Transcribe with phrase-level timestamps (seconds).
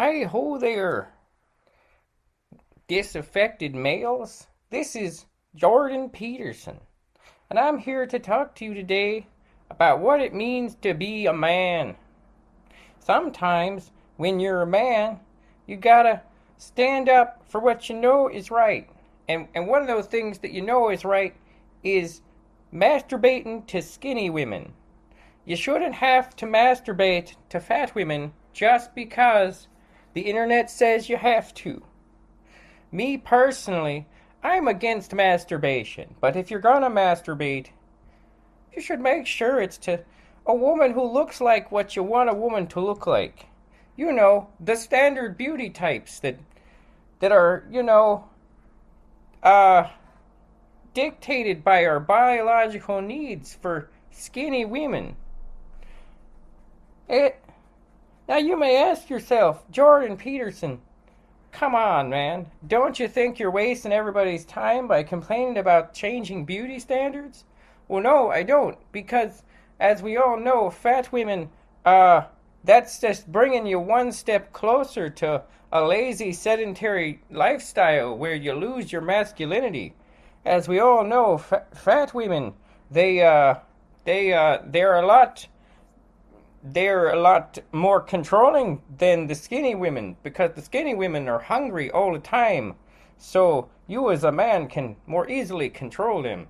[0.00, 1.12] Hi ho there,
[2.86, 4.46] disaffected males.
[4.70, 5.24] This is
[5.56, 6.78] Jordan Peterson,
[7.50, 9.26] and I'm here to talk to you today
[9.68, 11.96] about what it means to be a man.
[13.00, 15.18] Sometimes, when you're a man,
[15.66, 16.22] you gotta
[16.58, 18.88] stand up for what you know is right.
[19.28, 21.34] And, and one of those things that you know is right
[21.82, 22.20] is
[22.72, 24.74] masturbating to skinny women.
[25.44, 29.66] You shouldn't have to masturbate to fat women just because
[30.18, 31.80] the internet says you have to.
[32.90, 34.04] Me personally,
[34.42, 37.68] I'm against masturbation, but if you're gonna masturbate,
[38.74, 40.02] you should make sure it's to
[40.44, 43.46] a woman who looks like what you want a woman to look like.
[43.94, 46.40] You know, the standard beauty types that
[47.20, 48.28] that are, you know,
[49.44, 49.84] uh
[50.94, 55.14] dictated by our biological needs for skinny women.
[57.08, 57.40] It
[58.28, 60.80] now you may ask yourself, Jordan Peterson,
[61.50, 62.46] come on, man.
[62.66, 67.44] Don't you think you're wasting everybody's time by complaining about changing beauty standards?
[67.88, 69.42] Well, no, I don't, because
[69.80, 71.48] as we all know, fat women,
[71.84, 72.22] uh,
[72.64, 75.42] that's just bringing you one step closer to
[75.72, 79.94] a lazy, sedentary lifestyle where you lose your masculinity.
[80.44, 82.54] As we all know, fa- fat women,
[82.90, 83.56] they, uh,
[84.04, 85.46] they, uh, they're a lot
[86.62, 91.90] they're a lot more controlling than the skinny women because the skinny women are hungry
[91.90, 92.74] all the time.
[93.16, 96.48] So you as a man can more easily control them.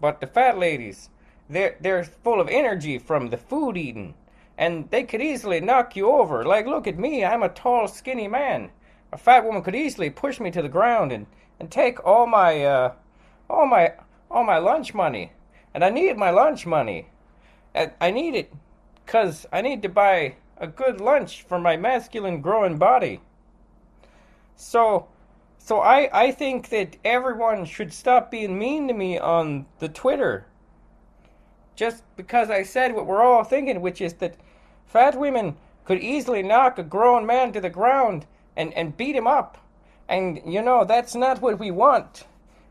[0.00, 1.10] But the fat ladies,
[1.48, 4.14] they're they're full of energy from the food eating,
[4.58, 6.44] and they could easily knock you over.
[6.44, 8.70] Like look at me, I'm a tall, skinny man.
[9.12, 11.26] A fat woman could easily push me to the ground and,
[11.58, 12.92] and take all my uh
[13.50, 13.94] all my
[14.30, 15.32] all my lunch money.
[15.74, 17.08] And I need my lunch money.
[17.74, 18.52] I, I need it
[19.06, 23.20] because I need to buy a good lunch for my masculine growing body.
[24.56, 25.06] So,
[25.58, 30.46] so I, I think that everyone should stop being mean to me on the Twitter.
[31.76, 34.38] Just because I said what we're all thinking, which is that
[34.86, 38.26] fat women could easily knock a grown man to the ground
[38.56, 39.56] and, and beat him up.
[40.08, 42.24] And, you know, that's not what we want.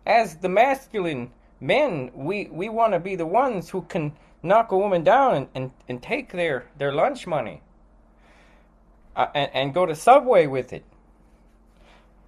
[0.05, 1.31] As the masculine
[1.61, 4.11] men, we, we want to be the ones who can
[4.45, 7.61] knock a woman down and, and, and take their, their lunch money
[9.15, 10.85] uh, and, and go to Subway with it.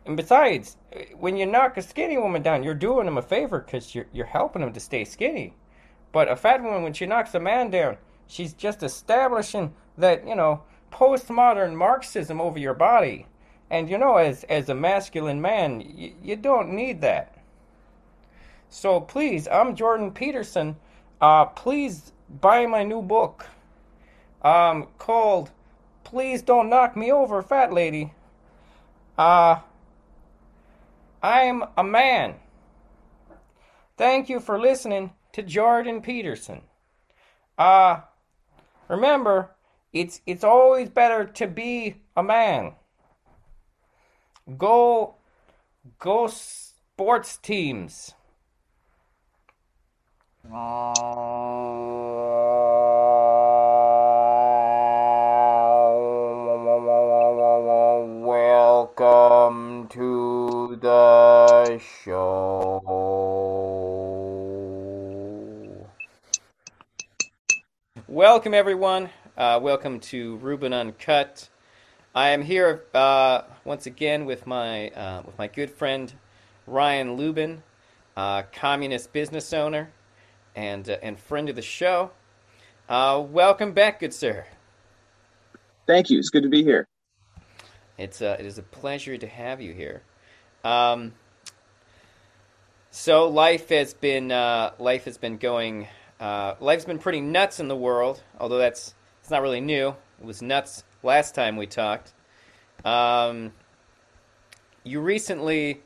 [0.05, 0.77] And besides,
[1.17, 4.25] when you knock a skinny woman down, you're doing them a favor because you're, you're
[4.25, 5.53] helping them to stay skinny.
[6.13, 10.35] But a fat woman, when she knocks a man down, she's just establishing that, you
[10.35, 13.27] know, postmodern Marxism over your body.
[13.69, 17.35] And, you know, as, as a masculine man, y- you don't need that.
[18.69, 20.77] So please, I'm Jordan Peterson
[21.22, 23.47] uh, please buy my new book
[24.41, 25.51] um, called
[26.03, 28.13] Please Don't Knock Me Over, Fat Lady.
[29.17, 29.59] Uh,
[31.22, 32.35] I'm a man.
[33.97, 36.61] Thank you for listening to Jordan Peterson.
[37.57, 38.01] Uh,
[38.88, 39.51] remember,
[39.91, 42.73] it's it's always better to be a man.
[44.57, 45.16] Go
[46.00, 48.13] go sports teams.
[50.49, 50.69] Welcome
[59.89, 62.79] to the show.
[68.07, 69.09] Welcome, everyone.
[69.37, 71.49] Uh, welcome to Ruben Uncut.
[72.15, 76.13] I am here uh, once again with my uh, with my good friend
[76.65, 77.63] Ryan Lubin,
[78.15, 79.91] uh, communist business owner
[80.57, 82.12] and uh, and friend of the show.
[82.90, 84.45] Uh, welcome back, good sir.
[85.85, 86.19] Thank you.
[86.19, 86.88] It's good to be here.
[87.97, 90.01] It's uh, it is a pleasure to have you here.
[90.66, 91.13] Um,
[92.90, 95.88] so life has been uh, life has been going.
[96.19, 99.89] Uh, life's been pretty nuts in the world, although that's it's not really new.
[100.19, 102.13] It was nuts last time we talked.
[102.84, 103.53] Um,
[104.83, 105.83] you recently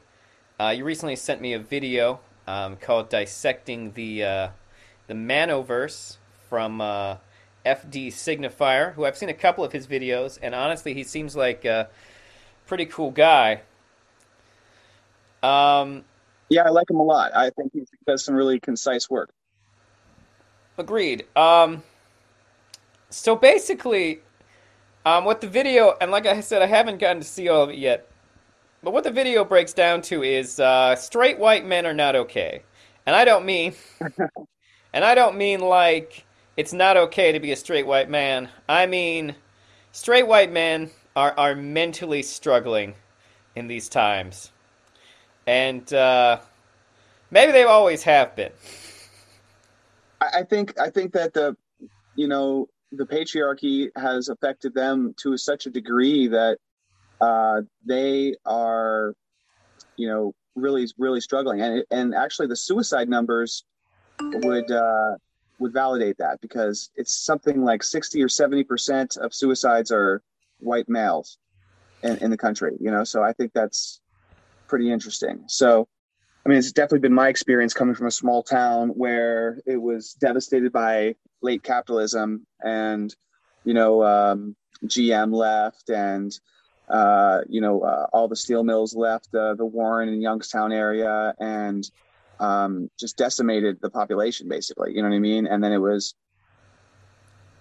[0.58, 4.48] uh, you recently sent me a video um, called "Dissecting the uh,
[5.08, 6.18] the Manoverse
[6.50, 7.18] from uh,
[7.66, 11.66] FD Signifier, who I've seen a couple of his videos, and honestly, he seems like
[11.66, 11.90] a
[12.66, 13.62] pretty cool guy.
[15.44, 16.04] Um,
[16.50, 17.36] yeah, I like him a lot.
[17.36, 19.32] I think he does some really concise work.
[20.78, 21.26] Agreed.
[21.36, 21.84] Um,
[23.10, 24.20] so basically,
[25.06, 27.70] um, what the video, and like I said, I haven't gotten to see all of
[27.70, 28.08] it yet,
[28.84, 32.64] but what the video breaks down to is uh, straight white men are not okay.
[33.06, 33.74] And I don't mean
[34.94, 36.26] And I don't mean like
[36.58, 38.50] it's not okay to be a straight white man.
[38.68, 39.36] I mean
[39.92, 42.96] straight white men are are mentally struggling
[43.56, 44.52] in these times,
[45.46, 46.40] and uh,
[47.30, 48.52] maybe they always have been.
[50.22, 51.56] I think I think that the
[52.16, 56.58] you know the patriarchy has affected them to such a degree that
[57.20, 59.14] uh, they are
[59.98, 63.64] you know really really struggling and and actually the suicide numbers
[64.22, 65.16] would uh,
[65.60, 70.22] would validate that because it's something like 60 or 70 percent of suicides are
[70.60, 71.38] white males
[72.04, 73.04] in, in the country you know?
[73.04, 74.00] So i think that's
[74.68, 75.44] pretty interesting.
[75.48, 75.88] So
[76.46, 80.14] i mean it's definitely been my experience coming from a small town where it was
[80.14, 83.16] devastated by late capitalism and
[83.64, 86.32] you know um, gm left and
[86.90, 91.34] uh, you know uh, all the steel mills left uh, the warren and youngstown area
[91.40, 91.90] and
[92.42, 94.94] um, just decimated the population basically.
[94.94, 95.48] You know what i mean?
[95.48, 96.16] And then it was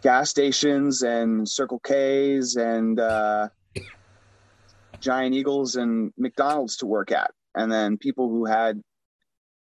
[0.02, 3.48] gas stations and circle k's and uh,
[4.98, 7.30] giant eagles and mcdonald's to work at.
[7.54, 8.80] And then people who had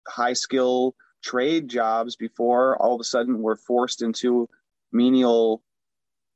[0.06, 4.48] high skill trade jobs before all of a sudden were forced into
[4.92, 5.62] menial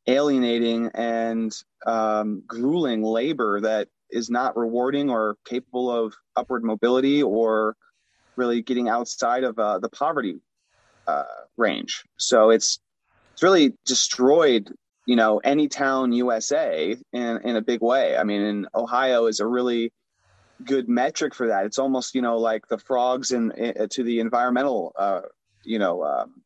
[0.09, 1.57] alienating and
[1.87, 7.77] um, grueling labor that is not rewarding or capable of upward mobility or
[8.37, 10.41] really getting outside of uh, the poverty
[11.07, 11.25] uh,
[11.57, 12.05] range.
[12.17, 12.81] So it's
[13.33, 14.71] it's really destroyed,
[15.07, 18.17] you know, any town USA in in a big way.
[18.17, 19.93] I mean, in Ohio is a really
[20.65, 21.67] good metric for that.
[21.67, 25.23] It's almost you know like the frogs in, in to the environmental uh,
[25.65, 26.43] you know um,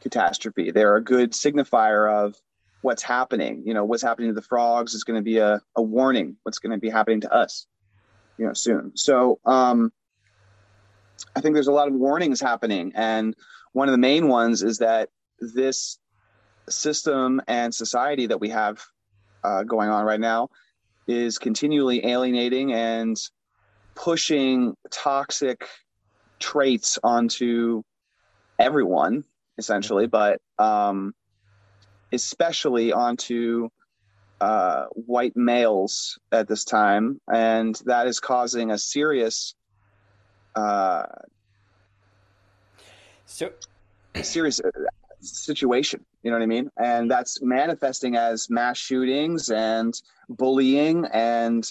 [0.00, 0.70] catastrophe.
[0.70, 2.34] They're a good signifier of
[2.82, 3.62] what's happening.
[3.66, 6.36] You know, what's happening to the frogs is going to be a, a warning.
[6.44, 7.66] What's going to be happening to us,
[8.38, 8.92] you know, soon.
[8.96, 9.92] So um,
[11.34, 13.34] I think there's a lot of warnings happening, and
[13.72, 15.10] one of the main ones is that
[15.40, 15.98] this
[16.68, 18.82] system and society that we have
[19.44, 20.48] uh, going on right now
[21.06, 23.16] is continually alienating and
[23.94, 25.68] pushing toxic
[26.40, 27.82] traits onto
[28.58, 29.24] everyone
[29.58, 31.14] essentially but um,
[32.12, 33.68] especially onto
[34.40, 37.20] uh, white males at this time.
[37.32, 39.54] And that is causing a serious
[40.56, 41.06] uh,
[43.26, 43.50] so
[44.22, 44.70] serious uh,
[45.20, 46.68] situation you know what i mean?
[46.76, 49.94] And that's manifesting as mass shootings and
[50.28, 51.64] bullying and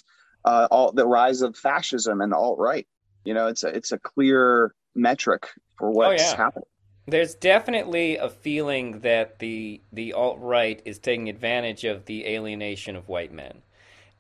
[0.46, 2.88] uh, all the rise of fascism and the alt right
[3.26, 6.38] you know it's a it's a clear metric for what's oh, yeah.
[6.38, 6.70] happening.
[7.08, 12.96] There's definitely a feeling that the the alt right is taking advantage of the alienation
[12.96, 13.62] of white men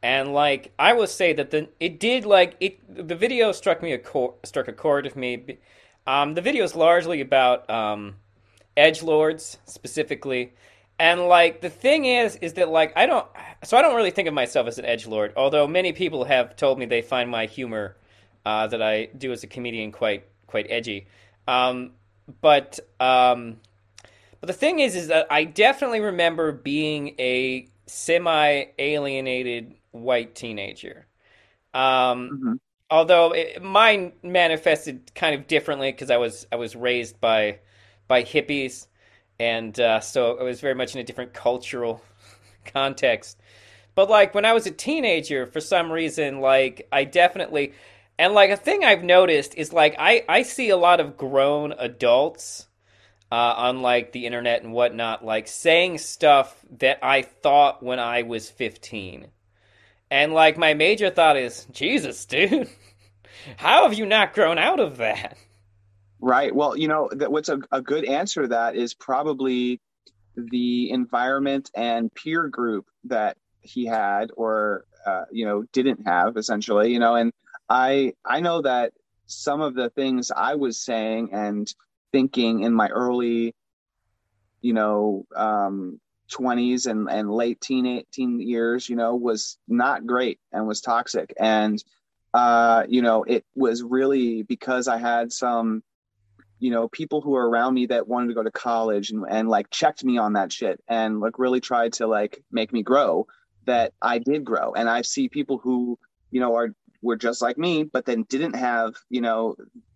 [0.01, 3.93] and like I will say that the it did like it the video struck me
[3.93, 5.57] a chord, struck a chord with me.
[6.07, 8.15] Um, the video is largely about um,
[8.77, 10.53] edge lords specifically,
[10.99, 13.27] and like the thing is is that like I don't
[13.63, 16.55] so I don't really think of myself as an edge lord, although many people have
[16.55, 17.97] told me they find my humor
[18.45, 21.07] uh, that I do as a comedian quite quite edgy.
[21.47, 21.91] Um,
[22.41, 23.57] but um,
[24.39, 31.07] but the thing is is that I definitely remember being a semi alienated white teenager.
[31.73, 32.53] Um, mm-hmm.
[32.89, 37.59] Although it, mine manifested kind of differently because I was I was raised by
[38.07, 38.87] by hippies,
[39.39, 42.01] and uh, so I was very much in a different cultural
[42.65, 43.39] context.
[43.95, 47.73] But like when I was a teenager, for some reason, like I definitely
[48.17, 51.73] and like a thing I've noticed is like I I see a lot of grown
[51.77, 52.67] adults
[53.31, 58.21] uh, on like the internet and whatnot, like saying stuff that I thought when I
[58.21, 59.27] was 15.
[60.11, 62.69] And like my major thought is, Jesus, dude,
[63.57, 65.37] how have you not grown out of that?
[66.19, 66.53] Right.
[66.55, 69.81] Well, you know, that what's a, a good answer to that is probably
[70.35, 76.91] the environment and peer group that he had or uh, you know didn't have essentially
[76.91, 77.31] you know and
[77.69, 78.93] i i know that
[79.27, 81.73] some of the things i was saying and
[82.11, 83.53] thinking in my early
[84.61, 85.99] you know um
[86.31, 91.33] 20s and, and late teen, teen years, you know, was not great and was toxic.
[91.39, 91.83] And,
[92.33, 95.83] uh, you know, it was really because I had some,
[96.59, 99.49] you know, people who were around me that wanted to go to college and, and
[99.49, 103.27] like checked me on that shit and like really tried to like make me grow
[103.65, 104.73] that I did grow.
[104.73, 105.99] And I see people who,
[106.31, 109.55] you know, are, were just like me, but then didn't have, you know,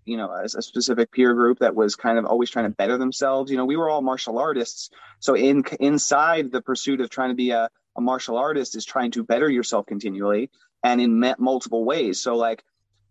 [0.10, 2.98] you know a, a specific peer group that was kind of always trying to better
[2.98, 4.90] themselves you know we were all martial artists
[5.20, 9.12] so in inside the pursuit of trying to be a, a martial artist is trying
[9.12, 10.50] to better yourself continually
[10.84, 12.64] and in multiple ways so like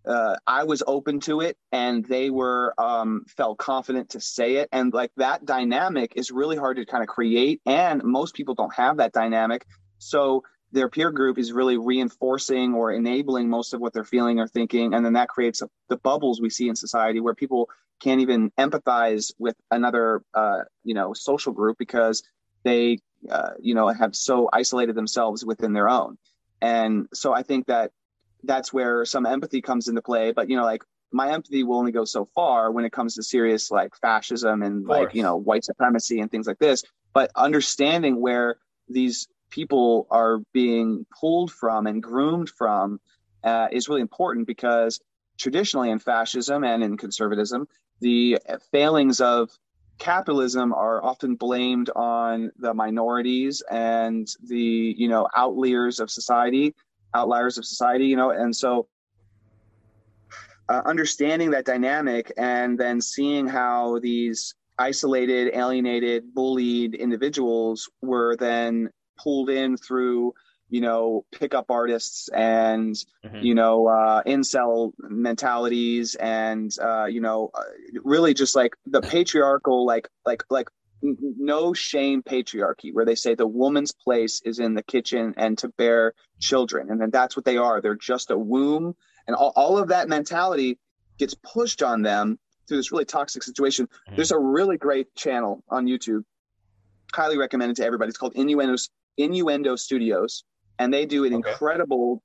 [0.06, 4.70] uh, I was open to it and they were um, felt confident to say it.
[4.72, 7.60] And like that dynamic is really hard to kind of create.
[7.66, 9.66] And most people don't have that dynamic.
[9.98, 14.46] So their peer group is really reinforcing or enabling most of what they're feeling or
[14.46, 14.94] thinking.
[14.94, 17.70] And then that creates a, the bubbles we see in society where people
[18.00, 22.22] can't even empathize with another uh, you know social group because
[22.64, 22.98] they
[23.30, 26.18] uh, you know have so isolated themselves within their own.
[26.60, 27.92] And so i think that
[28.44, 30.32] that's where some empathy comes into play.
[30.32, 33.22] But you know like my empathy will only go so far when it comes to
[33.22, 36.84] serious like fascism and like you know white supremacy and things like this.
[37.14, 38.58] But understanding where
[38.88, 43.00] these people are being pulled from and groomed from
[43.44, 45.00] uh, is really important because
[45.38, 47.68] traditionally in fascism and in conservatism
[48.00, 48.38] the
[48.70, 49.50] failings of
[49.98, 56.74] capitalism are often blamed on the minorities and the you know outliers of society
[57.14, 58.86] outliers of society you know and so
[60.68, 68.88] uh, understanding that dynamic and then seeing how these isolated alienated bullied individuals were then
[69.22, 70.34] pulled in through
[70.70, 72.94] you know pickup artists and
[73.24, 73.38] mm-hmm.
[73.40, 77.62] you know uh incel mentalities and uh you know uh,
[78.04, 80.68] really just like the patriarchal like like like
[81.02, 85.68] no shame patriarchy where they say the woman's place is in the kitchen and to
[85.68, 86.90] bear children.
[86.90, 87.80] And then that's what they are.
[87.80, 88.94] They're just a womb.
[89.26, 90.78] And all, all of that mentality
[91.18, 93.86] gets pushed on them through this really toxic situation.
[93.86, 94.16] Mm-hmm.
[94.16, 96.24] there's a really great channel on youtube.
[97.12, 98.10] Highly recommended to everybody.
[98.10, 98.76] It's called innuendo
[99.18, 100.44] innuendo studios
[100.78, 101.50] and they do an okay.
[101.50, 102.22] incredible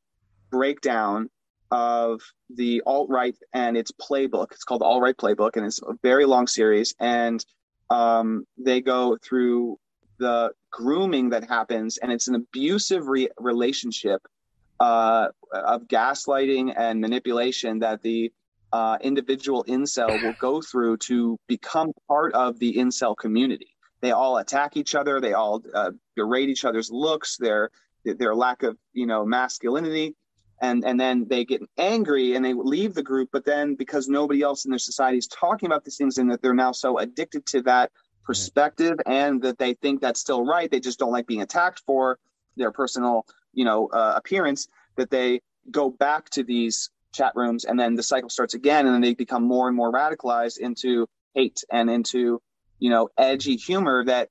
[0.49, 1.29] breakdown
[1.71, 2.21] of
[2.55, 4.51] the alt right and its playbook.
[4.51, 6.93] It's called the Alt Right Playbook, and it's a very long series.
[6.99, 7.43] And
[7.89, 9.79] um, they go through
[10.19, 14.21] the grooming that happens, and it's an abusive re- relationship
[14.79, 18.31] uh, of gaslighting and manipulation that the
[18.71, 23.72] uh, individual incel will go through to become part of the incel community.
[24.03, 25.21] They all attack each other.
[25.21, 27.37] They all uh, berate each other's looks.
[27.37, 27.71] They're
[28.03, 30.15] their lack of you know masculinity
[30.61, 34.41] and and then they get angry and they leave the group but then because nobody
[34.41, 37.45] else in their society is talking about these things and that they're now so addicted
[37.45, 37.91] to that
[38.25, 42.19] perspective and that they think that's still right they just don't like being attacked for
[42.57, 44.67] their personal you know uh, appearance
[44.97, 45.41] that they
[45.71, 49.13] go back to these chat rooms and then the cycle starts again and then they
[49.13, 52.41] become more and more radicalized into hate and into
[52.83, 54.29] you know edgy humor that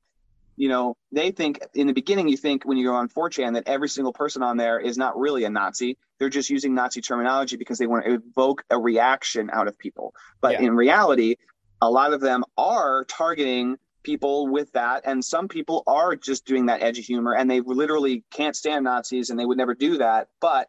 [0.57, 3.65] you know, they think in the beginning, you think when you go on 4chan that
[3.67, 5.97] every single person on there is not really a Nazi.
[6.19, 10.15] They're just using Nazi terminology because they want to evoke a reaction out of people.
[10.41, 10.67] But yeah.
[10.67, 11.37] in reality,
[11.81, 15.03] a lot of them are targeting people with that.
[15.07, 19.31] And some people are just doing that edgy humor and they literally can't stand Nazis
[19.31, 20.29] and they would never do that.
[20.41, 20.69] But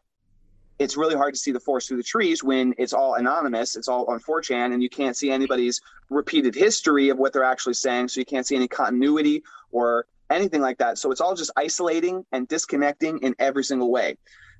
[0.78, 3.88] it's really hard to see the forest through the trees when it's all anonymous, it's
[3.88, 8.08] all on 4chan, and you can't see anybody's repeated history of what they're actually saying.
[8.08, 10.98] So you can't see any continuity or anything like that.
[10.98, 14.16] So it's all just isolating and disconnecting in every single way.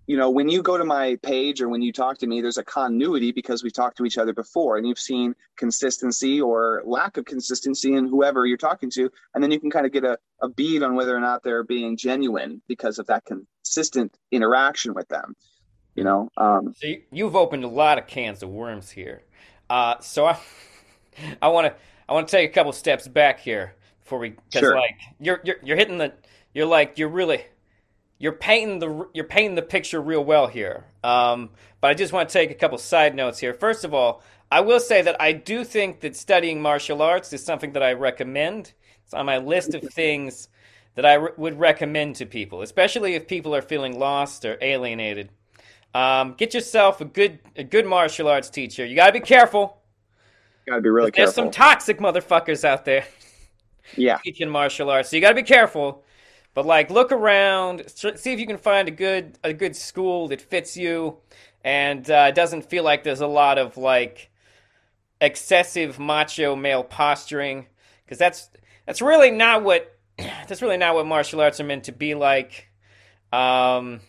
[0.06, 2.59] You know, when you go to my page or when you talk to me, there's
[2.59, 7.16] a continuity because we've talked to each other before and you've seen consistency or lack
[7.16, 9.11] of consistency in whoever you're talking to.
[9.35, 11.64] And then you can kind of get a, a bead on whether or not they're
[11.64, 15.35] being genuine because of that consistent interaction with them
[15.94, 16.30] you know.
[16.36, 19.22] Um, so you, have opened a lot of cans of worms here.
[19.70, 20.38] Uh, so I,
[21.42, 21.74] I want to,
[22.08, 24.76] I want to take a couple steps back here before we, because sure.
[24.76, 26.12] like you're, you're, you're hitting the,
[26.52, 27.44] you're like you're really,
[28.18, 30.84] you're painting the, you're painting the picture real well here.
[31.02, 33.54] Um, but I just want to take a couple side notes here.
[33.54, 37.44] First of all, I will say that I do think that studying martial arts is
[37.44, 38.72] something that I recommend.
[39.04, 40.48] It's on my list of things
[40.94, 45.30] that I would recommend to people, especially if people are feeling lost or alienated.
[45.94, 48.84] Um, get yourself a good a good martial arts teacher.
[48.84, 49.78] You gotta be careful.
[50.66, 51.44] You gotta be really There's careful.
[51.44, 53.06] There's some toxic motherfuckers out there.
[53.96, 54.18] Yeah.
[54.24, 56.04] Teaching martial arts, so you gotta be careful.
[56.52, 60.40] But like, look around, see if you can find a good a good school that
[60.40, 61.18] fits you,
[61.64, 64.30] and uh, doesn't feel like there's a lot of like
[65.20, 67.66] excessive macho male posturing,
[68.04, 68.50] because that's
[68.86, 72.68] that's really not what that's really not what martial arts are meant to be like.
[73.32, 74.00] Um,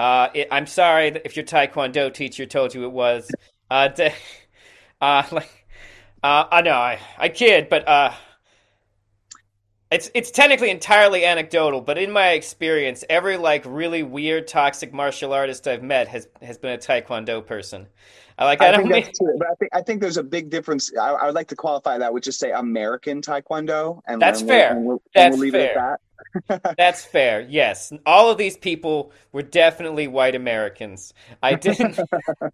[0.00, 3.30] uh, it, I'm sorry if your Taekwondo teacher told you it was.
[3.70, 4.14] Uh, de,
[4.98, 5.66] uh, like,
[6.22, 8.12] uh, I know, I, I kid, but uh,
[9.90, 11.82] it's it's technically entirely anecdotal.
[11.82, 16.56] But in my experience, every like really weird toxic martial artist I've met has has
[16.56, 17.86] been a Taekwondo person.
[18.38, 18.62] I like.
[18.62, 19.02] I, I think mean...
[19.02, 20.90] that's true, but I think I think there's a big difference.
[20.98, 24.48] I, I, would like to qualify that with just say American Taekwondo, and that's and
[24.48, 24.74] fair.
[24.76, 25.74] We'll, we'll, that's we'll fair.
[25.74, 26.00] That.
[26.76, 27.40] that's fair.
[27.42, 31.14] Yes, all of these people were definitely white Americans.
[31.42, 31.98] I didn't.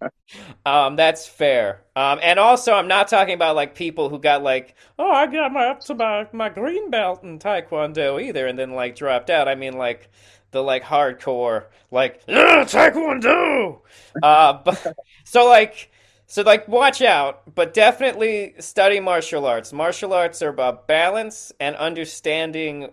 [0.66, 1.82] um, that's fair.
[1.94, 5.52] Um, and also, I'm not talking about like people who got like, oh, I got
[5.52, 9.48] my up to my my green belt in Taekwondo either, and then like dropped out.
[9.48, 10.10] I mean like
[10.52, 13.80] the like hardcore like yeah, taekwondo.
[14.22, 15.90] Uh, but so like
[16.26, 19.72] so like watch out, but definitely study martial arts.
[19.72, 22.90] Martial arts are about balance and understanding.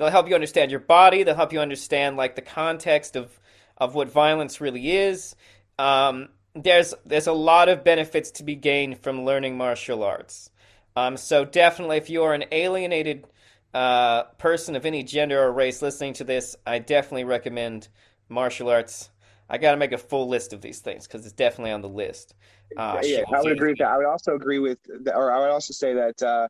[0.00, 1.24] They'll help you understand your body.
[1.24, 3.38] They'll help you understand like the context of
[3.76, 5.36] of what violence really is.
[5.78, 10.48] Um, there's there's a lot of benefits to be gained from learning martial arts.
[10.96, 13.26] Um, so definitely, if you are an alienated
[13.74, 17.88] uh, person of any gender or race listening to this, I definitely recommend
[18.30, 19.10] martial arts.
[19.50, 21.90] I got to make a full list of these things because it's definitely on the
[21.90, 22.34] list.
[22.74, 23.88] Uh, yeah, I would agree with that.
[23.88, 24.78] I would also agree with,
[25.14, 26.48] or I would also say that uh,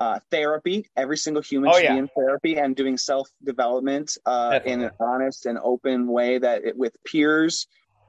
[0.00, 0.88] uh, therapy.
[0.96, 1.92] Every single human oh, should yeah.
[1.94, 6.64] be in therapy and doing self development uh, in an honest and open way that
[6.64, 7.66] it, with peers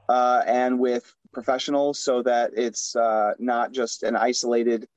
[0.08, 4.88] uh, and with professionals, so that it's uh, not just an isolated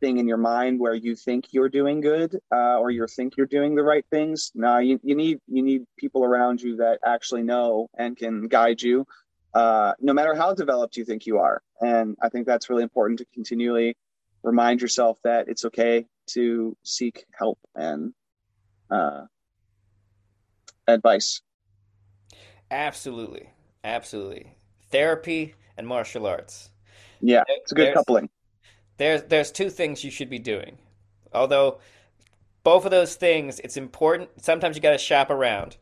[0.00, 3.46] thing in your mind where you think you're doing good uh, or you think you're
[3.46, 4.52] doing the right things.
[4.54, 8.80] No, you, you need you need people around you that actually know and can guide
[8.80, 9.06] you,
[9.54, 11.62] uh, no matter how developed you think you are.
[11.80, 13.96] And I think that's really important to continually
[14.42, 18.12] remind yourself that it's okay to seek help and
[18.90, 19.24] uh,
[20.86, 21.42] advice.
[22.70, 23.50] Absolutely,
[23.84, 24.54] absolutely.
[24.90, 26.70] Therapy and martial arts.
[27.20, 28.28] Yeah, it's a good coupling
[28.98, 30.76] there's there's two things you should be doing.
[31.32, 31.78] Although
[32.64, 34.28] both of those things, it's important.
[34.42, 35.76] Sometimes you got to shop around.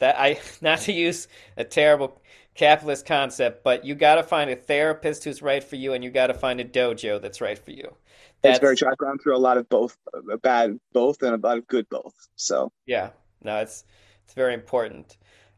[0.00, 1.26] That I not to use
[1.56, 2.20] a terrible
[2.54, 6.10] capitalist concept, but you got to find a therapist who's right for you, and you
[6.10, 7.94] got to find a dojo that's right for you.
[8.42, 8.88] That's very true.
[8.88, 9.96] I've gone through a lot of both,
[10.30, 12.14] a bad both, and a lot of good both.
[12.36, 13.10] So yeah,
[13.42, 13.84] no, it's
[14.24, 15.16] it's very important.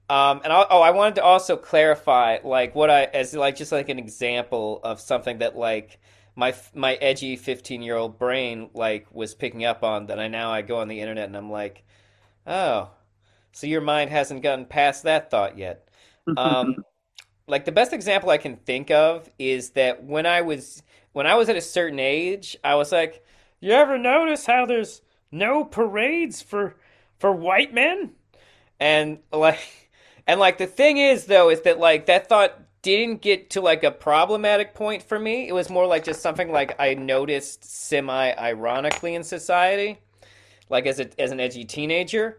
[0.08, 3.70] Um, and I, oh, I wanted to also clarify, like what I as like just
[3.70, 6.00] like an example of something that like
[6.34, 10.50] my my edgy 15 year old brain like was picking up on that I now
[10.50, 11.84] I go on the internet and I'm like,
[12.46, 12.90] oh,
[13.52, 15.87] so your mind hasn't gotten past that thought yet.
[16.37, 16.76] Um,
[17.49, 21.34] like the best example I can think of is that when I was when I
[21.34, 23.25] was at a certain age, I was like,
[23.60, 26.76] you ever notice how there's no parades for
[27.18, 28.12] for white men?
[28.78, 29.90] And like
[30.26, 33.84] and like the thing is though is that like that thought didn't get to like
[33.84, 35.46] a problematic point for me.
[35.46, 39.99] It was more like just something like I noticed semi ironically in society,
[40.68, 42.38] like as a as an edgy teenager.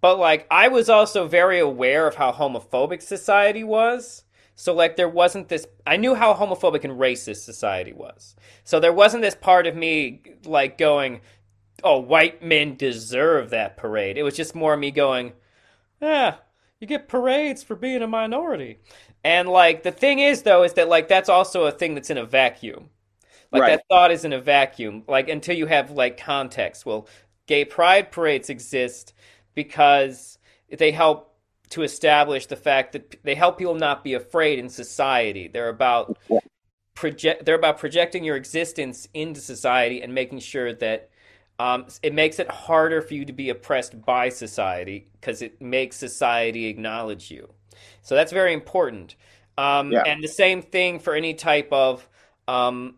[0.00, 4.24] But like I was also very aware of how homophobic society was.
[4.60, 8.34] So like there wasn't this I knew how homophobic and racist society was.
[8.64, 11.20] So there wasn't this part of me like going,
[11.84, 15.34] "Oh, white men deserve that parade." It was just more me going,
[16.02, 16.38] "Yeah,
[16.80, 18.80] you get parades for being a minority."
[19.22, 22.18] And like the thing is though is that like that's also a thing that's in
[22.18, 22.90] a vacuum.
[23.52, 23.68] Like right.
[23.76, 25.04] that thought is in a vacuum.
[25.06, 26.84] Like until you have like context.
[26.84, 27.06] Well,
[27.46, 29.14] gay pride parades exist
[29.54, 30.38] because
[30.76, 31.27] they help
[31.70, 35.48] to establish the fact that they help people not be afraid in society.
[35.48, 36.18] They're about
[36.94, 41.10] project they're about projecting your existence into society and making sure that
[41.60, 45.96] um, it makes it harder for you to be oppressed by society because it makes
[45.96, 47.48] society acknowledge you.
[48.02, 49.16] So that's very important.
[49.56, 50.02] Um, yeah.
[50.06, 52.08] And the same thing for any type of
[52.46, 52.96] um,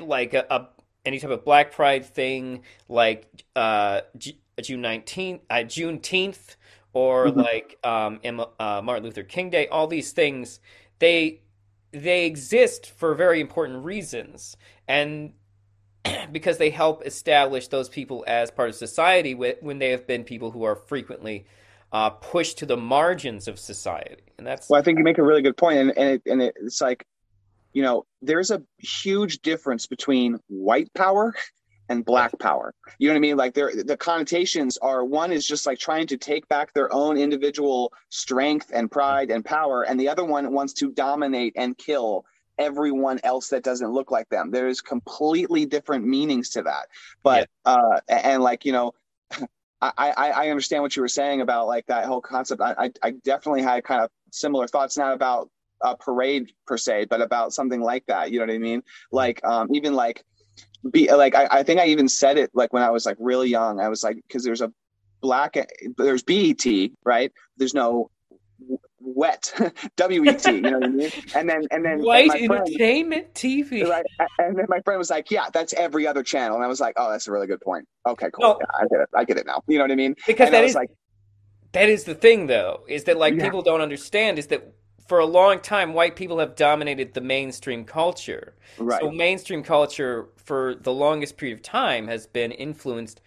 [0.00, 0.68] like a, a,
[1.04, 6.56] any type of Black Pride thing, like uh, G- June nineteenth, uh, Juneteenth,
[6.98, 7.38] or mm-hmm.
[7.38, 8.18] like um,
[8.58, 9.68] uh, Martin Luther King Day.
[9.68, 10.58] All these things
[10.98, 11.42] they
[11.92, 14.56] they exist for very important reasons,
[14.88, 15.32] and
[16.32, 20.50] because they help establish those people as part of society when they have been people
[20.50, 21.46] who are frequently
[21.92, 24.22] uh, pushed to the margins of society.
[24.36, 26.42] And that's well, I think you make a really good point, and and, it, and
[26.42, 27.06] it's like,
[27.72, 31.32] you know, there's a huge difference between white power
[31.88, 32.74] and black power.
[32.98, 33.36] You know what I mean?
[33.36, 37.16] Like there the connotations are one is just like trying to take back their own
[37.16, 42.24] individual strength and pride and power and the other one wants to dominate and kill
[42.58, 44.50] everyone else that doesn't look like them.
[44.50, 46.88] There's completely different meanings to that.
[47.22, 47.72] But yeah.
[47.74, 48.92] uh and like, you know,
[49.80, 52.60] I, I, I understand what you were saying about like that whole concept.
[52.60, 57.06] I, I, I definitely had kind of similar thoughts, not about a parade per se,
[57.06, 58.32] but about something like that.
[58.32, 58.82] You know what I mean?
[59.12, 60.24] Like, um, even like,
[60.90, 63.48] be like, I, I think I even said it like when I was like really
[63.48, 63.80] young.
[63.80, 64.72] I was like, because there's a
[65.20, 65.56] black,
[65.96, 66.64] there's BET,
[67.04, 67.32] right?
[67.56, 68.10] There's no
[69.00, 73.88] wet wet you know what i mean and then and then white and entertainment tv
[73.88, 74.04] right
[74.38, 76.94] and then my friend was like yeah that's every other channel and i was like
[76.96, 79.36] oh that's a really good point okay cool no, yeah, i get it i get
[79.36, 80.90] it now you know what i mean because and that is like
[81.72, 83.44] that is the thing though is that like yeah.
[83.44, 84.74] people don't understand is that
[85.08, 89.00] for a long time white people have dominated the mainstream culture right.
[89.00, 93.20] so mainstream culture for the longest period of time has been influenced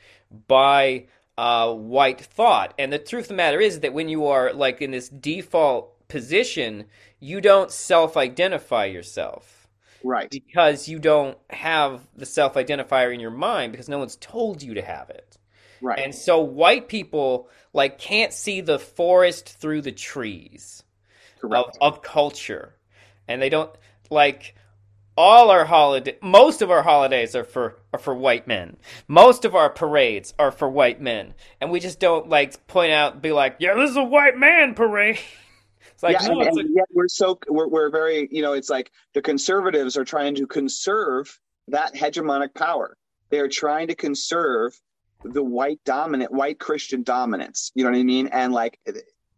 [0.47, 1.05] by
[1.37, 2.73] uh, white thought.
[2.77, 6.07] And the truth of the matter is that when you are like in this default
[6.07, 6.85] position,
[7.19, 9.67] you don't self-identify yourself.
[10.03, 10.29] Right.
[10.29, 14.81] Because you don't have the self-identifier in your mind because no one's told you to
[14.81, 15.37] have it.
[15.81, 15.99] Right.
[15.99, 20.83] And so white people like can't see the forest through the trees
[21.43, 22.75] of, of culture.
[23.27, 23.71] And they don't
[24.09, 24.55] like
[25.17, 28.77] all our holiday most of our holidays are for are for white men.
[29.07, 31.33] Most of our parades are for white men.
[31.59, 34.73] And we just don't like point out be like yeah this is a white man
[34.73, 35.19] parade.
[35.93, 38.91] It's like yeah, no, and, and we're so we're, we're very you know it's like
[39.13, 42.97] the conservatives are trying to conserve that hegemonic power.
[43.29, 44.79] They are trying to conserve
[45.23, 47.71] the white dominant white christian dominance.
[47.75, 48.27] You know what i mean?
[48.27, 48.97] And like it,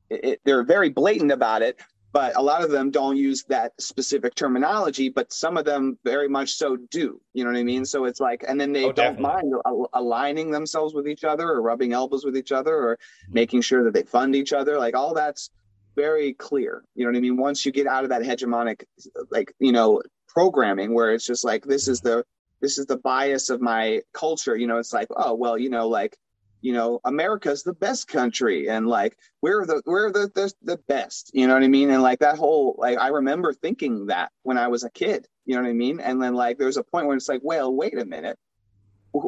[0.09, 1.81] it, they're very blatant about it
[2.13, 6.29] but a lot of them don't use that specific terminology but some of them very
[6.29, 7.19] much so do.
[7.33, 7.83] You know what i mean?
[7.85, 9.51] So it's like and then they oh, don't definitely.
[9.51, 13.33] mind aligning themselves with each other or rubbing elbows with each other or mm-hmm.
[13.33, 14.77] making sure that they fund each other.
[14.77, 15.49] Like all that's
[15.95, 16.83] very clear.
[16.95, 17.37] You know what i mean?
[17.37, 18.83] Once you get out of that hegemonic
[19.31, 22.23] like you know programming where it's just like this is the
[22.61, 25.87] this is the bias of my culture you know it's like oh well you know
[25.87, 26.17] like
[26.63, 31.29] you know america's the best country and like we're the we're the, the the best
[31.33, 31.89] you know what i mean?
[31.89, 35.55] And like that whole like i remember thinking that when i was a kid you
[35.55, 35.99] know what i mean?
[35.99, 38.39] And then like there's a point where it's like well wait a minute.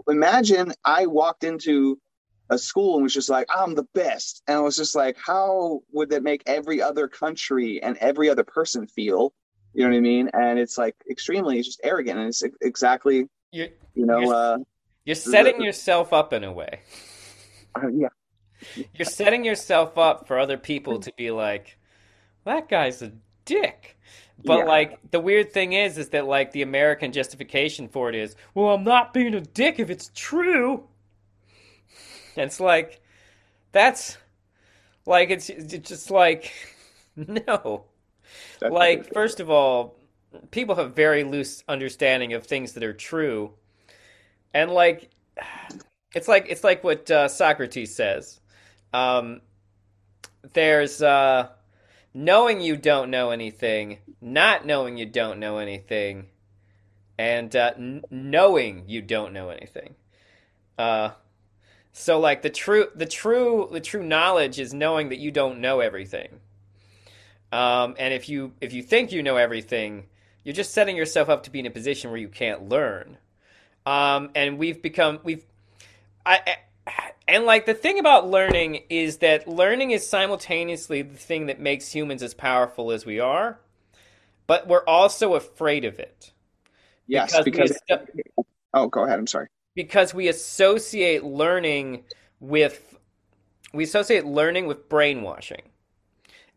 [0.08, 2.00] Imagine i walked into
[2.50, 4.41] a school and was just like i'm the best.
[4.48, 8.45] And i was just like how would that make every other country and every other
[8.45, 9.34] person feel?
[9.74, 10.30] You know what i mean?
[10.34, 14.58] And it's like extremely just arrogant and it's exactly you're, you know you're, uh
[15.04, 16.80] you're setting the, yourself up in a way
[17.75, 18.09] uh, yeah.
[18.93, 21.77] You're setting yourself up for other people to be like,
[22.45, 23.11] that guy's a
[23.43, 23.97] dick.
[24.43, 24.65] But yeah.
[24.65, 28.73] like the weird thing is, is that like the American justification for it is, well,
[28.73, 30.83] I'm not being a dick if it's true.
[32.35, 33.01] And it's like,
[33.71, 34.17] that's
[35.05, 36.53] like it's, it's just like,
[37.15, 37.85] no.
[38.59, 39.95] That's like first of all,
[40.51, 43.53] people have very loose understanding of things that are true,
[44.53, 45.09] and like
[46.15, 48.39] it's like it's like what uh, Socrates says.
[48.93, 49.41] Um,
[50.54, 51.49] there's uh,
[52.13, 56.28] knowing you don't know anything, not knowing you don't know anything,
[57.19, 59.95] and uh, n- knowing you don't know anything.
[60.78, 61.12] Uh,
[61.91, 65.82] so like the true the true the true knowledge is knowing that you don't know
[65.82, 66.39] everything.
[67.51, 70.06] Um, and if you if you think you know everything,
[70.45, 73.17] you're just setting yourself up to be in a position where you can't learn.
[73.86, 75.45] Um, and we've become we've
[76.25, 76.57] I,
[77.27, 81.91] and like the thing about learning is that learning is simultaneously the thing that makes
[81.91, 83.59] humans as powerful as we are,
[84.47, 86.31] but we're also afraid of it.
[87.07, 88.11] Yes, because, because
[88.73, 89.19] oh, go ahead.
[89.19, 89.47] I'm sorry.
[89.75, 92.05] Because we associate learning
[92.39, 92.97] with
[93.73, 95.63] we associate learning with brainwashing,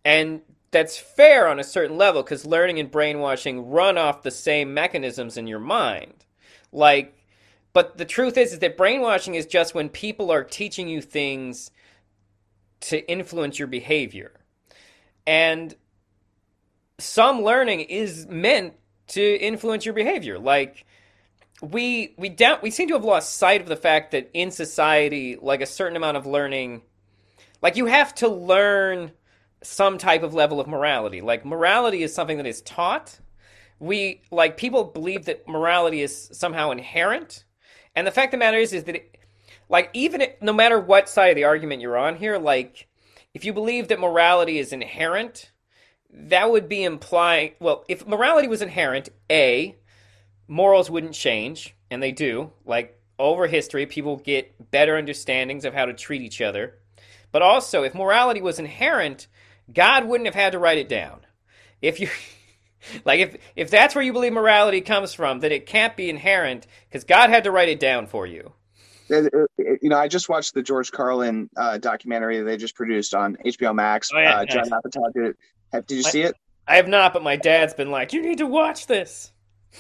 [0.04, 4.74] and that's fair on a certain level because learning and brainwashing run off the same
[4.74, 6.24] mechanisms in your mind.
[6.72, 7.17] Like
[7.78, 11.70] but the truth is, is that brainwashing is just when people are teaching you things
[12.80, 14.32] to influence your behavior.
[15.28, 15.76] And
[16.98, 18.74] some learning is meant
[19.10, 20.40] to influence your behavior.
[20.40, 20.86] Like
[21.62, 25.38] we we doubt we seem to have lost sight of the fact that in society,
[25.40, 26.82] like a certain amount of learning,
[27.62, 29.12] like you have to learn
[29.62, 31.20] some type of level of morality.
[31.20, 33.20] Like morality is something that is taught.
[33.78, 37.44] We like people believe that morality is somehow inherent
[37.98, 39.18] and the fact of the matter is, is that, it,
[39.68, 42.86] like, even no matter what side of the argument you're on here, like,
[43.34, 45.50] if you believe that morality is inherent,
[46.08, 49.76] that would be implying, well, if morality was inherent, A,
[50.46, 52.52] morals wouldn't change, and they do.
[52.64, 56.78] Like, over history, people get better understandings of how to treat each other.
[57.32, 59.26] But also, if morality was inherent,
[59.72, 61.22] God wouldn't have had to write it down.
[61.82, 62.08] If you
[63.04, 66.66] like if if that's where you believe morality comes from, then it can't be inherent
[66.88, 68.52] because God had to write it down for you.
[69.10, 73.36] You know, I just watched the George Carlin uh, documentary that they just produced on
[73.44, 74.10] HBO Max.
[74.14, 75.36] Oh, yeah, uh, Judd Apatow did
[75.72, 75.86] it.
[75.86, 76.34] did you see it?
[76.66, 79.32] I have not, but my dad's been like, "You need to watch this."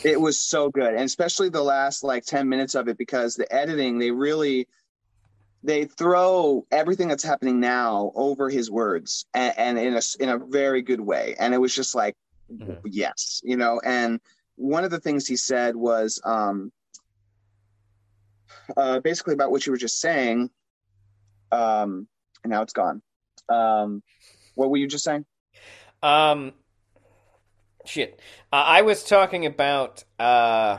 [0.02, 3.52] It was so good, and especially the last like ten minutes of it because the
[3.54, 4.68] editing they really
[5.62, 10.38] they throw everything that's happening now over his words and, and in a in a
[10.38, 12.16] very good way, and it was just like
[12.52, 12.72] mm-hmm.
[12.84, 14.20] yes you know and
[14.56, 16.72] one of the things he said was um
[18.76, 20.50] uh basically about what you were just saying
[21.52, 22.06] um
[22.44, 23.02] and now it's gone
[23.48, 24.02] um
[24.54, 25.24] what were you just saying
[26.02, 26.52] um
[27.84, 28.20] shit
[28.52, 30.78] uh, i was talking about uh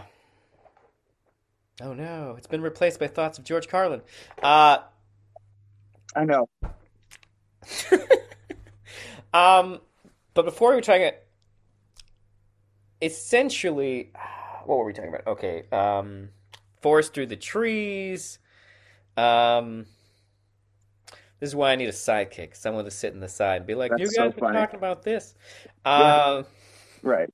[1.82, 4.02] oh no it's been replaced by thoughts of george carlin
[4.44, 4.80] uh
[6.16, 6.50] I know.
[9.34, 9.80] um,
[10.34, 11.12] but before we were talking,
[13.02, 14.12] essentially,
[14.66, 15.28] what were we talking about?
[15.28, 16.30] Okay, um,
[16.82, 18.40] forest through the trees.
[19.18, 19.86] Um,
[21.40, 23.76] this is why I need a sidekick, someone to sit in the side and be
[23.76, 24.58] like, That's "You so guys been funny.
[24.60, 25.36] talking about this."
[25.86, 26.44] Uh,
[27.02, 27.30] Right.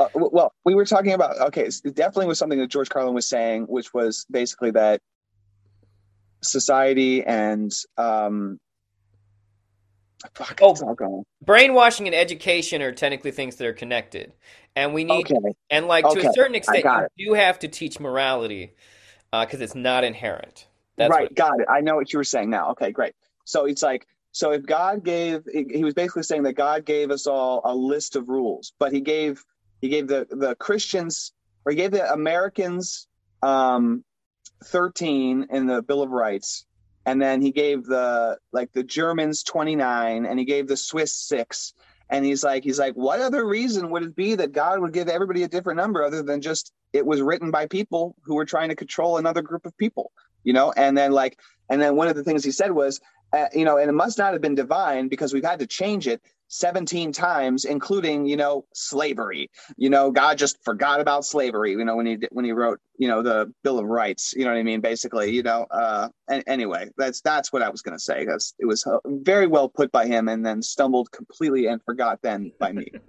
[0.00, 1.64] Uh, well, we were talking about okay.
[1.66, 5.00] It definitely was something that George Carlin was saying, which was basically that
[6.42, 8.58] society and um,
[10.34, 10.72] fuck, Oh.
[10.72, 11.24] it's all gone.
[11.44, 14.32] brainwashing and education are technically things that are connected,
[14.76, 16.84] and we need Okay, and like to a certain extent,
[17.16, 18.74] you do have to teach morality
[19.32, 20.66] because it's not inherent.
[20.96, 21.66] That's right, what- got it.
[21.68, 22.70] I know what you were saying now.
[22.72, 23.14] Okay, great.
[23.44, 27.10] So it's like, so if God gave, he he was basically saying that God gave
[27.10, 29.42] us all a list of rules, but he gave,
[29.80, 31.32] he gave the the Christians,
[31.64, 33.08] or he gave the Americans,
[33.42, 34.04] um,
[34.64, 36.64] thirteen in the Bill of Rights,
[37.06, 41.14] and then he gave the like the Germans twenty nine, and he gave the Swiss
[41.14, 41.74] six.
[42.10, 45.08] And he's like, he's like, what other reason would it be that God would give
[45.08, 48.68] everybody a different number other than just it was written by people who were trying
[48.68, 50.12] to control another group of people?
[50.44, 51.38] you know and then like
[51.68, 53.00] and then one of the things he said was
[53.32, 56.06] uh, you know and it must not have been divine because we've had to change
[56.06, 56.20] it
[56.52, 61.96] 17 times including you know slavery you know god just forgot about slavery you know
[61.96, 64.62] when he when he wrote you know the bill of rights you know what i
[64.62, 68.26] mean basically you know uh and anyway that's that's what i was going to say
[68.26, 72.18] that's it was uh, very well put by him and then stumbled completely and forgot
[72.22, 72.86] then by me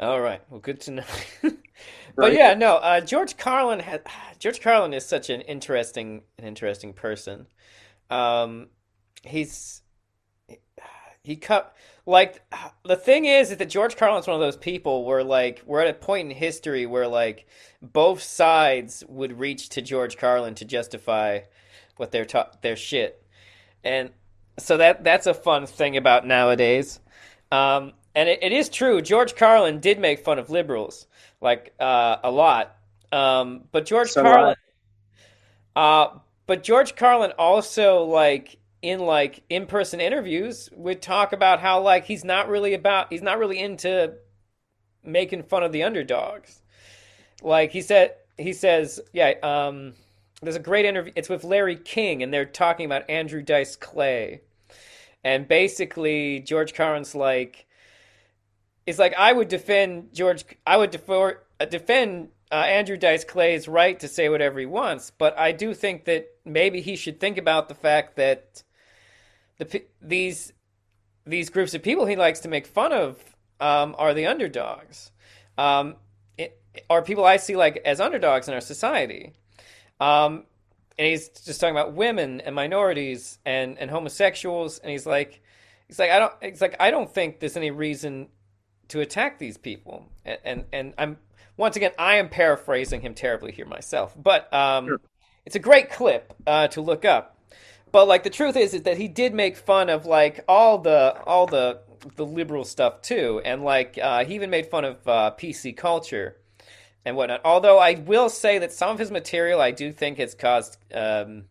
[0.00, 0.40] All right.
[0.48, 1.04] Well, good to know.
[2.18, 2.34] But Right.
[2.34, 2.76] yeah, no.
[2.76, 4.02] Uh, George Carlin had
[4.38, 7.46] George Carlin is such an interesting, an interesting person.
[8.10, 8.68] Um,
[9.22, 9.79] he's
[11.22, 11.74] he cut
[12.06, 12.42] like
[12.84, 15.88] the thing is, is that George Carlin's one of those people where like we're at
[15.88, 17.46] a point in history where like
[17.82, 21.40] both sides would reach to George Carlin to justify
[21.96, 23.22] what their ta- their shit,
[23.84, 24.10] and
[24.58, 27.00] so that that's a fun thing about nowadays.
[27.52, 29.02] Um, and it, it is true.
[29.02, 31.06] George Carlin did make fun of liberals,
[31.40, 32.76] like uh, a lot.
[33.12, 34.22] Um, but George So.
[34.22, 34.56] Carlin,
[35.76, 36.08] uh,
[36.46, 42.06] but George Carlin also like in like in person interviews would talk about how like
[42.06, 44.14] he's not really about he's not really into
[45.04, 46.62] making fun of the underdogs.
[47.42, 49.34] Like he said, he says, yeah.
[49.42, 49.94] Um,
[50.42, 51.12] there's a great interview.
[51.16, 54.40] It's with Larry King, and they're talking about Andrew Dice Clay.
[55.22, 57.66] And basically, George Carlin's like,
[58.86, 60.44] it's like I would defend George.
[60.66, 65.10] I would defer, uh, defend uh, Andrew Dice Clay's right to say whatever he wants,
[65.10, 68.62] but I do think that maybe he should think about the fact that
[69.60, 70.52] the these
[71.26, 73.18] these groups of people he likes to make fun of
[73.60, 75.12] um, are the underdogs,
[75.58, 75.96] um,
[76.36, 79.32] it, are people I see like as underdogs in our society.
[80.00, 80.44] Um,
[80.98, 85.40] and he's just talking about women and minorities and, and homosexuals, and he's like,
[85.88, 88.28] he's like, I don't, he's like, I don't think there's any reason
[88.88, 90.06] to attack these people.
[90.24, 91.18] And and, and I'm
[91.56, 95.00] once again, I am paraphrasing him terribly here myself, but um, Sure.
[95.44, 97.36] it's a great clip uh, to look up.
[97.92, 101.20] But like the truth is, is that he did make fun of like all the
[101.26, 101.80] all the
[102.16, 106.36] the liberal stuff too, and like uh, he even made fun of uh, PC culture
[107.04, 107.40] and whatnot.
[107.44, 111.44] Although I will say that some of his material I do think has caused um,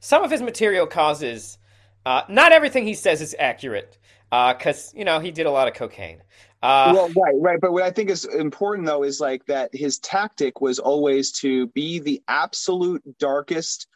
[0.00, 1.58] some of his material causes
[2.04, 3.98] uh, not everything he says is accurate
[4.30, 6.22] because you know he did a lot of cocaine.
[6.62, 7.60] Uh, well, right, right.
[7.60, 11.66] But what I think is important though is like that his tactic was always to
[11.68, 13.88] be the absolute darkest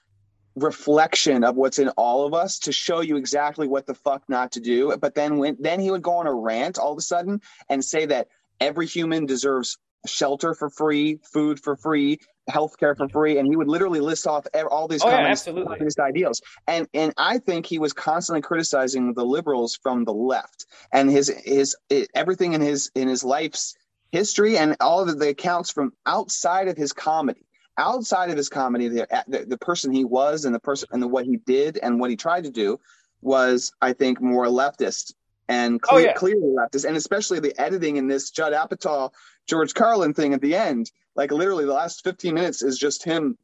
[0.62, 4.53] reflection of what's in all of us to show you exactly what the fuck not
[4.53, 4.96] to do.
[5.01, 7.85] But then when then he would go on a rant all of a sudden and
[7.85, 8.29] say that
[8.61, 12.18] every human deserves shelter for free, food for free,
[12.49, 16.40] healthcare for free, and he would literally list off all these Oh, yeah, communist, ideals.
[16.66, 21.29] And and I think he was constantly criticizing the liberals from the left and his
[21.44, 21.77] his
[22.14, 23.75] everything in his in his life's
[24.11, 27.46] history and all of the accounts from outside of his comedy
[27.81, 31.09] outside of his comedy the, the the person he was and the person and the,
[31.09, 32.79] what he did and what he tried to do
[33.23, 35.14] was i think more leftist
[35.49, 36.12] and Oh, yeah.
[36.12, 39.11] clearly leftist and especially the editing in this judd apatow
[39.49, 43.37] george carlin thing at the end like literally the last 15 minutes is just him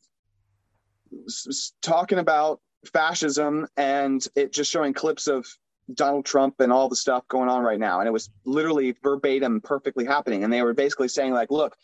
[1.26, 2.60] s- s- talking about
[2.92, 5.46] fascism and it just showing clips of
[5.94, 8.00] Donald Trump and all the stuff going on right now.
[8.00, 10.42] And it was literally verbatim perfectly happening.
[10.42, 11.76] And they were basically saying, like, look,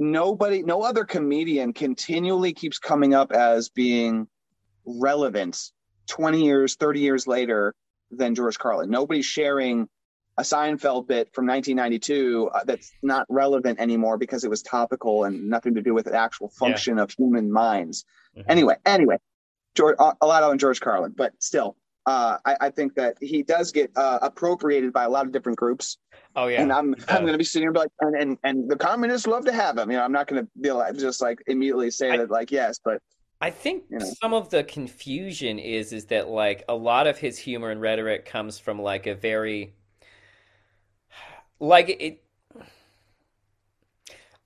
[0.00, 4.26] nobody, no other comedian continually keeps coming up as being
[4.84, 5.70] relevant
[6.08, 7.74] 20 years, 30 years later
[8.10, 8.90] than George Carlin.
[8.90, 9.88] Nobody's sharing
[10.38, 15.48] a Seinfeld bit from 1992 uh, that's not relevant anymore because it was topical and
[15.48, 18.04] nothing to do with the actual function of human minds.
[18.36, 18.44] Mhm.
[18.48, 19.18] Anyway, anyway,
[19.74, 23.72] George, a lot on George Carlin, but still, uh, I, I, think that he does
[23.72, 25.98] get uh, appropriated by a lot of different groups.
[26.36, 28.76] Oh yeah, and I'm I'm going to be sitting here like, and, and and the
[28.76, 29.90] communists love to have him.
[29.90, 32.50] You know, I'm not going to be like just like immediately say I, that like
[32.50, 33.02] yes, but
[33.40, 34.12] I think you know.
[34.20, 38.26] some of the confusion is is that like a lot of his humor and rhetoric
[38.26, 39.74] comes from like a very
[41.58, 42.22] like it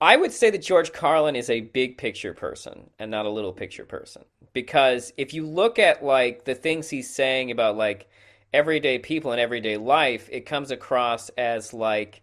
[0.00, 3.52] I would say that George Carlin is a big picture person and not a little
[3.52, 8.08] picture person because if you look at like the things he's saying about like
[8.54, 12.22] everyday people in everyday life, it comes across as like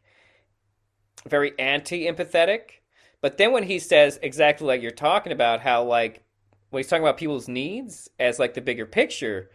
[1.27, 2.61] very anti-empathetic.
[3.19, 6.23] But then when he says exactly like you're talking about how like
[6.71, 9.51] when he's talking about people's needs as like the bigger picture,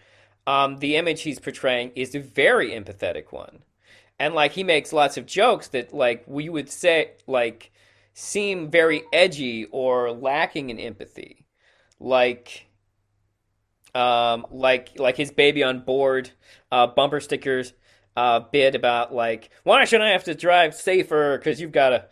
[0.46, 3.62] um, the image he's portraying is a very empathetic one.
[4.18, 7.72] And like he makes lots of jokes that like we would say like
[8.12, 11.46] seem very edgy or lacking in empathy.
[11.98, 12.65] Like
[13.96, 16.30] um, like like his baby on board
[16.70, 17.72] uh, bumper stickers
[18.16, 22.06] uh, bit about like why shouldn't I have to drive safer because you've got a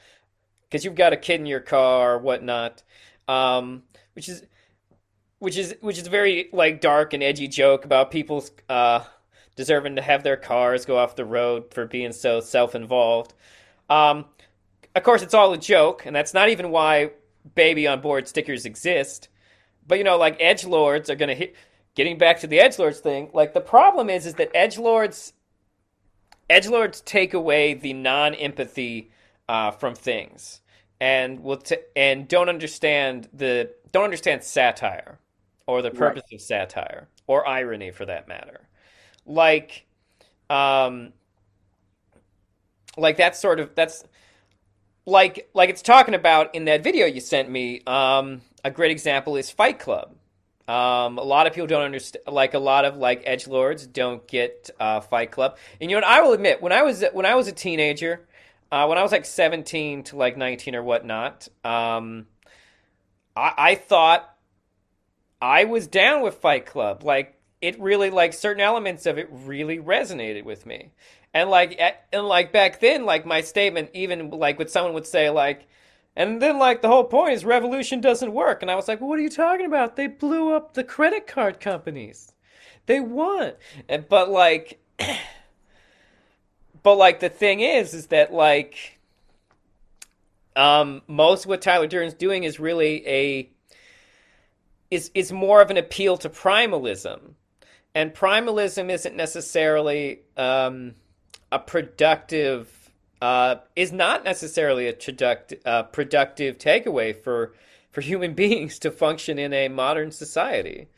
[0.74, 2.82] because you've got a kid in your car or whatnot,
[3.28, 4.42] um, which is
[5.38, 9.04] which is which is very like dark and edgy joke about people uh,
[9.56, 13.34] deserving to have their cars go off the road for being so self-involved.
[13.88, 14.24] Um,
[14.96, 17.10] of course, it's all a joke, and that's not even why
[17.54, 19.28] baby on board stickers exist.
[19.86, 21.54] But you know, like edge lords are gonna hit.
[21.94, 25.32] Getting back to the edge lords thing, like the problem is, is that edge lords,
[26.50, 29.10] edge lords take away the non empathy
[29.48, 30.60] uh, from things,
[31.00, 35.20] and will t- and don't understand the don't understand satire
[35.66, 36.36] or the purpose right.
[36.36, 38.68] of satire or irony for that matter.
[39.24, 39.86] Like,
[40.50, 41.12] um,
[42.96, 44.04] like that's sort of that's
[45.06, 47.82] like like it's talking about in that video you sent me.
[47.86, 50.14] Um, a great example is Fight Club.
[50.66, 54.26] Um, a lot of people don't understand, like a lot of like edge lords don't
[54.26, 55.58] get uh, Fight Club.
[55.80, 56.10] And you know what?
[56.10, 58.26] I will admit, when I was when I was a teenager,
[58.72, 62.26] uh, when I was like seventeen to like nineteen or whatnot, um,
[63.36, 64.34] I, I thought
[65.40, 67.02] I was down with Fight Club.
[67.02, 70.92] Like it really like certain elements of it really resonated with me.
[71.34, 75.06] And like at, and like back then like my statement even like what someone would
[75.06, 75.66] say like
[76.16, 79.10] and then like the whole point is revolution doesn't work and I was like, well,
[79.10, 79.96] "What are you talking about?
[79.96, 82.32] They blew up the credit card companies.
[82.86, 83.52] They won."
[83.88, 84.80] And, but like
[86.82, 88.98] but like the thing is is that like
[90.56, 93.50] um most of what Tyler Durden's doing is really a
[94.94, 97.34] is is more of an appeal to primalism,
[97.94, 100.94] and primalism isn't necessarily um,
[101.50, 102.83] a productive.
[103.24, 107.54] Uh, is not necessarily a productive, uh, productive takeaway for
[107.90, 110.88] for human beings to function in a modern society.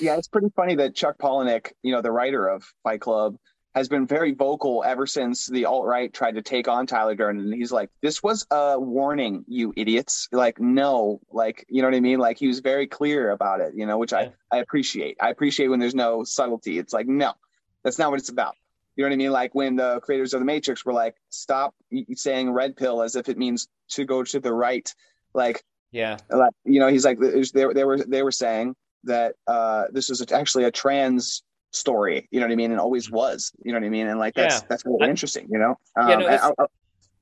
[0.00, 3.36] Yeah, it's pretty funny that Chuck Palahniuk, you know, the writer of Fight Club,
[3.74, 7.42] has been very vocal ever since the alt right tried to take on Tyler Durden.
[7.42, 11.94] And he's like, "This was a warning, you idiots!" Like, no, like, you know what
[11.94, 12.18] I mean?
[12.18, 14.30] Like, he was very clear about it, you know, which yeah.
[14.50, 15.18] I I appreciate.
[15.20, 16.78] I appreciate when there's no subtlety.
[16.78, 17.34] It's like, no,
[17.82, 18.56] that's not what it's about.
[18.96, 19.30] You know what I mean?
[19.30, 21.74] Like when the creators of the Matrix were like, "Stop
[22.14, 24.92] saying red pill as if it means to go to the right."
[25.34, 29.84] Like, yeah, like, you know, he's like, they, they were they were saying that uh,
[29.92, 32.26] this is actually a trans story.
[32.30, 32.70] You know what I mean?
[32.70, 33.52] And always was.
[33.62, 34.08] You know what I mean?
[34.08, 34.66] And like that's yeah.
[34.68, 35.46] that's really I, interesting.
[35.50, 35.78] You know?
[35.96, 36.66] Um, yeah, no, I, I,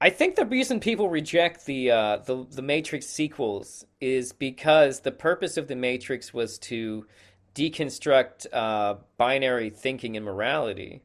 [0.00, 5.12] I, think the reason people reject the uh, the the Matrix sequels is because the
[5.12, 7.06] purpose of the Matrix was to
[7.54, 11.02] deconstruct uh, binary thinking and morality,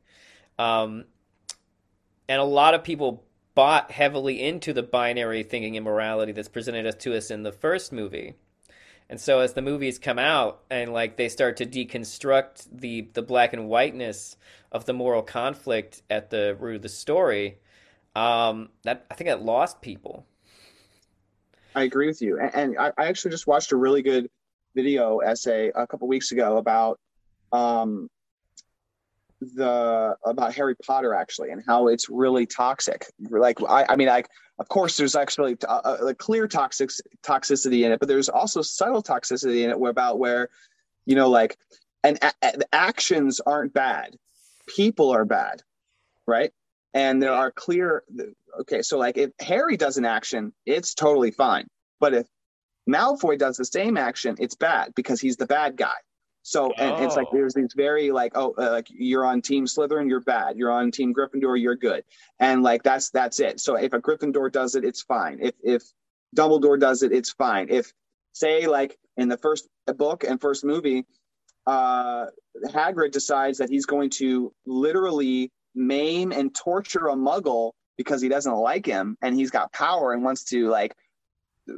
[0.59, 1.05] um,
[2.27, 3.23] and a lot of people
[3.55, 7.91] bought heavily into the binary thinking and morality that's presented to us in the first
[7.91, 8.35] movie.
[9.09, 13.23] And so as the movies come out and like they start to deconstruct the the
[13.23, 14.37] black and whiteness
[14.71, 17.57] of the moral conflict at the root of the story,
[18.15, 20.27] um, that I think that lost people.
[21.73, 24.29] I agree with you, and, and I, I, actually just watched a really good
[24.75, 26.99] video essay a couple weeks ago about
[27.51, 28.09] um,
[29.41, 33.07] the about Harry Potter actually and how it's really toxic.
[33.29, 34.29] Like I, I mean, like
[34.59, 36.89] of course there's actually uh, uh, a, a, clear toxic
[37.23, 40.49] toxicity in it, but there's also subtle toxicity in it about where
[41.05, 41.57] you know like
[42.03, 44.15] and a, the actions aren't bad,
[44.67, 45.61] people are bad,
[46.27, 46.51] right?
[46.93, 48.03] And there are clear
[48.61, 51.67] okay, so like if Harry does an action, it's totally fine,
[51.99, 52.27] but if
[52.89, 55.95] Malfoy does the same action, it's bad because he's the bad guy.
[56.43, 57.05] So and oh.
[57.05, 57.35] it's like oh.
[57.35, 60.91] there's these very like oh uh, like you're on team Slytherin you're bad you're on
[60.91, 62.03] team Gryffindor you're good
[62.39, 63.59] and like that's that's it.
[63.59, 65.39] So if a Gryffindor does it it's fine.
[65.41, 65.83] If if
[66.35, 67.67] Dumbledore does it it's fine.
[67.69, 67.93] If
[68.33, 69.67] say like in the first
[69.97, 71.05] book and first movie
[71.67, 72.25] uh,
[72.65, 78.55] Hagrid decides that he's going to literally maim and torture a Muggle because he doesn't
[78.55, 80.95] like him and he's got power and wants to like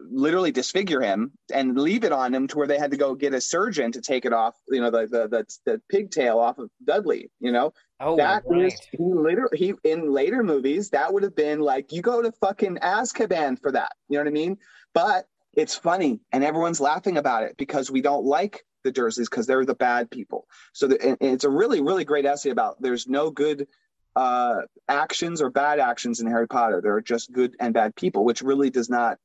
[0.10, 3.34] literally disfigure him and leave it on him to where they had to go get
[3.34, 6.70] a surgeon to take it off, you know, the the the, the pigtail off of
[6.84, 7.74] Dudley, you know.
[8.00, 8.66] Oh, that right.
[8.66, 12.32] is he later he in later movies that would have been like you go to
[12.32, 13.94] fucking Azkaban for that.
[14.10, 14.58] You know what I mean?
[14.94, 19.46] But it's funny and everyone's laughing about it because we don't like the Dursleys because
[19.48, 20.48] they're the bad people.
[20.74, 23.68] So the, and it's a really really great essay about there's no good
[24.16, 26.82] uh actions or bad actions in Harry Potter.
[26.82, 29.18] There are just good and bad people, which really does not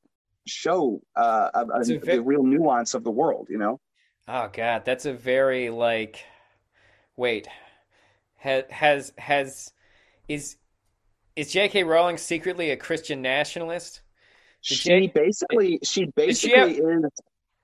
[0.46, 3.48] show uh, a, a, ve- the real nuance of the world.
[3.50, 3.80] You know?
[4.28, 6.24] Oh God, that's a very like.
[7.16, 7.48] Wait,
[8.36, 9.72] has has has
[10.28, 10.56] is
[11.34, 11.84] is J.K.
[11.84, 14.02] Rowling secretly a Christian nationalist?
[14.66, 17.04] Did She J- basically she she basically have- is.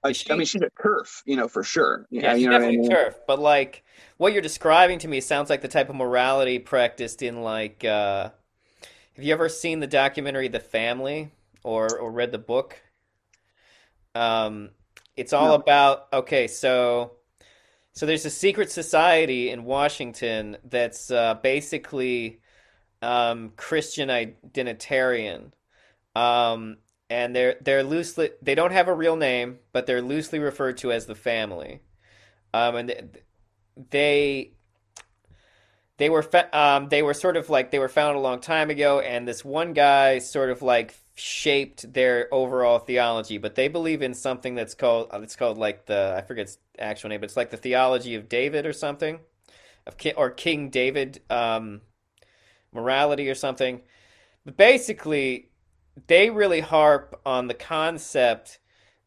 [0.04, 2.06] A, she- I mean, she's a TERF, you know, for sure.
[2.10, 2.90] Yeah, you she's know what I definitely mean?
[2.90, 3.84] TERF, but like
[4.16, 7.84] what you're describing to me sounds like the type of morality practiced in like.
[7.84, 8.30] uh
[9.14, 11.30] Have you ever seen the documentary The Family
[11.64, 12.80] or or read the book?
[14.14, 14.70] Um,
[15.16, 15.54] it's all No.
[15.54, 17.12] about okay, so
[17.92, 22.40] so there's a secret society in Washington that's uh, basically
[23.02, 25.52] um, Christian identitarian,
[26.16, 26.78] um,
[27.10, 30.92] and they're they're loosely they don't have a real name, but they're loosely referred to
[30.92, 31.82] as the family,
[32.54, 33.04] um, and th-
[33.90, 34.52] they
[35.98, 38.70] they were fa- um, they were sort of like they were found a long time
[38.70, 43.38] ago, and this one guy sort of like shaped their overall theology.
[43.38, 46.58] But they believe in something that's called uh, it's called like the I forget its
[46.78, 49.20] actual name, but it's like the theology of David or something,
[49.86, 51.82] of Ki- or King David um,
[52.72, 53.82] morality or something.
[54.44, 55.50] But basically,
[56.06, 58.58] they really harp on the concept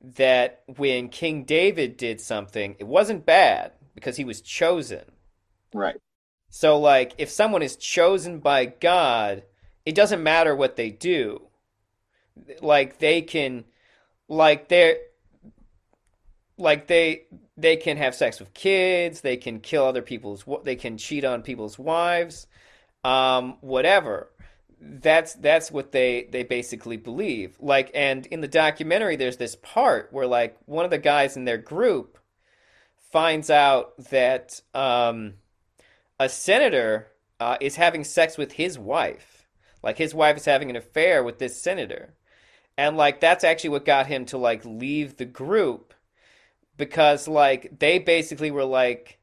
[0.01, 5.03] that when King David did something, it wasn't bad because he was chosen.
[5.73, 5.97] Right.
[6.49, 9.43] So, like, if someone is chosen by God,
[9.85, 11.47] it doesn't matter what they do.
[12.61, 13.65] Like, they can,
[14.27, 14.97] like, they're,
[16.57, 17.23] like, they,
[17.57, 21.41] they can have sex with kids, they can kill other people's, they can cheat on
[21.41, 22.47] people's wives,
[23.03, 24.31] um, whatever.
[24.81, 27.55] That's that's what they they basically believe.
[27.59, 31.45] Like, and in the documentary, there's this part where, like, one of the guys in
[31.45, 32.19] their group
[33.11, 35.35] finds out that, um,
[36.19, 37.07] a senator
[37.39, 39.47] uh, is having sex with his wife.
[39.83, 42.13] Like his wife is having an affair with this senator.
[42.77, 45.93] And like that's actually what got him to like leave the group
[46.77, 49.19] because like they basically were like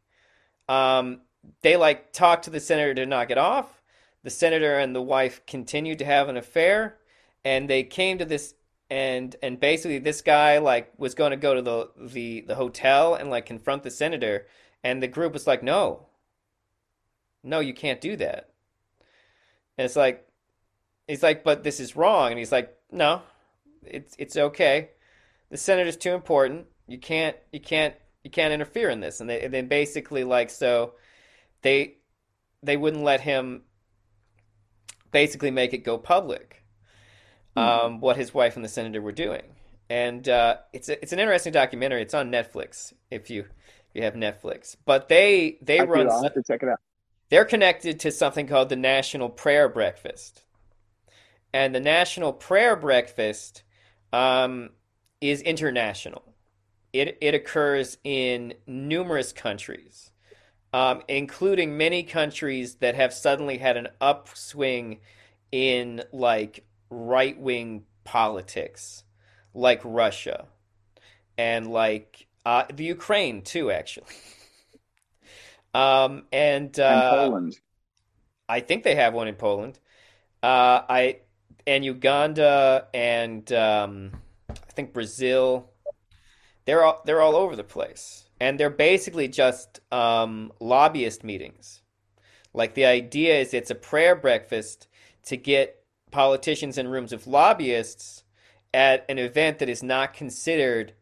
[0.68, 1.20] um
[1.62, 3.82] they like talked to the senator to knock it off.
[4.22, 6.96] The senator and the wife continued to have an affair
[7.44, 8.54] and they came to this
[8.88, 13.14] and and basically this guy like was going to go to the the the hotel
[13.14, 14.46] and like confront the senator
[14.84, 16.06] and the group was like no
[17.42, 18.50] no, you can't do that.
[19.76, 20.26] And it's like,
[21.06, 22.30] he's like, but this is wrong.
[22.30, 23.22] And he's like, no,
[23.84, 24.90] it's it's okay.
[25.50, 26.66] The senator's too important.
[26.86, 29.20] You can't you can't you can't interfere in this.
[29.20, 30.94] And, they, and then basically like so,
[31.62, 31.96] they
[32.62, 33.62] they wouldn't let him
[35.10, 36.58] basically make it go public.
[37.54, 39.42] Um, what his wife and the senator were doing.
[39.90, 42.00] And uh, it's a, it's an interesting documentary.
[42.00, 44.74] It's on Netflix if you if you have Netflix.
[44.86, 46.80] But they they I run I'll have to check it out.
[47.28, 50.44] they're connected to something called the National Prayer Breakfast.
[51.52, 53.64] And the National Prayer Breakfast
[54.12, 54.70] um,
[55.20, 56.34] is international.
[56.92, 60.10] It, it occurs in numerous countries,
[60.74, 65.00] um, including many countries that have suddenly had an upswing
[65.52, 69.04] in like right wing politics,
[69.54, 70.46] like Russia
[71.38, 74.06] and like uh, the Ukraine, too, actually.
[75.74, 77.58] Um, and And uh, Poland.
[78.48, 79.78] I think they have one in Poland.
[80.42, 81.20] Uh, I
[81.66, 84.12] and Uganda and um,
[84.48, 85.68] I think Brazil.
[86.64, 91.82] They're all they're all over the place, and they're basically just um, lobbyist meetings.
[92.54, 94.86] Like the idea is, it's a prayer breakfast
[95.24, 98.22] to get politicians in rooms of lobbyists
[98.72, 100.94] at an event that is not considered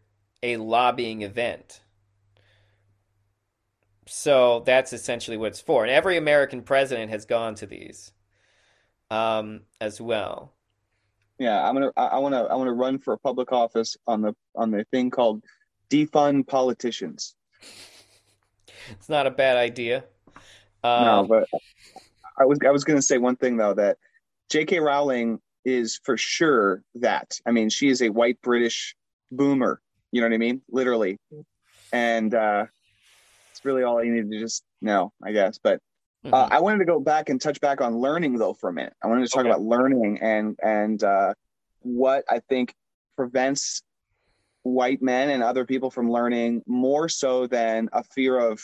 [0.43, 1.81] a lobbying event.
[4.07, 5.85] So that's essentially what it's for.
[5.85, 8.13] And every American president has gone to these
[9.11, 10.53] um, as well.
[11.39, 11.91] Yeah, I'm gonna.
[11.97, 12.45] I, I wanna.
[12.45, 15.43] I wanna run for a public office on the on the thing called
[15.89, 17.35] defund politicians.
[18.91, 20.05] It's not a bad idea.
[20.85, 21.49] No, Um, but
[22.39, 23.99] I was I was gonna say one thing though that
[24.51, 24.81] J.K.
[24.81, 27.39] Rowling is for sure that.
[27.47, 28.95] I mean, she is a white British
[29.31, 29.81] boomer.
[30.13, 30.63] You know what I mean?
[30.71, 31.19] Literally.
[31.93, 32.67] And uh,
[33.49, 35.59] that's really all you need to just know, I guess.
[35.63, 35.81] But
[36.25, 36.35] Mm-hmm.
[36.35, 38.93] uh, I wanted to go back and touch back on learning though for a minute.
[39.03, 39.49] I wanted to talk Okay.
[39.49, 41.33] about learning and and uh,
[41.81, 42.75] what I think
[43.17, 43.83] prevents
[44.63, 48.61] white men and other people from learning more so than a fear of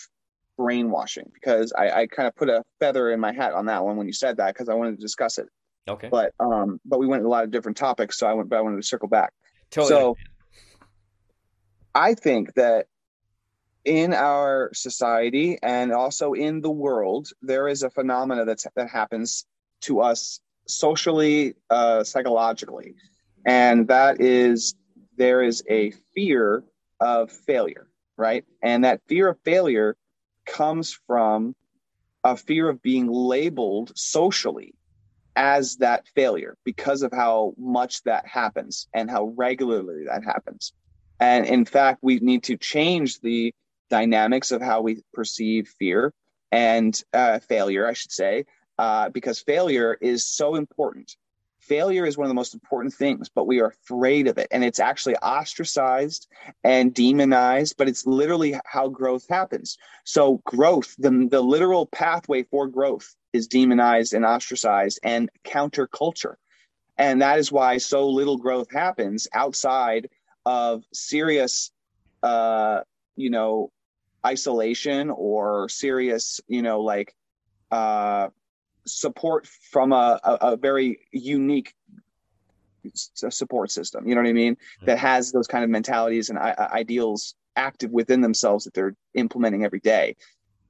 [0.58, 1.30] brainwashing.
[1.32, 4.06] Because I, I kind of put a feather in my hat on that one when
[4.06, 5.48] you said that because I wanted to discuss it.
[5.88, 6.08] okay.
[6.10, 8.50] But um, but we went a lot of different topics, so I went.
[8.50, 9.32] But I wanted to circle back.
[9.70, 9.88] totally.
[9.88, 10.16] so-
[11.94, 12.88] I think that
[13.86, 19.46] in our society and also in the world, there is a phenomena that's that happens
[19.82, 22.96] to us socially, uh, psychologically,
[23.46, 24.74] and that is
[25.16, 26.64] there is a fear
[27.00, 28.44] of failure, right?
[28.60, 29.96] And that fear of failure
[30.46, 31.54] comes from
[32.24, 34.74] a fear of being labeled socially
[35.36, 40.72] as that failure because of how much that happens and how regularly that happens.
[41.20, 43.54] And in fact, we need to change the
[43.90, 46.12] dynamics of how we perceive fear
[46.52, 48.44] and uh, failure, I should say,
[48.78, 51.16] uh, because failure is so important.
[51.60, 54.46] Failure is one of the most important things, but we are afraid of it.
[54.52, 56.28] And it's actually ostracized
[56.62, 59.76] and demonized, but it's literally how growth happens.
[60.04, 66.34] So, growth, the, the literal pathway for growth, is demonized and ostracized and counterculture.
[66.98, 70.08] And that is why so little growth happens outside
[70.44, 71.70] of serious,
[72.22, 72.80] uh,
[73.16, 73.70] you know,
[74.26, 77.14] isolation or serious, you know, like
[77.70, 78.28] uh,
[78.86, 81.74] support from a, a, a very unique
[82.94, 84.06] support system.
[84.06, 84.56] You know what I mean?
[84.86, 88.94] That has those kind of mentalities and I- I- ideals active within themselves that they're
[89.14, 90.16] implementing every day.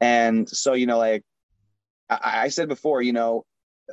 [0.01, 1.25] And so, you know, like
[2.09, 3.45] I, I said before, you know,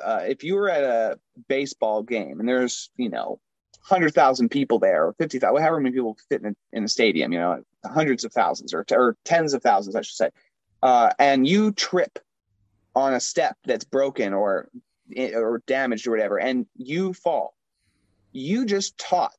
[0.02, 3.40] uh, if you were at a baseball game and there's, you know,
[3.84, 6.88] hundred thousand people there, or fifty thousand, however many people fit in a, in a
[6.88, 10.30] stadium, you know, hundreds of thousands or, or tens of thousands, I should say,
[10.82, 12.20] uh, and you trip
[12.96, 14.70] on a step that's broken or
[15.18, 17.56] or damaged or whatever, and you fall,
[18.32, 19.34] you just taught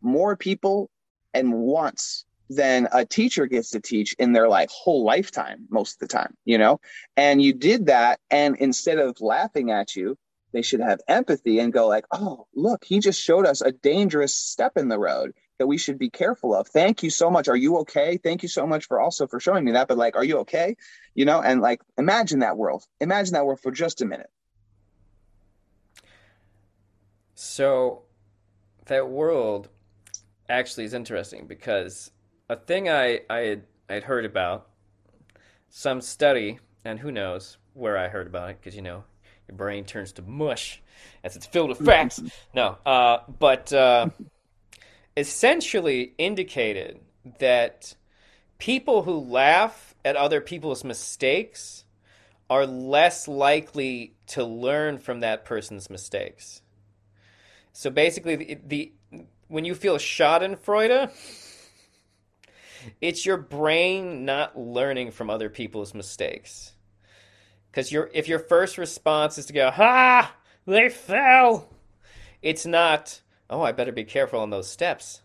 [0.00, 0.90] more people
[1.34, 5.98] and once than a teacher gets to teach in their like whole lifetime most of
[6.00, 6.80] the time you know?
[7.16, 10.16] And you did that and instead of laughing at you
[10.52, 14.34] they should have empathy and go like oh look he just showed us a dangerous
[14.34, 16.68] step in the road that we should be careful of.
[16.68, 17.48] Thank you so much.
[17.48, 18.16] Are you okay?
[18.16, 20.76] Thank you so much for also for showing me that but like are you okay?
[21.14, 22.84] You know and like imagine that world.
[23.00, 24.30] Imagine that world for just a minute.
[27.34, 28.02] So
[28.86, 29.68] that world
[30.48, 32.10] actually is interesting because
[32.48, 34.68] a thing I I had I had heard about
[35.68, 39.04] some study and who knows where I heard about it because you know
[39.48, 40.82] your brain turns to mush
[41.24, 42.20] as it's filled with facts.
[42.54, 44.10] no, uh, but uh,
[45.16, 47.00] essentially indicated
[47.38, 47.94] that
[48.58, 51.84] people who laugh at other people's mistakes
[52.50, 56.62] are less likely to learn from that person's mistakes.
[57.72, 58.92] So basically, the, the
[59.48, 61.10] when you feel Schadenfreude,
[63.00, 66.72] it's your brain not learning from other people's mistakes.
[67.70, 70.34] Because your if your first response is to go, "Ha,
[70.66, 71.68] they fell,"
[72.42, 75.22] it's not, "Oh, I better be careful on those steps."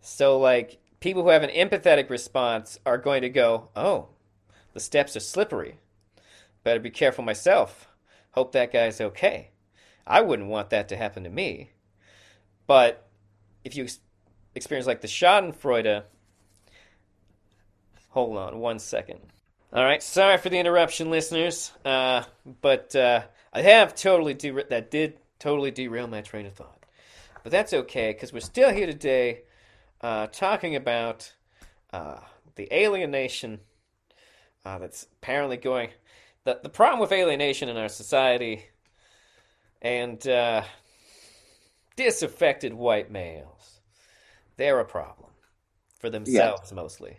[0.00, 4.08] So like people who have an empathetic response are going to go, "Oh,
[4.72, 5.78] the steps are slippery.
[6.62, 7.88] Better be careful myself.
[8.32, 9.50] Hope that guy's okay."
[10.06, 11.70] I wouldn't want that to happen to me.
[12.66, 13.06] But
[13.64, 14.00] if you ex-
[14.54, 16.04] experience like the Schadenfreude,
[18.10, 19.20] hold on one second.
[19.74, 21.72] All right, sorry for the interruption, listeners.
[21.84, 22.22] Uh,
[22.62, 23.22] but uh,
[23.52, 26.86] I have totally dera- that did totally derail my train of thought.
[27.42, 29.40] But that's okay because we're still here today,
[30.00, 31.32] uh, talking about
[31.92, 32.20] uh,
[32.54, 33.58] the alienation
[34.64, 35.90] uh, that's apparently going.
[36.44, 38.66] The the problem with alienation in our society
[39.82, 40.62] and uh,
[41.96, 43.80] disaffected white males.
[44.56, 45.32] They're a problem
[45.98, 47.18] for themselves mostly.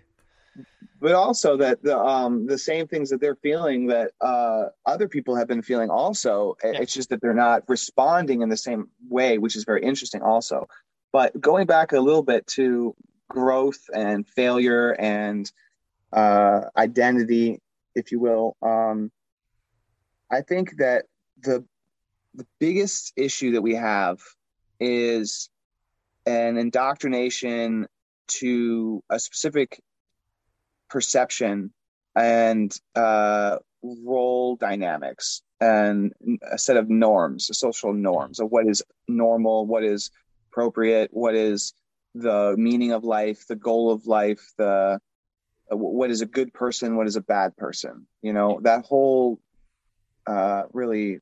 [1.00, 5.36] But also that the um the same things that they're feeling that uh other people
[5.36, 6.72] have been feeling also Yeah.
[6.82, 10.68] it's just that they're not responding in the same way which is very interesting also
[11.12, 12.96] but going back a little bit to
[13.30, 15.52] growth and failure and
[16.14, 17.60] uh identity
[17.96, 19.12] if you will um
[20.32, 21.06] i think that
[21.42, 21.64] the
[22.36, 24.20] the biggest issue that we have
[24.80, 25.50] is
[26.26, 27.88] an indoctrination
[28.28, 29.80] to a specific
[30.96, 31.74] perception
[32.16, 36.14] and uh, role dynamics and
[36.50, 40.10] a set of norms, social norms of what is normal, what is
[40.50, 41.74] appropriate, what is
[42.14, 45.00] the meaning of life, the goal of life, the
[45.68, 48.62] what is a good person what is a bad person you know?
[48.62, 49.42] That whole
[50.26, 51.20] uh, really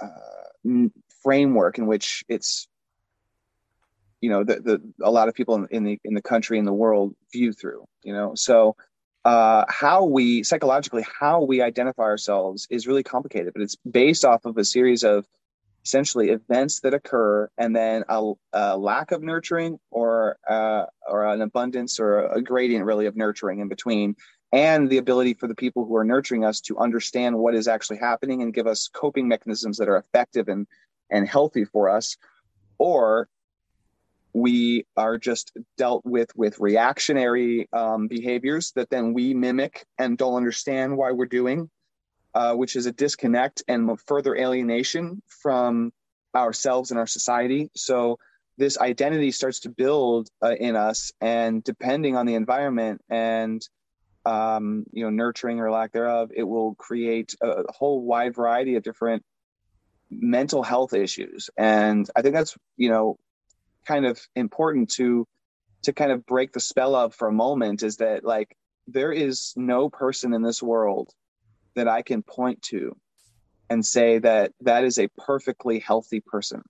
[0.00, 0.06] uh,
[1.24, 2.68] framework in which it's
[4.22, 6.64] you know the, the a lot of people in, in the in the country in
[6.64, 8.34] the world view through you know?
[8.34, 8.76] So
[9.24, 14.44] uh, how we psychologically how we identify ourselves is really complicated but it's based off
[14.46, 15.26] of a series of
[15.84, 21.42] essentially events that occur and then a, a lack of nurturing or uh, or an
[21.42, 24.16] abundance or a gradient really of nurturing in between
[24.52, 27.96] and the ability for the people who are nurturing us to understand what is actually
[27.96, 30.66] happening and give us coping mechanisms that are effective and
[31.10, 32.16] and healthy for us.
[32.78, 33.28] Or
[34.34, 40.36] we are just dealt with with reactionary um, behaviors that then we mimic and don't
[40.36, 41.68] understand why we're doing
[42.34, 45.92] uh, which is a disconnect and further alienation from
[46.34, 47.70] ourselves and our society.
[47.76, 48.18] So
[48.56, 53.66] this identity starts to build uh, in us, and depending on the environment and
[54.24, 58.82] um, you know nurturing or lack thereof, it will create a whole wide variety of
[58.82, 59.24] different
[60.10, 61.50] mental health issues.
[61.56, 63.18] And I think that's you know
[63.86, 65.26] kind of important to
[65.84, 68.56] to kind of break the spell of for a moment is that like
[68.86, 71.10] there is no person in this world
[71.74, 72.96] that I can point to
[73.70, 76.62] and say that that is a perfectly healthy person.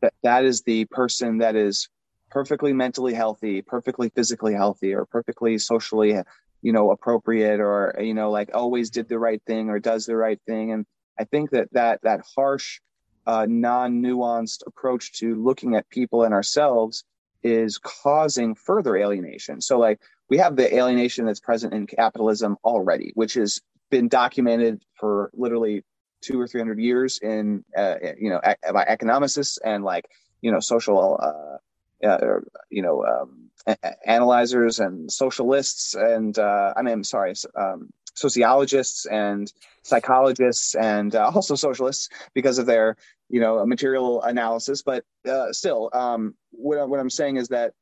[0.00, 1.88] That that is the person that is
[2.30, 6.16] perfectly mentally healthy, perfectly physically healthy, or perfectly socially,
[6.62, 10.16] you know, appropriate, or you know, like always did the right thing or does the
[10.16, 10.72] right thing.
[10.72, 10.86] And
[11.18, 12.80] I think that that that harsh,
[13.28, 17.04] uh, non-nuanced approach to looking at people and ourselves
[17.42, 19.60] is causing further alienation.
[19.60, 20.00] So, like,
[20.30, 23.60] we have the alienation that's present in capitalism already, which has
[23.90, 25.84] been documented for literally
[26.22, 28.40] two or three hundred years in uh, you know
[28.72, 30.06] by economicists and like
[30.40, 36.82] you know social uh, uh, you know um, a- analyzers and socialists and uh, I
[36.82, 39.52] mean I'm sorry um, sociologists and
[39.82, 42.96] psychologists and uh, also socialists because of their
[43.28, 47.72] you know a material analysis but uh, still um, what, what I'm saying is that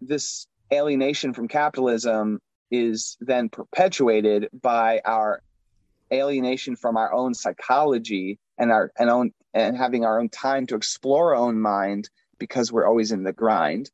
[0.00, 2.40] this alienation from capitalism
[2.70, 5.40] is then perpetuated by our
[6.12, 10.74] alienation from our own psychology and our and own and having our own time to
[10.74, 12.08] explore our own mind
[12.38, 13.90] because we're always in the grind.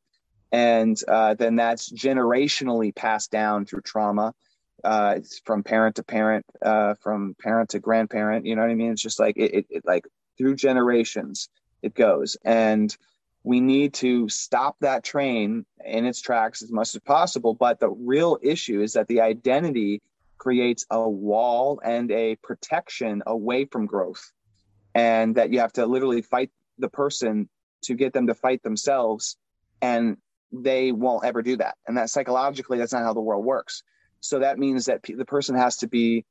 [0.52, 4.34] And uh, then that's generationally passed down through trauma.
[4.82, 8.92] Uh, from parent to parent uh, from parent to grandparent you know what i mean?
[8.92, 10.06] It's just like it, it, it like
[10.40, 11.50] through generations
[11.82, 12.96] it goes and
[13.42, 17.54] we need to stop that train in its tracks as much as possible.
[17.54, 20.02] But the real issue is that the identity
[20.38, 24.32] creates a wall and a protection away from growth,
[24.94, 27.48] and that you have to literally fight the person
[27.82, 29.36] to get them to fight themselves,
[29.80, 30.16] and
[30.52, 31.76] they won't ever do that.
[31.86, 33.82] And that psychologically, that's not how the world works.
[34.20, 36.26] So that means that the person has to be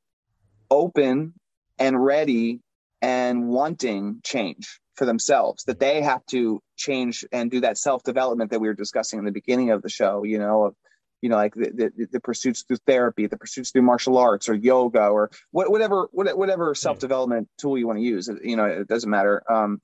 [0.69, 1.33] open
[1.79, 2.61] and ready
[3.01, 8.51] and wanting change for themselves that they have to change and do that self development
[8.51, 10.75] that we were discussing in the beginning of the show you know of
[11.21, 14.53] you know like the, the, the pursuits through therapy the pursuits through martial arts or
[14.53, 18.87] yoga or what, whatever whatever self development tool you want to use you know it
[18.87, 19.81] doesn't matter um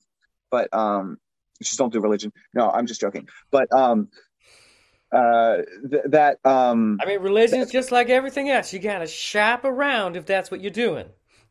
[0.50, 1.18] but um
[1.62, 2.32] just don't do religion.
[2.52, 3.28] No i'm just joking.
[3.50, 4.08] But um
[5.12, 5.58] uh
[5.88, 8.72] th- that um i mean religion is just like everything else.
[8.72, 11.06] You gotta shop around if that's what you're doing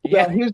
[0.06, 0.28] yeah.
[0.28, 0.51] Well, here's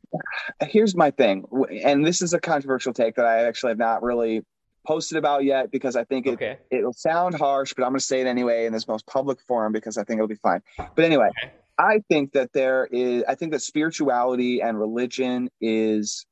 [0.61, 1.45] here's my thing,
[1.83, 4.43] and this is a controversial take that I actually have not really
[4.85, 6.57] posted about yet because I think it okay.
[6.69, 9.71] it'll sound harsh, but I'm going to say it anyway in this most public forum
[9.73, 10.61] because I think it'll be fine.
[10.77, 11.53] But anyway, okay.
[11.77, 16.25] I think that there is I think that spirituality and religion is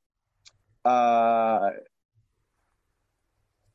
[0.86, 1.72] uh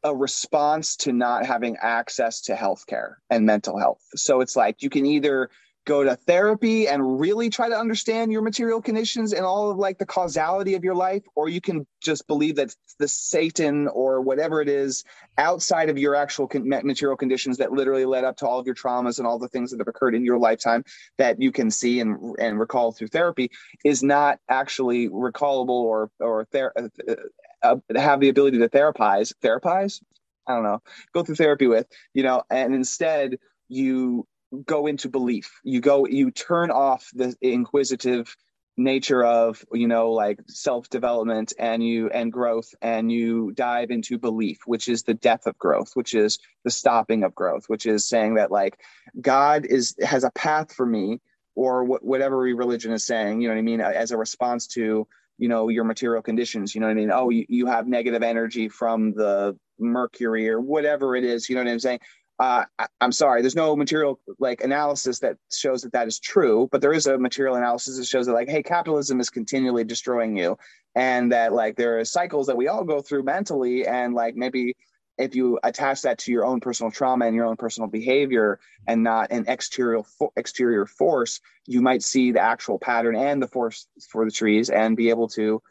[0.05, 4.03] a response to not having access to healthcare and mental health.
[4.15, 5.49] So it's like you can either
[5.85, 9.99] go to therapy and really try to understand your material conditions and all of like
[9.99, 14.61] the causality of your life or you can just believe that the satan or whatever
[14.61, 15.05] it is
[15.39, 19.19] outside of your actual material conditions that literally led up to all of your traumas
[19.19, 20.85] and all the things that have occurred in your lifetime
[21.19, 23.51] that you can see and and recall through therapy
[23.85, 27.15] is not actually recallable or or ther- uh,
[27.63, 30.03] uh, have the ability to therapize therapize?
[30.47, 30.83] I don't know.
[31.15, 34.27] Go through therapy with you know and instead you
[34.63, 35.61] go into belief.
[35.65, 38.37] You go you turn off the inquisitive
[38.77, 44.19] nature of you know like self development and you and growth and you dive into
[44.19, 48.09] belief which is the death of growth which is the stopping of growth which is
[48.09, 48.81] saying that like
[49.21, 51.21] god is has a path for me
[51.55, 55.07] or wh- whatever religion is saying you know what i mean as a response to
[55.39, 57.13] you know your material conditions you know what i mean?
[57.13, 61.63] Oh you, you have negative energy from the mercury or whatever it is you know
[61.63, 62.01] what i'm saying
[62.39, 66.69] uh, I, am sorry, there's no material like analysis that shows that that is true,
[66.73, 70.37] but there is a material analysis that shows that like, hey, capitalism is continually destroying
[70.37, 70.59] you,
[70.95, 74.75] and that like there are cycles that we all go through mentally, and like maybe
[75.17, 79.03] if you attach that to your own personal trauma and your own personal behavior and
[79.03, 83.87] not an exterior fo- exterior force you might see the actual pattern and the force
[84.11, 85.63] for the trees and be able to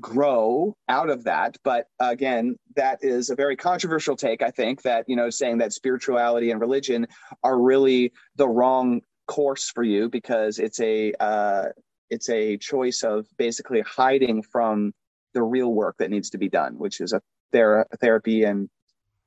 [0.00, 5.04] grow out of that but again that is a very controversial take i think that
[5.08, 7.06] you know saying that spirituality and religion
[7.42, 11.64] are really the wrong course for you because it's a uh,
[12.10, 14.92] it's a choice of basically hiding from
[15.32, 17.22] the real work that needs to be done which is a
[17.52, 18.68] ther- therapy and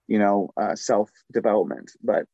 [0.09, 1.91] you know, uh, self development.
[2.03, 2.25] But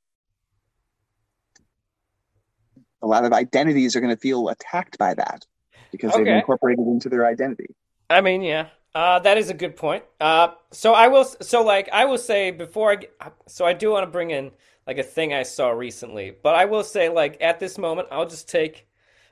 [3.03, 5.45] a lot of identities are going to feel attacked by that
[5.91, 6.23] because okay.
[6.23, 7.75] they've incorporated into their identity.
[8.09, 10.03] I mean, yeah, uh, that is a good point.
[10.19, 14.03] Uh, so I will, so like I will say before I, so I do want
[14.03, 14.51] to bring in
[14.87, 18.27] like a thing I saw recently, but I will say like at this moment I'll
[18.27, 18.87] just take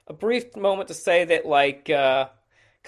[0.07, 2.30] a brief moment to say that like, because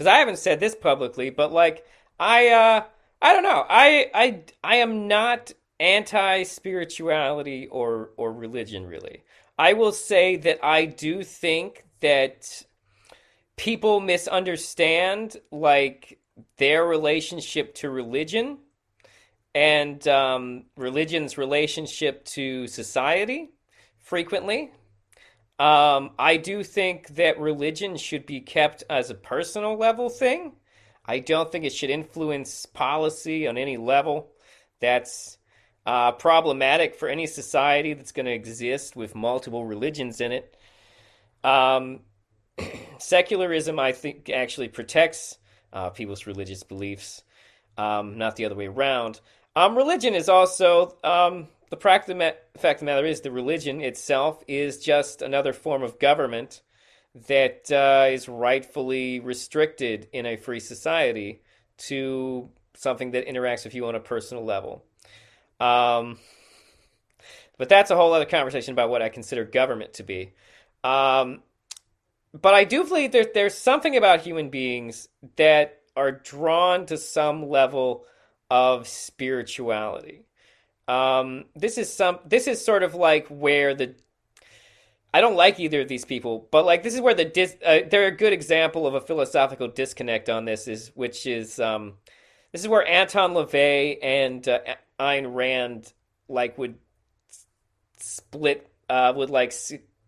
[0.02, 1.86] uh, I haven't said this publicly, but like
[2.20, 2.84] I, uh,
[3.22, 3.66] I don't know.
[3.70, 9.24] I I I am not anti spirituality or or religion really.
[9.58, 12.64] I will say that I do think that
[13.58, 16.20] people misunderstand like
[16.58, 18.58] their relationship to religion
[19.54, 23.52] and um, religion's relationship to society
[24.00, 24.72] frequently.
[25.58, 30.54] Um, I do think that religion should be kept as a personal level thing
[31.08, 34.32] I don't think it should influence policy on any level.
[34.82, 35.38] That's
[35.86, 40.58] uh, problematic for any society that's going to exist with multiple religions in it.
[41.44, 42.02] Um,
[43.00, 45.38] secularism, I think, actually protects
[45.74, 47.24] uh, people's religious beliefs,
[47.78, 49.20] um, not the other way around.
[49.56, 54.80] Um, religion is also um, the fact of the matter is the religion itself is
[54.80, 56.62] just another form of government
[57.28, 61.42] that uh, is rightfully restricted in a free society
[61.78, 64.84] to something that interacts with you on a personal level.
[65.60, 66.20] Um,
[67.58, 70.34] but that's a whole other conversation about what I consider government to be.
[70.84, 71.42] Um,
[72.42, 75.08] but I do believe that there's something about human beings
[75.38, 78.06] that are drawn to some level
[78.50, 80.26] of spirituality.
[80.88, 82.20] Um, this is some.
[82.26, 83.96] This is sort of like where the
[85.14, 87.80] I don't like either of these people, but like this is where the dis- uh,
[87.90, 91.94] they're a good example of a philosophical disconnect on this is which is um,
[92.52, 94.60] this is where Anton LaVey and uh,
[95.00, 95.94] Ayn Rand
[96.28, 96.76] like would
[97.98, 99.54] split uh, would like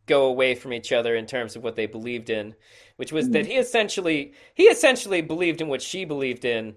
[0.08, 2.56] go away from each other in terms of what they believed in,
[2.96, 3.34] which was mm.
[3.34, 6.76] that he essentially he essentially believed in what she believed in,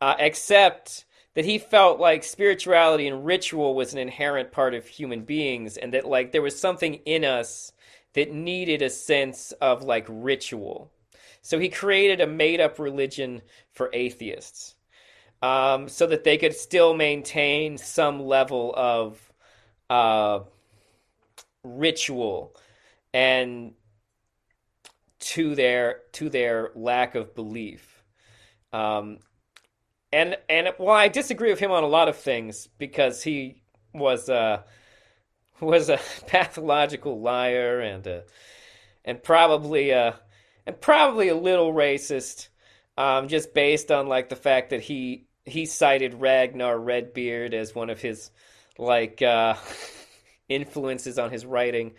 [0.00, 1.04] uh, except
[1.34, 5.92] that he felt like spirituality and ritual was an inherent part of human beings and
[5.92, 7.72] that like there was something in us
[8.14, 10.90] that needed a sense of like ritual
[11.42, 13.42] so he created a made up religion
[13.72, 14.74] for atheists
[15.42, 19.32] um, so that they could still maintain some level of
[19.90, 20.40] uh,
[21.64, 22.54] ritual
[23.12, 23.72] and
[25.20, 28.02] to their to their lack of belief.
[28.72, 29.18] Um,
[30.12, 33.62] and and well, I disagree with him on a lot of things because he
[33.92, 34.62] was uh
[35.60, 38.24] was a pathological liar and a,
[39.04, 40.20] and probably a
[40.66, 42.48] and probably a little racist,
[42.96, 47.90] um, just based on like the fact that he he cited Ragnar Redbeard as one
[47.90, 48.30] of his
[48.78, 49.54] like uh,
[50.48, 51.92] influences on his writing.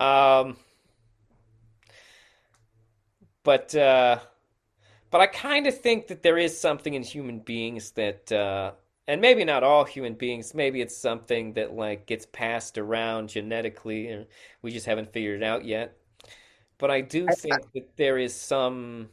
[0.00, 0.56] Um,
[3.42, 4.18] but uh,
[5.10, 8.72] but I kind of think that there is something in human beings that, uh,
[9.06, 14.08] and maybe not all human beings, maybe it's something that like gets passed around genetically,
[14.08, 14.26] and
[14.60, 15.96] we just haven't figured it out yet.
[16.76, 19.08] But I do think that there is some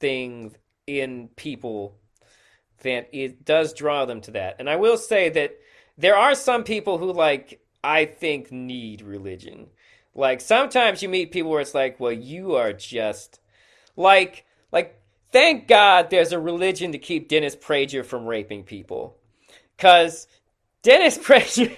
[0.00, 1.96] thing in people
[2.82, 4.56] that it does draw them to that.
[4.58, 5.58] And I will say that
[5.96, 9.68] there are some people who like I think need religion.
[10.14, 13.40] Like sometimes you meet people where it's like, well, you are just
[13.96, 15.00] like like
[15.32, 19.16] thank God there's a religion to keep Dennis Prager from raping people.
[19.76, 20.26] Because
[20.82, 21.76] Dennis Prager,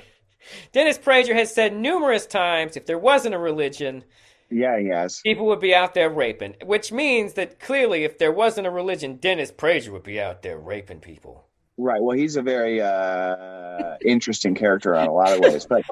[0.73, 4.05] Dennis Prager has said numerous times if there wasn't a religion,
[4.51, 6.55] yeah, yes, people would be out there raping.
[6.65, 10.59] Which means that clearly, if there wasn't a religion, Dennis Prager would be out there
[10.59, 11.47] raping people.
[11.81, 12.03] Right.
[12.03, 15.83] Well, he's a very uh, interesting character in a lot of ways, but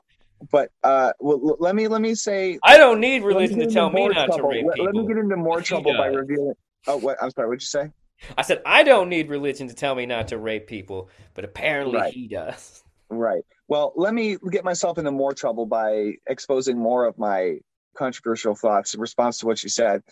[0.51, 4.07] but uh, well, let me let me say I don't need religion to tell me
[4.09, 4.36] not trouble.
[4.36, 4.86] to rape let, people.
[4.86, 6.55] Let me get into more trouble by revealing
[6.86, 7.22] Oh, what?
[7.22, 7.49] I'm sorry.
[7.49, 7.91] What'd you say?
[8.36, 11.99] I said I don't need religion to tell me not to rape people, but apparently
[11.99, 12.12] right.
[12.12, 12.82] he does.
[13.09, 13.43] Right.
[13.68, 17.59] Well, let me get myself into more trouble by exposing more of my
[17.97, 20.03] controversial thoughts in response to what you said.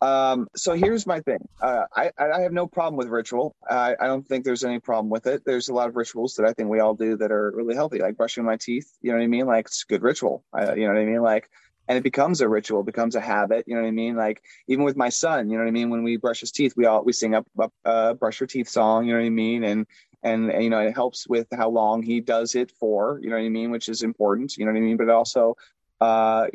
[0.00, 1.46] Um, so here's my thing.
[1.60, 3.54] Uh, I, I have no problem with ritual.
[3.68, 5.44] I, I don't think there's any problem with it.
[5.44, 7.98] There's a lot of rituals that I think we all do that are really healthy,
[7.98, 8.90] like brushing my teeth.
[9.02, 9.46] You know what I mean?
[9.46, 10.44] Like it's a good ritual.
[10.52, 11.22] I, you know what I mean?
[11.22, 11.50] Like,
[11.86, 13.64] and it becomes a ritual, becomes a habit.
[13.66, 14.16] You know what I mean?
[14.16, 15.90] Like even with my son, you know what I mean?
[15.90, 18.68] When we brush his teeth, we all we sing up a uh, brush your teeth
[18.68, 19.06] song.
[19.06, 19.64] You know what I mean?
[19.64, 19.86] And
[20.22, 23.18] and, and you know it helps with how long he does it for.
[23.22, 23.70] You know what I mean?
[23.70, 24.56] Which is important.
[24.56, 24.96] You know what I mean?
[24.96, 25.56] But it also
[26.00, 26.46] uh,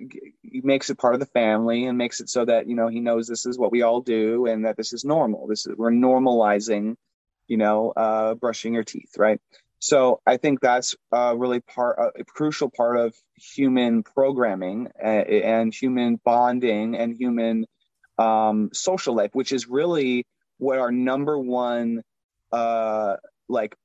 [0.43, 3.27] makes it part of the family and makes it so that you know he knows
[3.27, 5.47] this is what we all do and that this is normal.
[5.47, 6.95] This is we're normalizing,
[7.47, 9.39] you know, uh, brushing your teeth, right?
[9.79, 15.73] So I think that's uh, really part a crucial part of human programming and, and
[15.73, 17.65] human bonding and human
[18.17, 20.25] um, social life, which is really
[20.57, 22.01] what our number one
[22.51, 23.17] uh,
[23.47, 23.75] like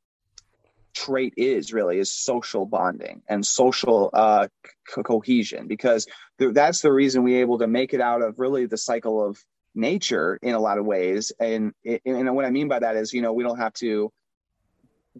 [0.95, 4.49] trait is really is social bonding and social uh,
[4.89, 6.07] co- cohesion because
[6.39, 9.39] th- that's the reason we're able to make it out of really the cycle of
[9.75, 11.33] nature in a lot of ways.
[11.39, 11.73] And,
[12.05, 14.13] and what i mean by that is you know we don't have to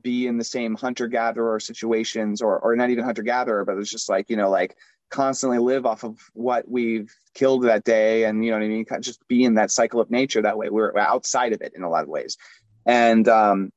[0.01, 3.91] be in the same hunter gatherer situations or or not even hunter gatherer but it's
[3.91, 4.77] just like you know like
[5.11, 8.25] constantly live off of what we've killed that day.
[8.25, 8.87] And you know what i mean?
[9.01, 10.71] Just be in that cycle of nature that way.
[10.71, 12.39] We're outside of it in a lot of ways.
[12.87, 13.73] And um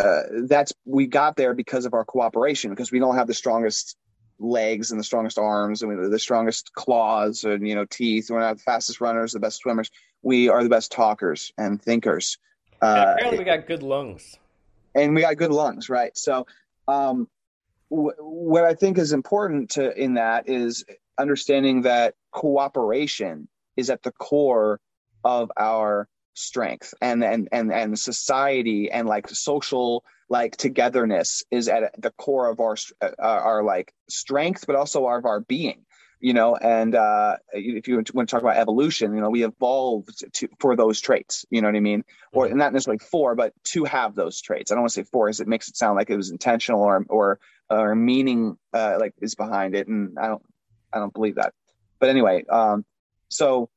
[0.00, 3.96] uh, that's we got there because of our cooperation because we don't have the strongest
[4.38, 8.30] legs and the strongest arms and the strongest claws and you know teeth.
[8.30, 9.90] We're not the fastest runners the best swimmers.
[10.22, 12.38] We are the best talkers and thinkers.
[12.80, 14.38] Uh, apparently we got good lungs.
[14.94, 16.16] And we got good lungs right?
[16.16, 16.46] So
[16.88, 17.28] um,
[17.90, 20.84] w- what i think is important to in that is
[21.18, 24.80] understanding that cooperation is at the core
[25.24, 32.00] of our strength and and and and society and like social like togetherness is at
[32.00, 35.84] the core of our uh, our like strength but also of our being
[36.20, 36.54] you know?
[36.54, 40.76] And uh if you want to talk about evolution you know we evolved to for
[40.76, 42.04] those traits you know what i mean?
[42.32, 42.58] Or mm-hmm.
[42.58, 44.70] not necessarily for but to have those traits.
[44.70, 46.82] I don't want to say for as it makes it sound like it was intentional
[46.82, 50.42] or or or meaning uh like is behind it and i don't
[50.92, 51.54] i don't believe that.
[51.98, 52.84] But anyway um
[53.28, 53.70] so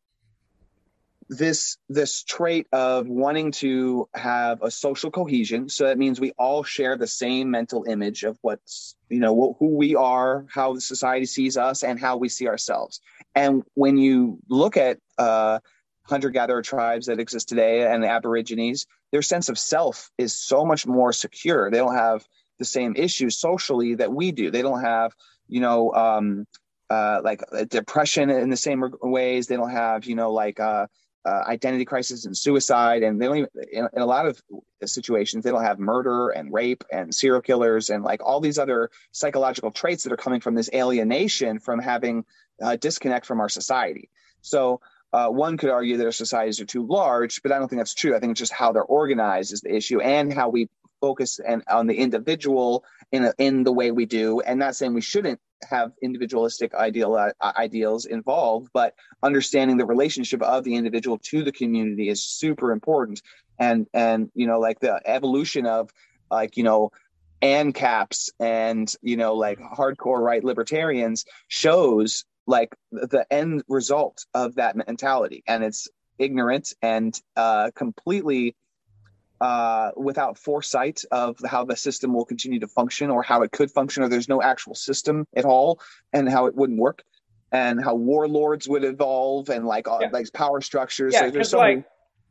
[1.38, 5.69] this this trait of wanting to have a social cohesion.
[5.69, 9.75] So that means we all share the same mental image of what's you know who
[9.75, 13.01] we are how the society sees us and how we see ourselves.
[13.36, 15.59] And when you look at uh,
[16.03, 20.88] hunter-gatherer tribes that exist today and the aborigines their sense of self is so much
[20.88, 21.69] more secure.
[21.69, 22.25] They don't have
[22.57, 24.49] the same issues socially that we do.
[24.51, 25.13] They don't have
[25.47, 26.47] you know um,
[26.89, 29.47] uh, like depression in the same ways.
[29.47, 30.88] They don't have you know like uh,
[31.26, 34.41] uh, identity crisis and suicide, and they in, in, a lot of
[34.86, 38.89] situations they don't have murder and rape and serial killers and like all these other
[39.11, 42.26] psychological traits that are coming from this alienation from having
[42.59, 44.09] a disconnect from our society.
[44.41, 44.82] So.
[45.15, 47.93] Uh, one could argue that our societies are too large, but I don't think that's
[47.93, 48.15] true.
[48.15, 50.69] I think it's just how they're organized is the issue, and how we
[51.03, 52.84] focus and on the individual
[53.14, 54.41] in a, in the way we do.
[54.41, 55.39] And not saying we shouldn't
[55.70, 61.53] have individualistic ideal uh, ideals involved, but understanding the relationship of the individual to the
[61.53, 63.22] community is super important.
[63.59, 65.91] And and you know, like the evolution of
[66.30, 66.91] like you know
[67.41, 74.76] ancaps and you know like hardcore right libertarians shows like the end result of that
[74.76, 78.55] mentality and it's ignorant and uh, completely
[79.43, 83.69] uh, without foresight of how the system will continue to function or how it could
[83.69, 85.81] function, or there's no actual system at all,
[86.13, 87.03] and how it wouldn't work,
[87.51, 90.07] and how warlords would evolve, and like yeah.
[90.13, 91.11] like power structures.
[91.13, 91.85] Yeah, because so like, many...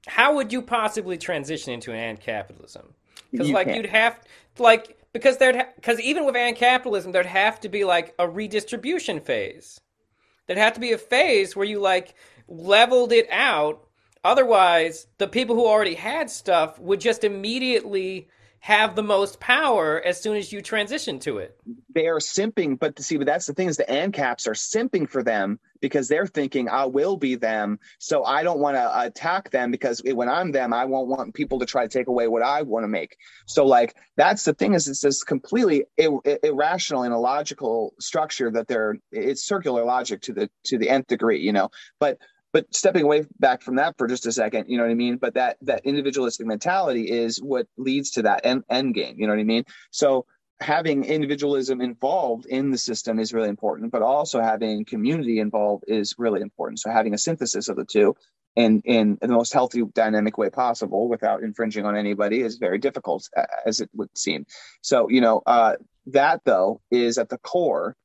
[0.07, 2.95] how would you possibly transition into an ant capitalism?
[3.31, 3.77] Because like can't.
[3.77, 4.19] you'd have
[4.59, 8.27] like because there'd because ha- even with ant capitalism, there'd have to be like a
[8.27, 9.79] redistribution phase.
[10.47, 12.15] There'd have to be a phase where you like
[12.49, 13.87] leveled it out
[14.25, 18.29] Otherwise, the people who already had stuff would just immediately
[18.63, 21.59] have the most power as soon as you transition to it.
[21.93, 25.25] They are simping, but see, but that's the thing is the ANCAPs are simping for
[25.25, 29.73] them because they're thinking I will be them, so I don't want to attack them
[29.73, 32.63] because when I'm them, I won't want people to try to take away what I
[32.63, 33.17] want to make.
[33.47, 38.69] So like that's the thing is it's this completely ir- irrational and illogical structure that
[38.69, 41.71] they're it's circular logic to the to the nth degree, you know.
[41.99, 42.19] But
[42.53, 45.17] but stepping away back from that for just a second you know what i mean?
[45.17, 49.33] But that that individualistic mentality is what leads to that end, end game you know
[49.33, 49.65] what i mean?
[49.91, 50.27] So
[50.61, 56.15] having individualism involved in the system is really important but also having community involved is
[56.19, 56.79] really important.
[56.79, 58.15] So having a synthesis of the two
[58.55, 63.29] in in the most healthy dynamic way possible without infringing on anybody is very difficult
[63.65, 64.47] as it would seem.
[64.83, 65.77] So you know uh,
[66.07, 67.97] that though is at the core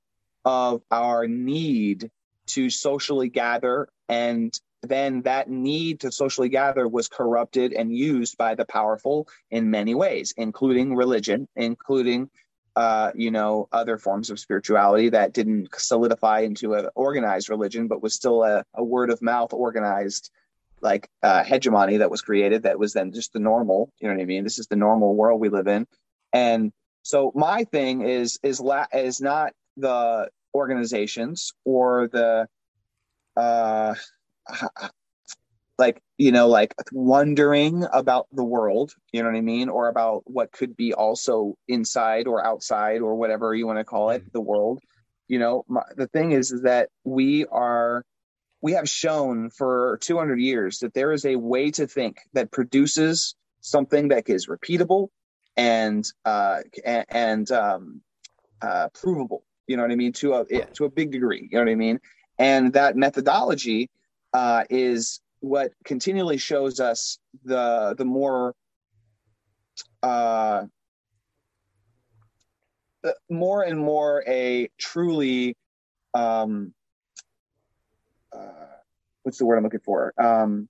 [0.46, 2.10] of our need
[2.48, 8.56] to socially gather and then that need to socially gather was corrupted and used by
[8.56, 12.30] the powerful in many ways including religion including
[12.76, 18.04] uh, you know other forms of spirituality that didn't solidify into an organized religion but
[18.04, 20.30] was still a, a word of mouth organized
[20.80, 24.22] like uh, hegemony that was created that was then just the normal you know what
[24.22, 24.44] i mean?
[24.44, 25.88] This is the normal world we live in.
[26.34, 26.72] And
[27.02, 32.48] so my thing is is la- is not the organizations or the
[33.38, 33.94] uh
[35.78, 39.70] like you know like wondering about the world you know what i mean?
[39.70, 44.10] Or about what could be also inside or outside or whatever you want to call
[44.10, 44.80] it the world.
[45.28, 48.04] You know my, the thing is is that we are
[48.62, 53.36] we have shown for 200 years that there is a way to think that produces
[53.62, 55.10] something that is repeatable
[55.56, 58.02] and uh and, and um
[58.62, 61.64] uh provable you know what i mean to a to a big degree you know
[61.64, 62.00] what i mean?
[62.40, 63.90] And that methodology
[64.34, 68.54] uh, is what continually shows us the the more
[70.04, 70.66] uh,
[73.30, 75.56] more and more a truly
[76.14, 76.74] um,
[78.32, 78.78] uh,
[79.24, 80.14] what's the word I'm looking for?
[80.22, 80.70] Um,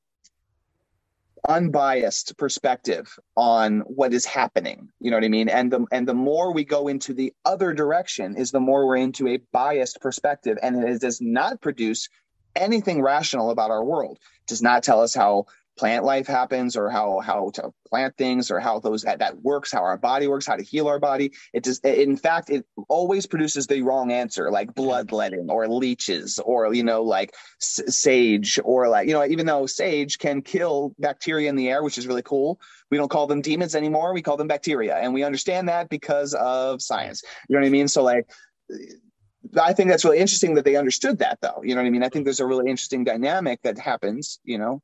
[1.47, 6.13] unbiased perspective on what is happening you know what i mean and the and the
[6.13, 10.57] more we go into the other direction is the more we're into a biased perspective
[10.61, 12.09] and it does not produce
[12.57, 14.17] anything rational about our world.
[14.41, 15.45] It does not tell us how
[15.77, 19.71] plant life happens or how how to plant things or how those that, that works
[19.71, 23.25] how our body works how to heal our body it does in fact it always
[23.25, 28.89] produces the wrong answer like bloodletting or leeches or you know like s- sage or
[28.89, 32.23] like you know even though sage can kill bacteria in the air which is really
[32.23, 32.59] cool
[32.89, 36.33] we don't call them demons anymore we call them bacteria and we understand that because
[36.33, 38.27] of science you know what i mean so like
[39.57, 41.61] I think that's really interesting that they understood that, though.
[41.63, 42.03] You know what I mean?
[42.03, 44.39] I think there's a really interesting dynamic that happens.
[44.43, 44.81] You know,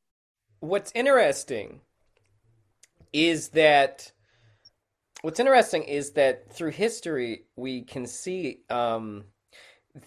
[0.64, 1.80] what's interesting
[3.12, 4.12] is that
[5.22, 9.24] what's interesting is that through history we can see um,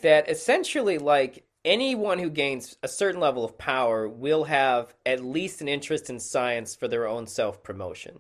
[0.02, 5.62] that essentially, like anyone who gains a certain level of power will have at least
[5.62, 8.20] an interest in science for their own self promotion,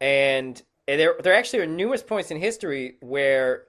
[0.00, 3.64] and there there actually are numerous points in history where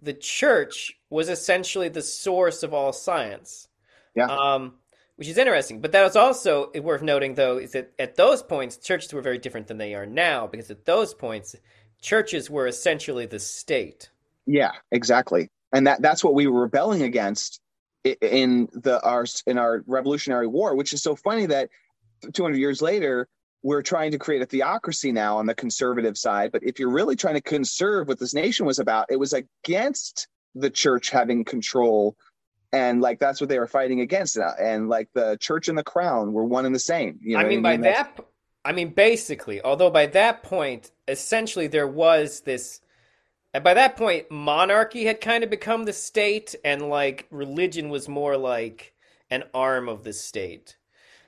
[0.00, 3.68] the church was essentially the source of all science.
[4.14, 4.26] Yeah.
[4.26, 4.74] Um,
[5.18, 5.80] which is interesting.
[5.80, 9.38] But that is also worth noting, though, is that at those points, churches were very
[9.38, 11.56] different than they are now, because at those points,
[12.00, 14.10] churches were essentially the state.
[14.46, 15.50] Yeah, exactly.
[15.72, 17.60] And that that's what we were rebelling against
[18.04, 21.68] in the our in our Revolutionary War, which is so funny that
[22.32, 23.28] 200 years later
[23.64, 26.52] we're trying to create a theocracy now on the conservative side.
[26.52, 30.28] But if you're really trying to conserve what this nation was about, it was against
[30.54, 32.16] the church having control.
[32.72, 34.36] And like that's what they were fighting against.
[34.36, 37.18] And like the church and the crown were one and the same.
[37.22, 37.82] You know I mean, by I mean?
[37.82, 38.20] that,
[38.64, 42.80] I mean, basically, although by that point, essentially there was this.
[43.54, 48.06] And by that point, monarchy had kind of become the state, and like religion was
[48.06, 48.92] more like
[49.30, 50.76] an arm of the state.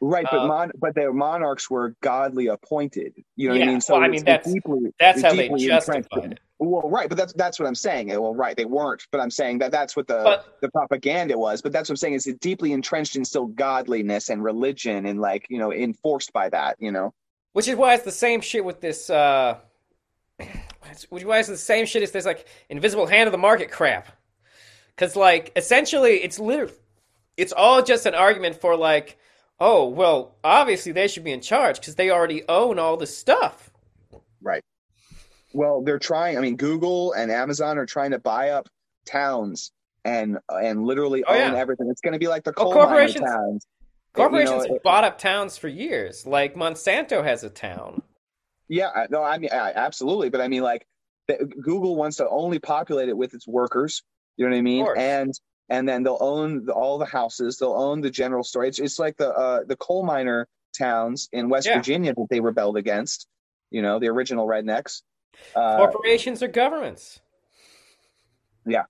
[0.03, 3.14] Right, but uh, mon- but their monarchs were godly appointed.
[3.36, 3.80] You know yeah, what I mean?
[3.80, 6.41] So well, I mean that's deeply, that's how they justified it.
[6.62, 8.08] Well, right, but that's that's what I'm saying.
[8.08, 11.62] Well, right, they weren't, but I'm saying that that's what the but, the propaganda was.
[11.62, 15.18] But that's what I'm saying is it deeply entrenched in still godliness and religion and
[15.22, 16.76] like you know enforced by that.
[16.78, 17.14] You know,
[17.54, 19.08] which is why it's the same shit with this.
[19.08, 19.56] uh
[21.08, 23.70] Which is why it's the same shit as this like invisible hand of the market
[23.70, 24.08] crap.
[24.94, 26.74] Because like essentially, it's literally
[27.38, 29.18] it's all just an argument for like
[29.61, 33.70] oh, well, obviously they should be in charge because they already own all the stuff.
[34.42, 34.62] Right.
[35.53, 36.38] Well, they're trying.
[36.38, 38.68] I mean, Google and Amazon are trying to buy up
[39.07, 39.72] towns
[40.05, 41.59] and and literally oh, own yeah.
[41.59, 41.88] everything.
[41.90, 43.24] It's going to be like the coal oh, corporations.
[43.24, 43.66] Towns.
[44.12, 46.26] Corporations you know, have bought up towns for years.
[46.26, 48.03] Like Monsanto has a town.
[48.68, 50.86] Yeah, no, I mean I, absolutely, but I mean like
[51.61, 54.03] Google wants to only populate it with its workers.
[54.36, 54.86] You know what I mean?
[54.96, 55.32] And
[55.68, 57.59] and then they'll own the, all the houses.
[57.59, 58.64] They'll own the general store.
[58.64, 61.76] It's, it's like the uh, the coal miner towns in West yeah.
[61.76, 63.26] Virginia that they rebelled against.
[63.70, 65.03] You know, the original rednecks.
[65.55, 67.20] Uh, Corporations are governments.
[68.66, 68.85] Yeah,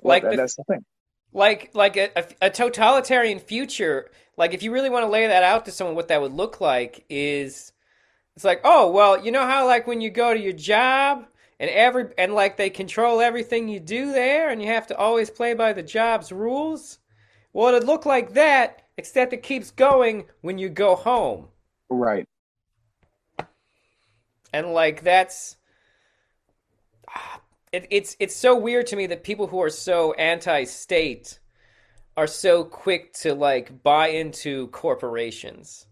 [0.00, 0.84] well, like the, that's the thing.
[1.32, 2.10] Like like a,
[2.40, 4.10] a totalitarian future.
[4.36, 6.60] Like if you really want to lay that out to someone, what that would look
[6.60, 7.72] like is,
[8.34, 11.26] it's like, oh well, you know how like when you go to your job
[11.62, 15.30] and every and like they control everything you do there and you have to always
[15.30, 16.98] play by the job's rules
[17.52, 21.46] well it'd look like that except it keeps going when you go home
[21.88, 22.26] right
[24.52, 25.56] and like that's
[27.72, 31.38] it, it's it's so weird to me that people who are so anti-state
[32.16, 35.86] are so quick to like buy into corporations.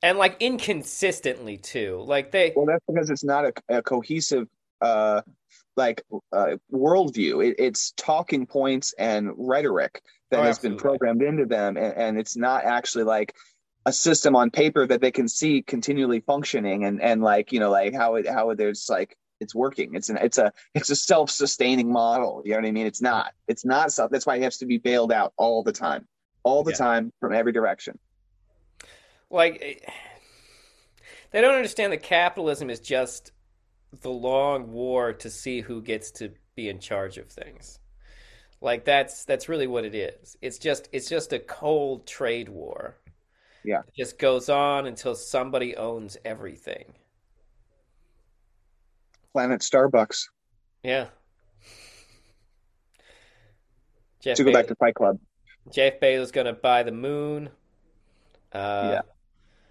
[0.00, 2.04] And like inconsistently too.
[2.06, 4.48] Like they well that's because it's not a, a cohesive
[4.80, 5.22] uh
[5.76, 7.48] like uh, worldview.
[7.48, 10.76] It, it's talking points and rhetoric that oh, has absolutely.
[10.76, 13.34] been programmed into them and, and it's not actually like
[13.86, 17.70] a system on paper that they can see continually functioning and and like you know
[17.70, 19.94] like how it how there's like it's working.
[19.94, 22.42] It's an it's a it's a self sustaining model.
[22.44, 22.86] You know what I mean?
[22.86, 23.32] It's not.
[23.46, 24.10] It's not self.
[24.10, 26.06] That's why it has to be bailed out all the time,
[26.42, 26.76] all the yeah.
[26.76, 27.98] time from every direction.
[29.30, 29.90] Like eh,
[31.30, 33.32] they don't understand that capitalism is just
[34.00, 37.78] the long war to see who gets to be in charge of things.
[38.60, 40.36] Like that's that's really what it is.
[40.42, 42.96] It's just it's just a cold trade war.
[43.64, 43.80] Yeah.
[43.86, 46.94] It just goes on until somebody owns everything.
[49.38, 50.24] Planet Starbucks.
[50.82, 51.06] Yeah.
[54.20, 55.20] Jeff to go back to Fight Club.
[55.70, 57.48] Jeff Bezos going to buy the moon.
[58.52, 59.00] Uh, yeah.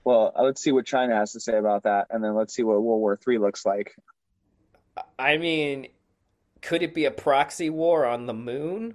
[0.05, 2.63] Well, uh, let's see what China has to say about that, and then let's see
[2.63, 3.93] what World War Three looks like.
[5.19, 5.87] I mean,
[6.61, 8.93] could it be a proxy war on the moon?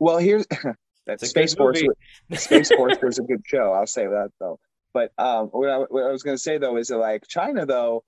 [0.00, 0.48] Well, here's
[1.06, 1.80] that Space Force.
[2.32, 3.72] Space Force was a good show.
[3.72, 4.58] I'll say that though.
[4.92, 7.64] But um, what, I, what I was going to say though is that like China
[7.64, 8.02] though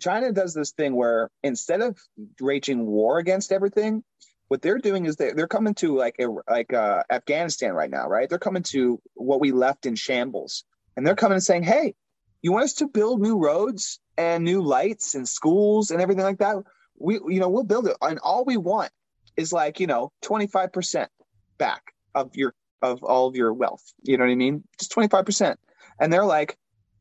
[0.00, 1.98] China does this thing where instead of
[2.40, 4.02] raging war against everything,
[4.48, 6.16] what they're doing is they, they're coming to like
[6.48, 8.28] like uh, Afghanistan right now, right?
[8.28, 10.64] They're coming to what we left in shambles,
[10.96, 11.94] and they're coming and saying, "Hey,
[12.42, 16.38] you want us to build new roads and new lights and schools and everything like
[16.38, 16.56] that?
[16.98, 18.90] We, you know, we'll build it, and all we want
[19.36, 21.10] is like you know twenty five percent
[21.56, 21.82] back
[22.14, 22.52] of your
[22.82, 23.84] of all of your wealth.
[24.02, 24.64] You know what I mean?
[24.78, 25.58] Just twenty five percent."
[25.98, 26.56] And they're like,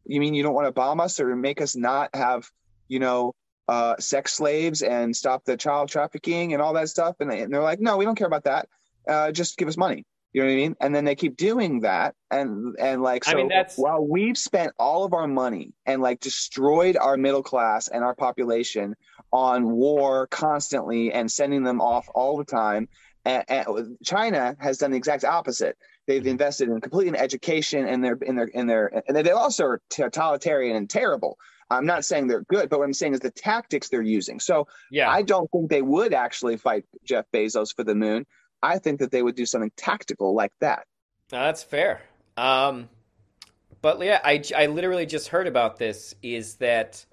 [0.06, 2.49] you mean you don't want to bomb us or make us not have,
[2.88, 3.34] you know,
[3.68, 7.16] uh, sex slaves and stop the child trafficking and all that stuff?
[7.20, 8.68] And, they, and they're like, no, we don't care about that.
[9.08, 10.06] Uh, just give us money.
[10.34, 10.76] You know what I mean?
[10.80, 13.32] And then they keep doing that, and and like so.
[13.32, 13.78] I mean, that's...
[13.78, 18.16] while we've spent all of our money and like destroyed our middle class and our
[18.16, 18.95] population
[19.34, 22.88] on war constantly and sending them off all the time,
[23.26, 25.78] and, and China has done the exact opposite.
[26.07, 29.65] They've invested in completely in education and their in their in their and they also
[29.65, 31.38] are totalitarian and terrible.
[31.69, 34.39] I'm not saying they're good, but what I'm saying is the tactics they're using.
[34.39, 35.09] So yeah.
[35.09, 38.26] I don't think they would actually fight Jeff Bezos for the moon.
[38.61, 40.86] I think that they would do something tactical like that.
[41.30, 42.01] that's fair.
[42.36, 42.89] Um,
[43.82, 46.13] but yeah, I, I literally just heard about this.
[46.22, 47.05] Is that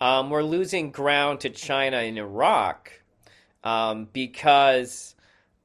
[0.00, 2.90] um, we're losing ground to China in Iraq
[3.62, 5.14] um, because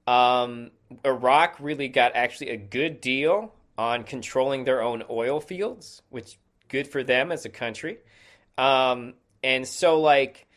[0.07, 0.71] um,
[1.05, 6.37] Iraq really got actually a good deal on controlling their own oil fields, which
[6.67, 7.97] good for them as a country.
[8.57, 10.47] Um, and so like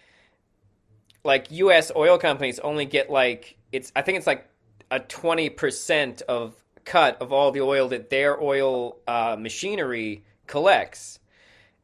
[1.25, 1.91] like U.S.
[1.95, 4.49] oil companies only get like it's I think it's like
[4.91, 6.55] a twenty percent of
[6.87, 11.19] cut of all the oil that their oil uh, machinery collects.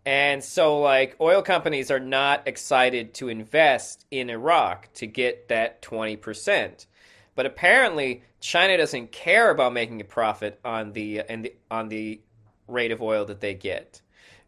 [0.04, 5.80] And so, like, oil companies are not excited to invest in Iraq to get that
[5.82, 6.86] 20%.
[7.34, 12.20] But apparently, China doesn't care about making a profit on the, the on the
[12.68, 14.00] rate of oil that they get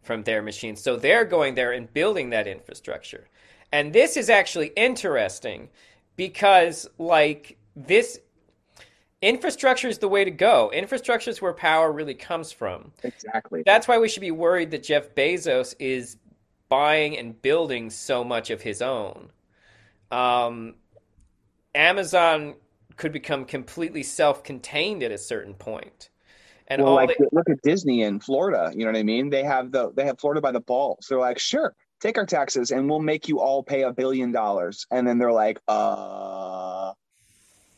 [0.02, 0.80] from their machines.
[0.82, 3.28] So they're going there and building that infrastructure.
[3.72, 5.70] And this is actually interesting
[6.16, 8.20] because like this
[9.20, 10.70] infrastructure is the way to go.
[10.72, 12.92] Infrastructure is where power really comes from.
[13.02, 13.62] Exactly.
[13.64, 16.18] That's why we should be worried that Jeff Bezos is
[16.68, 19.30] buying and building so much of his own.
[20.10, 20.74] Um,
[21.74, 22.54] Amazon
[22.96, 26.10] could become completely self-contained at a certain point.
[26.68, 27.26] And well, like they...
[27.32, 28.72] look at Disney in Florida.
[28.74, 29.30] You know what I mean?
[29.30, 31.06] They have the they have Florida by the balls.
[31.08, 34.86] They're like, sure, take our taxes and we'll make you all pay a billion dollars.
[34.90, 36.92] And then they're like, uh,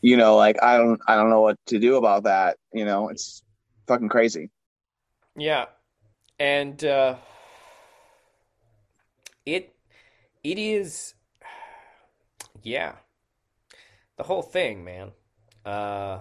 [0.03, 2.59] you know, like I don't I don't know what to do about that.
[2.73, 3.43] You know, it's
[3.89, 4.51] fucking crazy.
[5.37, 5.67] Yeah,
[6.39, 7.17] and uh,
[9.45, 9.75] it
[10.45, 11.15] it is
[12.63, 12.93] yeah
[14.17, 15.13] the whole thing, man.
[15.65, 16.21] Uh,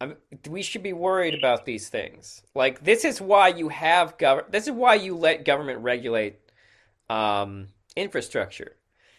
[0.00, 0.16] I'm,
[0.48, 2.42] we should be worried about these things.
[2.54, 4.52] Like this is why you have government.
[4.52, 6.38] This is why you let government regulate
[7.08, 8.76] um, infrastructure,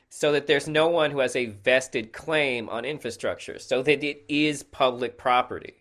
[0.09, 4.25] so that there's no one who has a vested claim on infrastructure, so that it
[4.27, 5.75] is public property.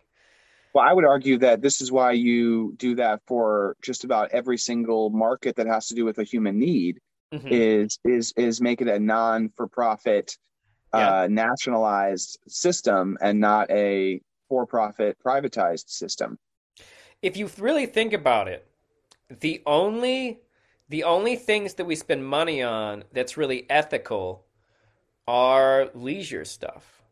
[0.74, 4.56] Well, I would argue that this is why you do that for just about every
[4.56, 6.98] single market that has to do with a human need
[7.32, 7.48] mm-hmm.
[7.50, 10.36] is is is make it a non for profit
[10.94, 11.22] yeah.
[11.22, 16.38] uh, nationalized system and not a for profit privatized system.
[17.22, 18.66] If you really think about it,
[19.40, 20.40] the only
[20.88, 24.44] the only things that we spend money on that's really ethical
[25.26, 27.02] are leisure stuff.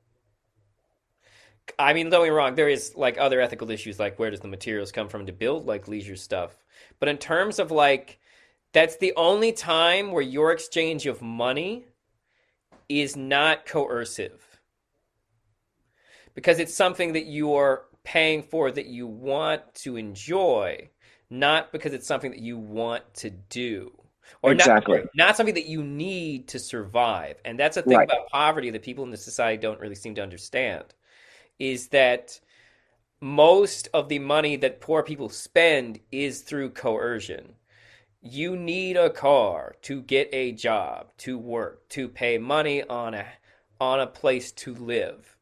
[1.79, 4.41] I mean, don't get me wrong, there is like other ethical issues like where does
[4.41, 6.57] the materials come from to build like leisure stuff.
[6.99, 8.20] But in terms of like
[8.73, 11.87] that's the only time where your exchange of money
[12.89, 14.61] is not coercive.
[16.35, 20.89] Because it's something that you are paying for that you want to enjoy,
[21.29, 23.93] not because it's something that you want to do.
[24.43, 24.99] Or exactly.
[24.99, 27.37] not, not something that you need to survive.
[27.45, 28.09] And that's a thing right.
[28.09, 30.85] about poverty that people in the society don't really seem to understand
[31.59, 32.41] is that
[33.21, 37.55] most of the money that poor people spend is through coercion.
[38.23, 43.27] You need a car to get a job, to work, to pay money on a
[43.81, 45.37] on a place to live.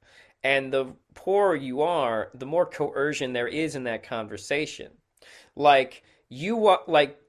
[0.44, 4.92] And the poorer you are, the more coercion there is in that conversation.
[5.56, 7.20] Like you want like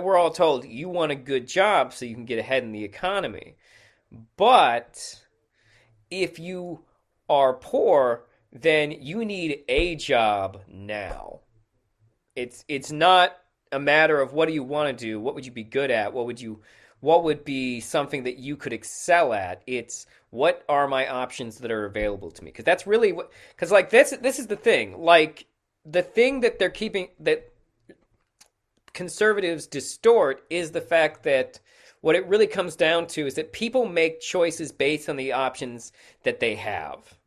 [0.00, 2.84] we're all told you want a good job so you can get ahead in the
[2.84, 3.56] economy.
[4.36, 5.22] But
[6.10, 6.84] if you
[7.28, 11.40] are poor, then you need a job now.
[12.36, 13.36] It's it's not
[13.72, 16.12] a matter of what do you want to do, what would you be good at,
[16.12, 16.60] what would you
[17.02, 19.60] what would be something that you could excel at.
[19.66, 22.52] It's what are my options that are available to me?
[22.52, 25.02] Because that's really what because like this this is the thing.
[25.02, 25.46] Like
[25.84, 27.52] the thing that they're keeping that
[28.92, 31.58] conservatives distort is the fact that
[32.02, 35.92] what it really comes down to is that people make choices based on the options
[36.22, 37.18] that they have.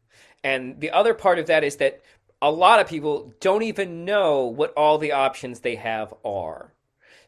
[0.44, 2.02] And the other part of that is that
[2.46, 6.76] a lot of people don't even know what all the options they have are.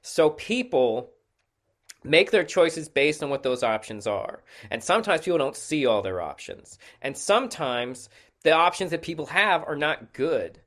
[0.03, 1.09] So people
[2.03, 4.43] make their choices based on what those options are.
[4.69, 6.77] And sometimes people don't see all their options.
[7.01, 8.09] And sometimes
[8.43, 10.59] the options that people have are not good,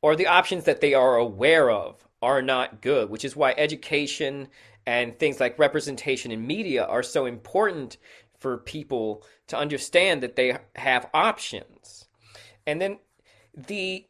[0.00, 4.46] or the options that they are aware of are not good, which is why education
[4.86, 7.96] and things like representation in media are so important
[8.38, 12.06] for people to understand that they have options.
[12.64, 12.98] And then
[13.66, 14.06] the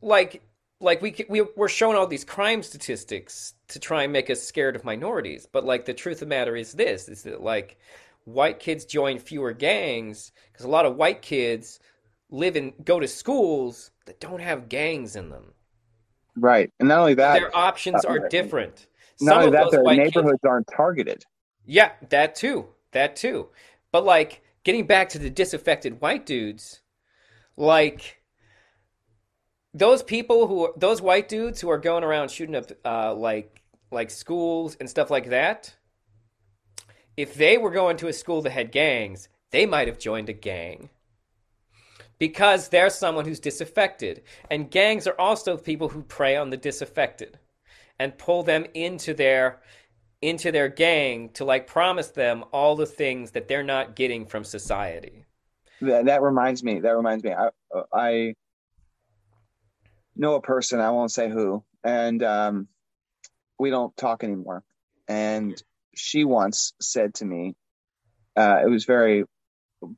[0.00, 0.42] like
[0.80, 4.76] like we we we're shown all these crime statistics to try and make us scared
[4.76, 7.78] of minorities, but like the truth of the matter is this is that like
[8.24, 11.80] white kids join fewer gangs because a lot of white kids
[12.30, 15.52] live and go to schools that don't have gangs in them.
[16.36, 18.86] Right, and not only that, their options are different.
[19.20, 21.24] Not Some only that, their neighborhoods kids, aren't targeted.
[21.66, 22.68] Yeah, that too.
[22.92, 23.48] That too.
[23.92, 26.80] But like getting back to the disaffected white dudes,
[27.56, 28.21] like
[29.74, 34.10] those people who those white dudes who are going around shooting up uh, like like
[34.10, 35.74] schools and stuff like that.
[37.16, 40.34] If they were going to a school that had gangs, they might have joined a
[40.34, 40.88] gang
[42.18, 44.22] because they're someone who's disaffected.
[44.50, 47.38] And gangs are also people who prey on the disaffected
[47.98, 49.60] and pull them into their
[50.22, 54.44] into their gang to like promise them all the things that they're not getting from
[54.44, 55.24] society.
[55.80, 56.80] That, that reminds me.
[56.80, 57.32] That reminds me.
[57.32, 57.50] I,
[57.92, 58.34] I
[60.16, 60.80] know a person.
[60.80, 62.68] I won't say who, and um,
[63.58, 64.62] we don't talk anymore.
[65.08, 65.60] And
[65.94, 67.54] she once said to me,
[68.36, 69.24] uh, it was very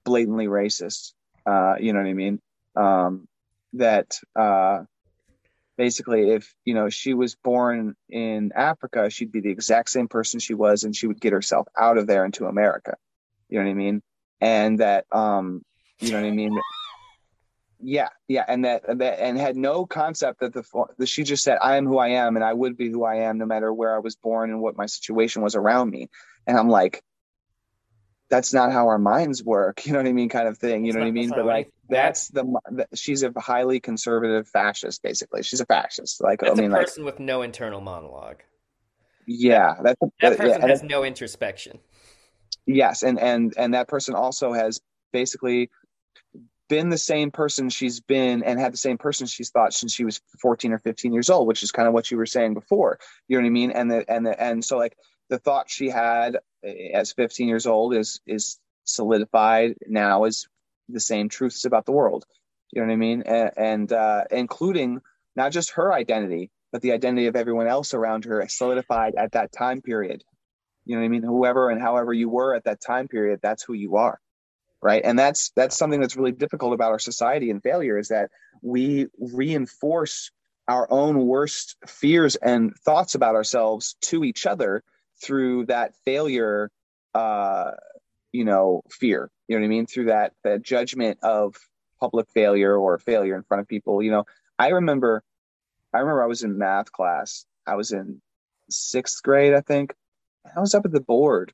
[0.05, 1.13] blatantly racist.
[1.47, 2.41] Uh, you know what I mean?
[2.75, 3.29] Um,
[3.75, 4.85] that uh,
[5.77, 10.41] basically if you know she was born in africa she'd be the exact same person
[10.41, 12.97] she was and she would get herself out of there into america
[13.49, 14.03] you know what i mean
[14.41, 15.63] and that um
[16.01, 16.57] you know what i mean
[17.81, 20.65] yeah yeah and that, that and had no concept that the,
[20.99, 23.17] the she just said i am who i am and i would be who i
[23.17, 26.09] am no matter where i was born and what my situation was around me.
[26.47, 27.03] And i'm like
[28.31, 30.93] that's not how our minds work you know what i mean kind of thing you
[30.93, 31.31] that's know what i mean?
[31.31, 35.43] but like that's the she's a highly conservative fascist basically.
[35.43, 38.43] She's a fascist like that's i mean a person like, with no internal monologue.
[39.27, 41.79] Yeah that's a, that person yeah, has no introspection.
[42.67, 44.81] Yes and and and that person also has
[45.13, 45.71] basically
[46.69, 50.05] been the same person she's been and had the same person she's thought since she
[50.05, 52.99] was 14 or 15 years old which is kind of what you were saying before
[53.29, 54.97] you know what i mean and the and the and so like
[55.29, 60.47] the thought she had eh, as 15 years old is is solidified now as
[60.89, 62.25] the same truths about the world.
[62.73, 63.23] You know what I mean?
[63.23, 65.01] And, and uh, including
[65.37, 69.53] not just her identity, but the identity of everyone else around her solidified at that
[69.53, 70.25] time period.
[70.85, 71.23] You know what I mean?
[71.23, 74.21] Whoever and however you were at that time period, that's who you are.
[74.85, 75.03] Right.
[75.03, 78.31] And that's that's something that's really difficult about our society and failure is that
[78.61, 80.31] we reinforce
[80.69, 84.85] our own worst fears and thoughts about ourselves to each other
[85.23, 86.71] through that failure
[87.15, 87.71] uh,
[88.33, 89.31] you know, fear.
[89.47, 89.87] You know what I mean?
[89.87, 91.57] Through that that judgment of
[92.01, 94.03] public failure or failure in front of people.
[94.03, 94.25] You know,
[94.59, 95.23] I remember
[95.95, 97.47] I remember I was in math class.
[97.67, 98.21] I was in
[98.69, 99.95] sixth grade, I think.
[100.55, 101.53] I was up at the board,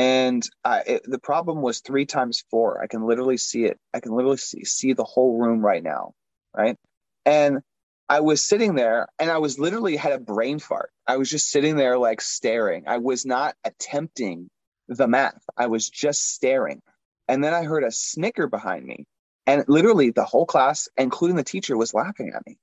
[0.00, 2.82] and I, it, the problem was three times four.
[2.82, 3.78] I can literally see it.
[3.92, 6.14] I can literally see, see the whole room right now,
[6.56, 6.78] right?
[7.26, 7.60] And
[8.08, 10.90] I was sitting there, and I was literally had a brain fart.
[11.06, 12.84] I was just sitting there, like staring.
[12.86, 14.48] I was not attempting
[14.88, 15.44] the math.
[15.58, 16.80] I was just staring.
[17.28, 19.04] And then I heard a snicker behind me,
[19.46, 22.56] and literally the whole class, including the teacher, was laughing at me.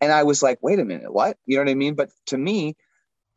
[0.00, 1.36] And I was like, wait a minute, what?
[1.46, 1.94] You know what I mean?
[1.94, 2.74] But to me,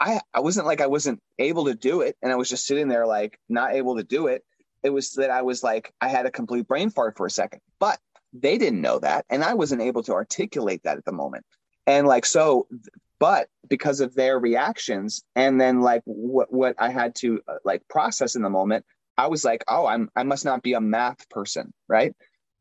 [0.04, 2.90] I, I wasn't like I wasn't able to do it and I was just sitting
[2.90, 4.44] there like not able to do it.
[4.84, 7.62] It was that I was like I had a complete brain fart for a second.
[7.80, 8.00] But
[8.34, 11.46] they didn't know that and I wasn't able to articulate that at the moment.
[11.88, 12.68] And like so
[13.18, 17.88] but because of their reactions and then like what what I had to uh, like
[17.88, 18.84] process in the moment,
[19.18, 22.14] I was like, "Oh, I'm I must not be a math person," right?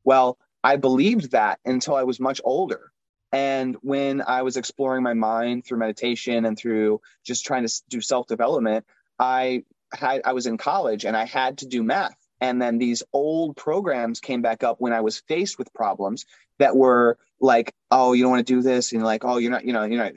[0.04, 2.91] Well, I believed that until I was much older
[3.32, 8.00] and when I was exploring my mind through meditation and through just trying to do
[8.00, 8.84] self development,
[9.18, 12.16] I had I was in college and I had to do math.
[12.40, 16.26] And then these old programs came back up when I was faced with problems
[16.58, 19.64] that were like, oh, you don't want to do this, and like, oh, you're not,
[19.64, 20.10] you know, you know,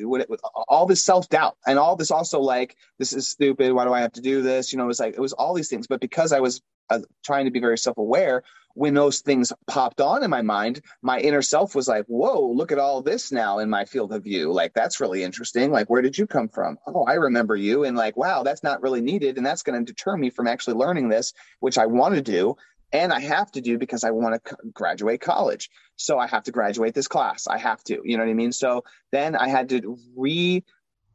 [0.68, 3.72] all this self doubt and all this also like, this is stupid.
[3.74, 4.74] Why do I have to do this?
[4.74, 5.88] You know, it was like it was all these things.
[5.88, 8.44] But because I was uh, trying to be very self aware,
[8.76, 12.72] when those things popped on in my mind, my inner self was like, whoa, look
[12.72, 14.52] at all this now in my field of view.
[14.52, 15.72] Like, that's really interesting.
[15.72, 16.78] Like, where did you come from?
[16.86, 17.86] Oh, I remember you.
[17.86, 19.38] And like, wow, that's not really needed.
[19.38, 22.58] And that's going to deter me from actually learning this, which I want to do.
[22.92, 25.70] And I have to do because I want to graduate college.
[25.96, 27.48] So I have to graduate this class.
[27.48, 28.52] I have to, you know what I mean?
[28.52, 30.64] So then I had to re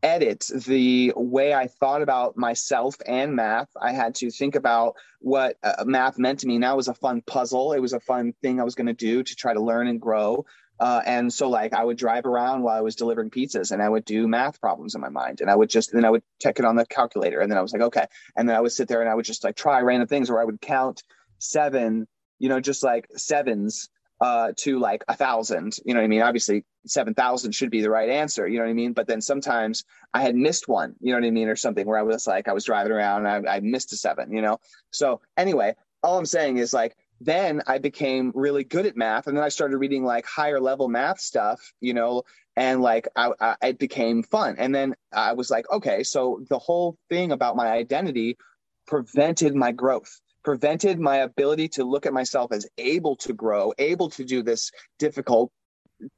[0.02, 3.68] edit the way I thought about myself and math.
[3.80, 6.58] I had to think about what uh, math meant to me.
[6.58, 7.72] Now was a fun puzzle.
[7.72, 10.00] It was a fun thing I was going to do to try to learn and
[10.00, 10.46] grow.
[10.78, 13.88] Uh, and so like I would drive around while I was delivering pizzas and I
[13.88, 16.58] would do math problems in my mind and I would just, then I would check
[16.58, 17.40] it on the calculator.
[17.40, 18.06] And then I was like, okay.
[18.34, 20.40] And then I would sit there and I would just like try random things where
[20.40, 21.02] I would count
[21.38, 22.08] seven,
[22.38, 23.90] you know, just like sevens
[24.20, 25.76] uh, to like a thousand.
[25.84, 26.22] You know what I mean?
[26.22, 28.46] Obviously, seven thousand should be the right answer.
[28.46, 28.92] You know what I mean?
[28.92, 30.94] But then sometimes I had missed one.
[31.00, 33.26] You know what I mean, or something where I was like, I was driving around
[33.26, 34.32] and I, I missed a seven.
[34.32, 34.58] You know.
[34.90, 39.36] So anyway, all I'm saying is like then I became really good at math, and
[39.36, 41.72] then I started reading like higher level math stuff.
[41.80, 42.22] You know.
[42.56, 46.58] And like I, I, it became fun, and then I was like, okay, so the
[46.58, 48.36] whole thing about my identity
[48.86, 54.10] prevented my growth prevented my ability to look at myself as able to grow, able
[54.10, 55.52] to do this difficult,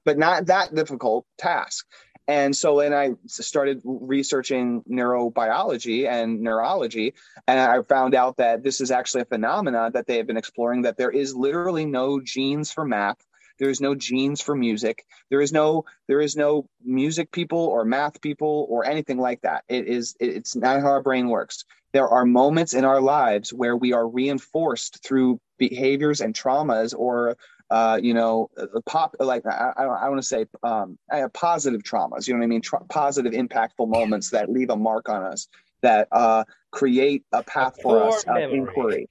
[0.05, 1.86] but not that difficult task.
[2.28, 7.15] And so then I started researching neurobiology and neurology,
[7.49, 10.82] and I found out that this is actually a phenomenon that they have been exploring
[10.82, 13.19] that there is literally no genes for math.
[13.59, 15.05] There is no genes for music.
[15.31, 19.65] There is no there is no music people or math people or anything like that.
[19.69, 23.77] It is it's not how our brain works there are moments in our lives where
[23.77, 27.36] we are reinforced through behaviors and traumas or
[27.70, 30.98] uh, you know, the pop like I, I, I want to say um,
[31.32, 32.28] positive traumas.
[32.28, 32.60] You know what I mean?
[32.60, 35.48] Tra- positive, impactful moments that leave a mark on us
[35.81, 39.09] that uh, create a path a for us of inquiry.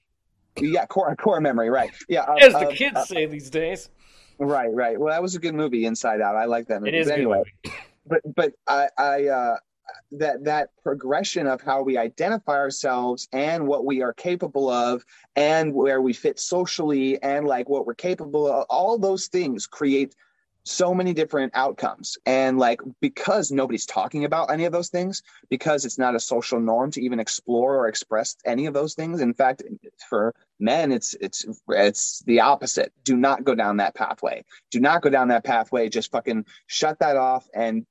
[0.60, 1.90] Yeah, core core memory, right?
[2.08, 3.90] Yeah, as the kids uh, say these days.
[4.38, 4.98] Right, right.
[4.98, 6.36] Well, that was a good movie, Inside Out.
[6.36, 6.96] I like that movie.
[6.96, 7.42] It is but anyway,
[8.06, 9.56] but but I I uh,
[10.12, 15.04] that that progression of how we identify ourselves and what we are capable of
[15.36, 20.14] and where we fit socially and like what we're capable of all those things create
[20.64, 22.16] so many different outcomes.
[22.26, 26.60] And like because nobody's talking about any of those things because it's not a social
[26.60, 29.62] norm to even explore or express any of those things in fact
[30.08, 32.92] for men it's it's it's the opposite.
[33.04, 34.44] Do not go down that pathway.
[34.70, 35.88] Do not go down that pathway.
[35.88, 37.84] Just fucking shut that off and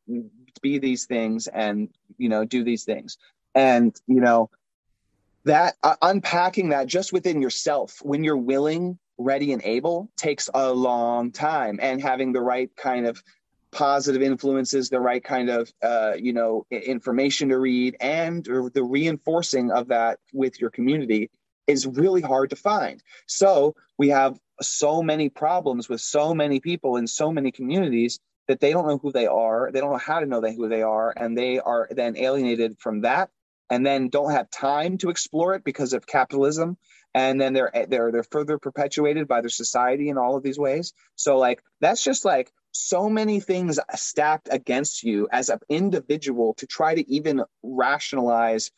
[0.61, 3.17] be these things and you know do these things.
[3.55, 4.49] And you know
[5.45, 10.71] that uh, unpacking that just within yourself when you're willing ready and able takes a
[10.71, 11.79] long time.
[11.81, 13.23] And having the right kind of
[13.71, 19.71] positive influences the right kind of uh, you know information to read and the reinforcing
[19.71, 21.29] of that with your community
[21.67, 23.01] is really hard to find.
[23.27, 28.59] So we have so many problems with so many people in so many communities that
[28.59, 31.13] they don't know who they are they don't know how to know who they are
[31.15, 33.29] and they are then alienated from that
[33.69, 36.77] and then don't have time to explore it because of capitalism
[37.13, 40.93] and then they're they're they're further perpetuated by their society in all of these ways.
[41.15, 46.67] So like that's just like so many things stacked against you as an individual to
[46.67, 48.71] try to even rationalize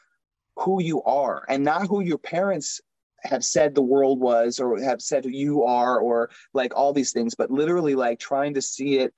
[0.55, 2.81] who you are and not who your parents
[3.19, 7.35] have said the world was or have said you are or like all these things
[7.35, 9.13] but literally like trying to see it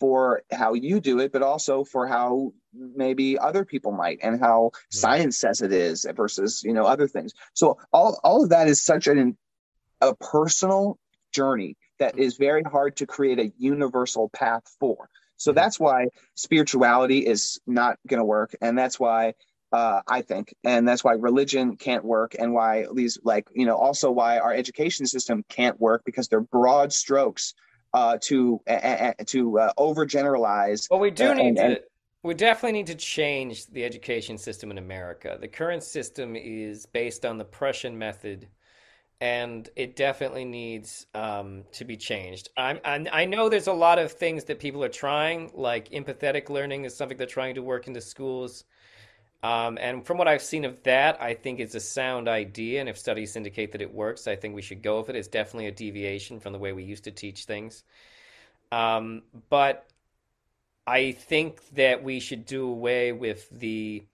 [0.00, 4.70] for how you do it, but also for how maybe other people might and how
[4.90, 7.34] science says it is versus you know other things.
[7.54, 9.36] So all all of that is such an
[10.00, 10.98] a personal
[11.32, 15.10] journey that is very hard to create a universal path for.
[15.36, 19.34] So that's why spirituality is not going to work, and that's why
[19.72, 23.76] uh, I think, and that's why religion can't work, and why these like you know
[23.76, 27.54] also why our education system can't work because they're broad strokes
[27.92, 30.88] uh, to uh, to uh, overgeneralize.
[30.90, 31.82] Well, we do need and, to.
[32.22, 35.38] we definitely need to change the education system in America.
[35.40, 38.48] The current system is based on the Prussian method,
[39.20, 42.48] and it definitely needs um, to be changed.
[42.56, 46.48] I'm, I, I know there's a lot of things that people are trying, like empathetic
[46.48, 48.64] learning is something they're trying to work into schools.
[49.42, 52.80] Um, and from what I've seen of that, I think it's a sound idea.
[52.80, 55.16] And if studies indicate that it works, I think we should go with it.
[55.16, 57.82] It's definitely a deviation from the way we used to teach things.
[58.70, 59.86] Um, but
[60.86, 64.04] I think that we should do away with the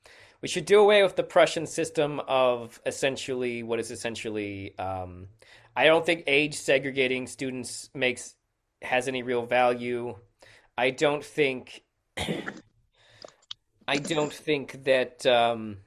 [0.43, 5.28] we should do away with the Prussian system of essentially what is essentially um,
[5.74, 8.35] I don't think age segregating students makes
[8.82, 10.16] has any real value.
[10.78, 11.82] I don't think
[13.89, 15.79] I don't think that um,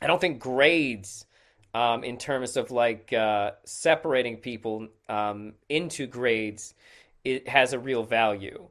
[0.00, 1.26] I don't think grades
[1.74, 6.74] um, in terms of like uh, separating people um, into grades
[7.24, 8.68] it has a real value.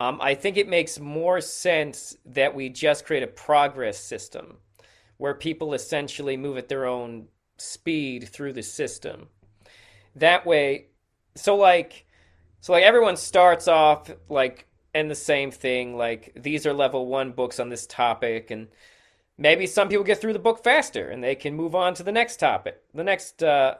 [0.00, 4.56] Um, I think it makes more sense that we just create a progress system
[5.18, 9.28] where people essentially move at their own speed through the system.
[10.16, 10.86] That way,
[11.36, 12.06] so like,
[12.60, 17.32] so like everyone starts off like and the same thing like these are level 1
[17.32, 18.68] books on this topic and
[19.38, 22.12] maybe some people get through the book faster and they can move on to the
[22.12, 23.76] next topic the next uh,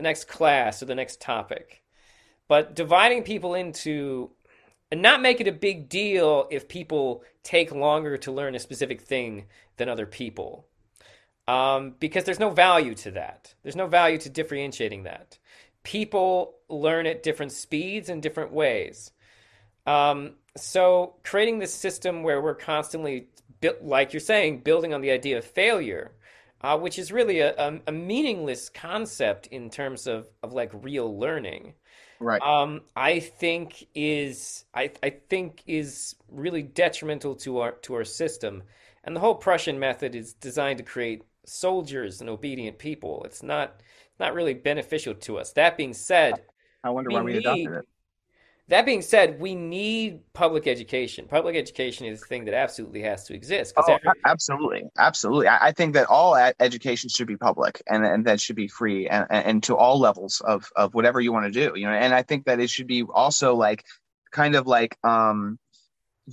[0.00, 1.82] the next class or the next topic.
[2.48, 4.30] But dividing people into
[4.90, 9.02] and not make it a big deal if people take longer to learn a specific
[9.02, 9.46] thing
[9.76, 10.66] than other people.
[11.46, 13.54] Um, because there's no value to that.
[13.62, 15.38] There's no value to differentiating that.
[15.84, 19.12] People learn at different speeds and different ways.
[19.86, 23.28] Um, so creating this system where we're constantly,
[23.80, 26.12] like you're saying, building on the idea of failure,
[26.62, 31.18] uh, which is really a, a, a, meaningless concept in terms of, of like real
[31.18, 31.74] learning.
[32.18, 32.42] Right.
[32.42, 38.62] Um, I think is I, I think is really detrimental to our to our system,
[39.04, 43.22] and the whole Prussian method is designed to create soldiers and obedient people.
[43.24, 43.80] It's not
[44.18, 45.52] not really beneficial to us.
[45.52, 46.42] That being said,
[46.84, 47.88] I wonder we why we need, adopted it.
[48.70, 51.26] That being said, we need public education.
[51.26, 53.74] Public education is a thing that absolutely has to exist.
[53.76, 55.48] Oh, every- absolutely, absolutely.
[55.48, 59.08] I, I, think that all education should be public and, and that should be free
[59.08, 61.76] and, and to all levels of of whatever you want to do.
[61.76, 63.84] You know, and I think that it should be also like
[64.30, 65.58] kind of like um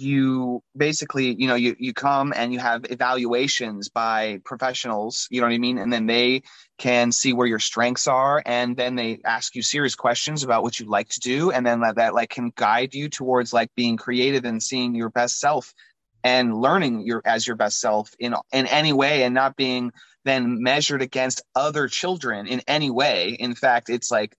[0.01, 5.47] you basically you know you, you come and you have evaluations by professionals you know
[5.47, 5.77] what i mean?
[5.77, 6.43] And then they
[6.77, 10.79] can see where your strengths are and then they ask you serious questions about what
[10.79, 13.97] you like to do and then that, that like can guide you towards like being
[13.97, 15.73] creative and seeing your best self
[16.23, 19.91] and learning your as your best self in in any way and not being
[20.25, 23.29] then measured against other children in any way.
[23.39, 24.35] In fact it's like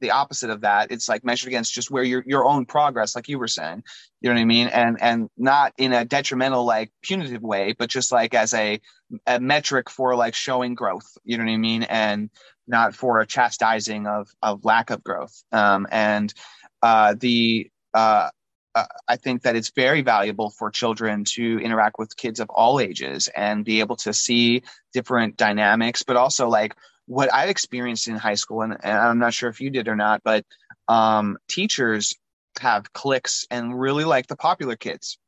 [0.00, 0.90] the opposite of that.
[0.90, 3.82] It's like measured against just where your your own progress, like you were saying,
[4.20, 7.90] you know what I mean, and and not in a detrimental like punitive way, but
[7.90, 8.80] just like as a
[9.26, 12.30] a metric for like showing growth, you know what I mean, and
[12.66, 15.42] not for a chastising of of lack of growth.
[15.52, 16.32] Um, and
[16.82, 18.30] uh, the uh,
[18.74, 22.78] uh, I think that it's very valuable for children to interact with kids of all
[22.78, 24.62] ages and be able to see
[24.92, 26.76] different dynamics, but also like
[27.08, 29.96] what I experienced in high school, and, and I'm not sure if you did or
[29.96, 30.44] not, but
[30.86, 32.14] um, teachers
[32.60, 35.18] have cliques and really like the popular kids.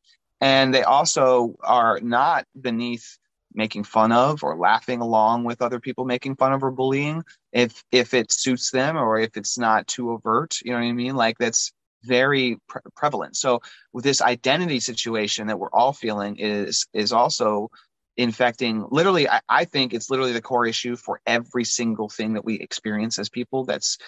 [0.40, 3.19] And they also are not beneath
[3.55, 7.24] making fun of or laughing along with other people making fun of or bullying.
[7.52, 10.93] If if it suits them or if it's not too overt you know what i
[10.93, 11.16] mean?
[11.16, 11.73] Like that's
[12.05, 13.36] very pre- prevalent.
[13.36, 13.61] So
[13.93, 17.70] with this identity situation that we're all feeling is is also
[18.16, 18.87] infecting.
[18.91, 22.55] Literally I, I, think it's literally the core issue for every single thing that we
[22.55, 23.99] experience as people that's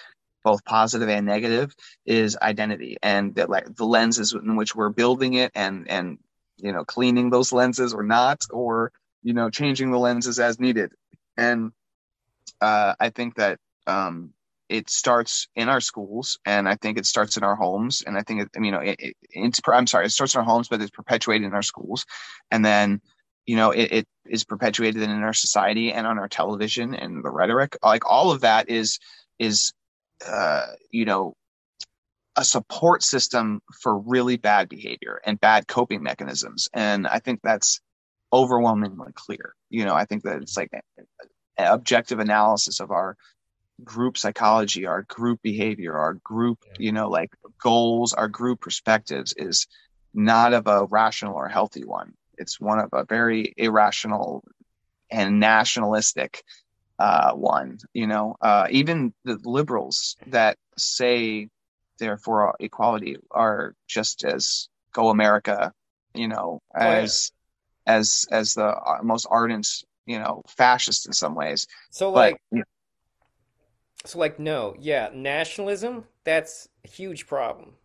[0.43, 1.73] both positive and negative
[2.05, 6.17] is identity and that like the lenses in which we're building it and and
[6.57, 8.91] you know cleaning those lenses or not or
[9.23, 10.91] you know changing the lenses as needed.
[11.37, 11.71] And
[12.61, 14.33] uh, i think that um,
[14.69, 18.21] it starts in our schools and i think it starts in our homes and i
[18.21, 20.81] think it, you know it, it, it's i'm sorry it starts in our homes but
[20.81, 22.05] it's perpetuated in our schools.
[22.51, 23.01] And then
[23.45, 27.29] you know it, it is perpetuated in our society and on our television and the
[27.29, 28.99] rhetoric like all of that is
[29.39, 29.73] is
[30.25, 31.35] uh you know
[32.35, 36.67] a support system for really bad behavior and bad coping mechanisms.
[36.73, 37.79] And I think that's
[38.31, 39.53] overwhelmingly clear.
[39.69, 41.05] You know, I think that it's like an
[41.57, 43.15] objective analysis of our
[43.83, 49.67] group psychology, our group behavior, our group, you know, like goals, our group perspectives is
[50.13, 52.13] not of a rational or healthy one.
[52.37, 54.43] It's one of a very irrational
[55.09, 56.43] and nationalistic
[56.99, 57.79] uh, one.
[57.93, 61.49] You know, uh, even the liberals that say
[61.99, 65.73] they're for equality are just as go America,
[66.13, 67.97] you know, as oh, yeah.
[67.97, 69.67] as as the most ardent,
[70.05, 71.67] you know, fascist in some ways.
[71.91, 72.41] So like.
[72.51, 72.63] But,
[74.05, 77.75] so like no, yeah, nationalism, that's a huge problem.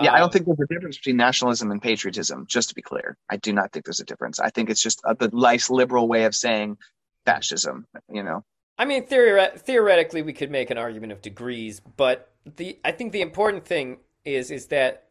[0.00, 2.74] Yeah, um, I don't um, think there's a difference between nationalism and patriotism, just to
[2.74, 3.16] be clear.
[3.28, 4.40] I do not think there's a difference.
[4.40, 6.78] I think it's just a, the nice liberal way of saying
[7.24, 8.44] fascism, you know.
[8.78, 13.12] I mean, theoret- theoretically, we could make an argument of degrees, but the I think
[13.12, 15.08] the important thing is is that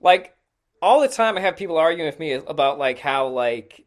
[0.00, 0.36] like
[0.82, 3.84] all the time I have people arguing with me about like how like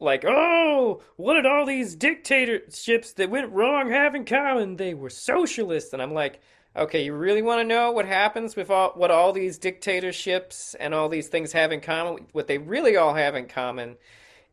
[0.00, 4.76] like oh what did all these dictatorships that went wrong have in common?
[4.76, 6.40] They were socialists, and I'm like.
[6.74, 10.94] Okay, you really want to know what happens with all what all these dictatorships and
[10.94, 12.26] all these things have in common?
[12.32, 13.96] What they really all have in common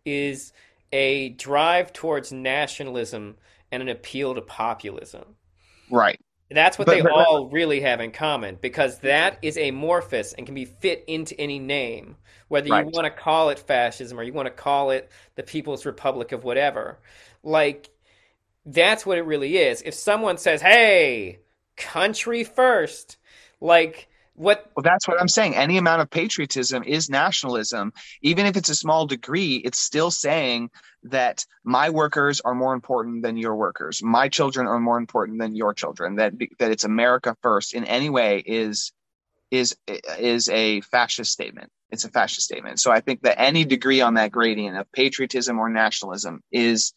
[0.05, 0.51] is
[0.91, 3.37] a drive towards nationalism
[3.71, 5.35] and an appeal to populism.
[5.89, 6.19] Right.
[6.51, 10.33] That's what but, they but, all but, really have in common because that is amorphous
[10.33, 12.17] and can be fit into any name,
[12.47, 12.85] whether right.
[12.85, 16.31] you want to call it fascism or you want to call it the People's Republic
[16.31, 16.99] of whatever.
[17.43, 17.91] Like,
[18.65, 19.83] that's what it really is.
[19.83, 21.39] If someone says, hey,
[21.80, 23.18] country first,
[23.60, 25.53] like, what well that's what i'm saying.
[25.53, 27.91] Any amount of patriotism is nationalism.
[28.22, 30.69] Even if it's a small degree it's still saying
[31.03, 34.01] that my workers are more important than your workers.
[34.01, 36.15] My children are more important than your children.
[36.15, 38.93] That that it's america first in any way is
[39.51, 39.76] is
[40.18, 41.69] is a fascist statement.
[41.91, 42.80] It's a fascist statement.
[42.80, 46.93] So i think that any degree on that gradient of patriotism or nationalism is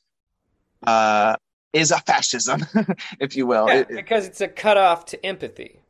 [0.87, 1.35] uh
[1.73, 2.67] is a fascism
[3.21, 5.83] if you will yeah, it, because it's a cutoff to empathy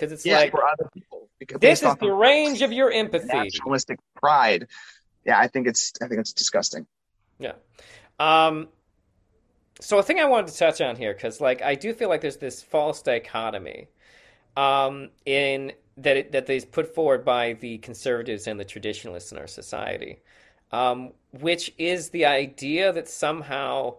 [0.00, 1.28] because it's yeah, like for other people.
[1.38, 3.28] Because this is the range of your empathy.
[3.28, 4.66] Nationalistic pride.
[5.24, 6.86] Yeah, I think it's I think it's disgusting.
[7.38, 7.52] Yeah.
[8.18, 8.68] Um.
[9.80, 12.22] So a thing I wanted to touch on here, because like I do feel like
[12.22, 13.88] there's this false dichotomy,
[14.56, 19.38] um, in that it, that is put forward by the conservatives and the traditionalists in
[19.38, 20.20] our society,
[20.72, 23.96] um, which is the idea that somehow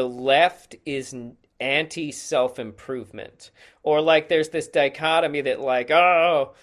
[0.00, 1.14] the left is
[1.60, 3.50] anti self improvement.
[3.82, 6.54] Or like there's this dichotomy that, like, oh,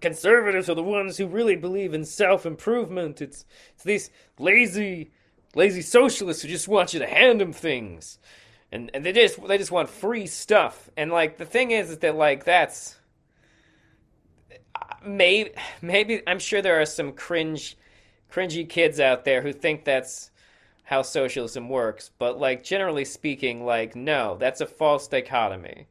[0.00, 3.22] conservatives are the ones who really believe in self improvement.
[3.22, 4.10] It's, it's these
[4.40, 5.12] lazy,
[5.54, 8.18] lazy socialists who just want you to hand them things.
[8.72, 10.90] And, and they just they just want free stuff.
[10.96, 12.98] And like the thing is, is that like that's
[15.06, 15.50] maybe
[15.80, 17.76] maybe I'm sure there are some cringe
[18.32, 20.29] cringy kids out there who think that's
[20.90, 25.86] how socialism works, but like generally speaking, like no, that's a false dichotomy.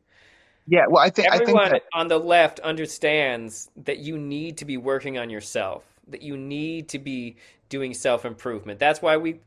[0.68, 1.98] Yeah, well, I think everyone I think that...
[1.98, 6.90] on the left understands that you need to be working on yourself, that you need
[6.90, 7.38] to be
[7.70, 8.78] doing self improvement.
[8.78, 9.40] That's why we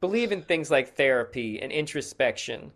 [0.00, 2.72] believe in things like therapy and introspection.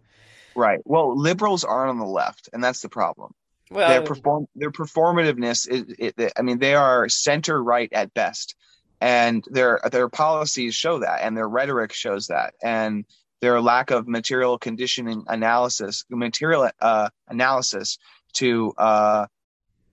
[0.55, 0.78] Right.
[0.85, 3.35] Well, liberals aren't on the left, and that's the problem.
[3.73, 8.55] Well, their perform their performativeness is, it, I mean, they are center right at best
[9.01, 13.05] and their their policies show that and their rhetoric shows that and
[13.40, 17.98] their lack of material conditioning analysis material uh, analysis
[18.35, 19.27] to uh,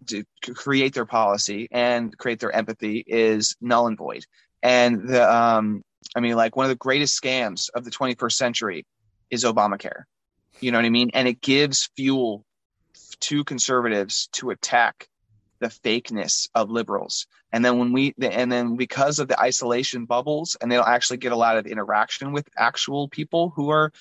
[0.08, 0.24] to
[0.54, 4.26] create their policy and create their empathy is null and void.
[4.62, 5.84] And the um
[6.16, 8.86] i mean like one of the greatest scams of the 21st century
[9.30, 10.04] is obamacare.
[10.60, 11.12] You know what i mean?
[11.14, 12.44] And it gives fuel
[13.22, 15.08] to conservatives to attack
[15.60, 17.28] the fakeness of liberals.
[17.52, 21.32] And then when we, and then because of the isolation bubbles, and they'll actually get
[21.32, 23.92] a lot of interaction with actual people who are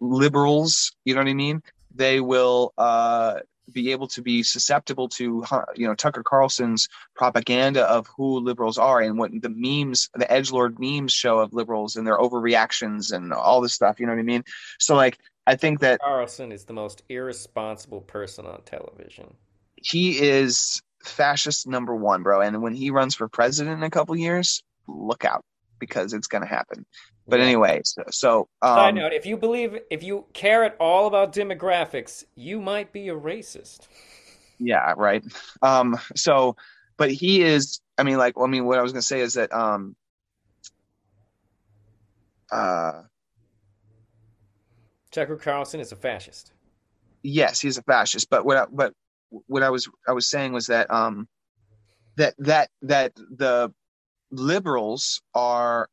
[0.00, 1.62] liberals, you know what I mean?
[1.94, 3.40] They will uh,
[3.72, 5.44] be able to be susceptible to,
[5.74, 10.50] you know, Tucker Carlson's propaganda of who liberals are and what the memes, the edge
[10.50, 14.00] lord memes show of liberals and their overreactions and all this stuff.
[14.00, 14.44] You know what I mean?
[14.78, 15.18] So like
[15.50, 19.34] I think that Carlson is the most irresponsible person on television.
[19.74, 22.40] He is fascist number one, bro.
[22.40, 25.44] And when he runs for president in a couple years, look out
[25.80, 26.86] because it's going to happen.
[27.26, 27.46] But yeah.
[27.46, 31.32] anyway, so, so um, side note: if you believe, if you care at all about
[31.32, 33.88] demographics, you might be a racist.
[34.60, 35.24] Yeah, right.
[35.62, 36.54] Um, so,
[36.96, 37.80] but he is.
[37.98, 39.96] I mean, like, I mean, what I was going to say is that um,
[42.52, 43.02] uh
[45.10, 46.52] Tucker Carlson is a fascist.
[47.22, 48.30] yes, he's a fascist.
[48.30, 48.94] But what I, but
[49.46, 51.28] what I was I was saying was that um
[52.16, 53.72] that that that the
[54.30, 55.88] liberals are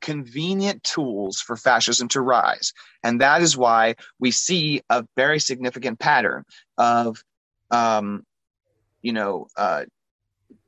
[0.00, 2.72] convenient tools for fascism to rise.
[3.02, 6.44] And that is why we see a very significant pattern
[6.76, 7.22] of,
[7.70, 8.24] um,
[9.02, 9.84] you know, uh,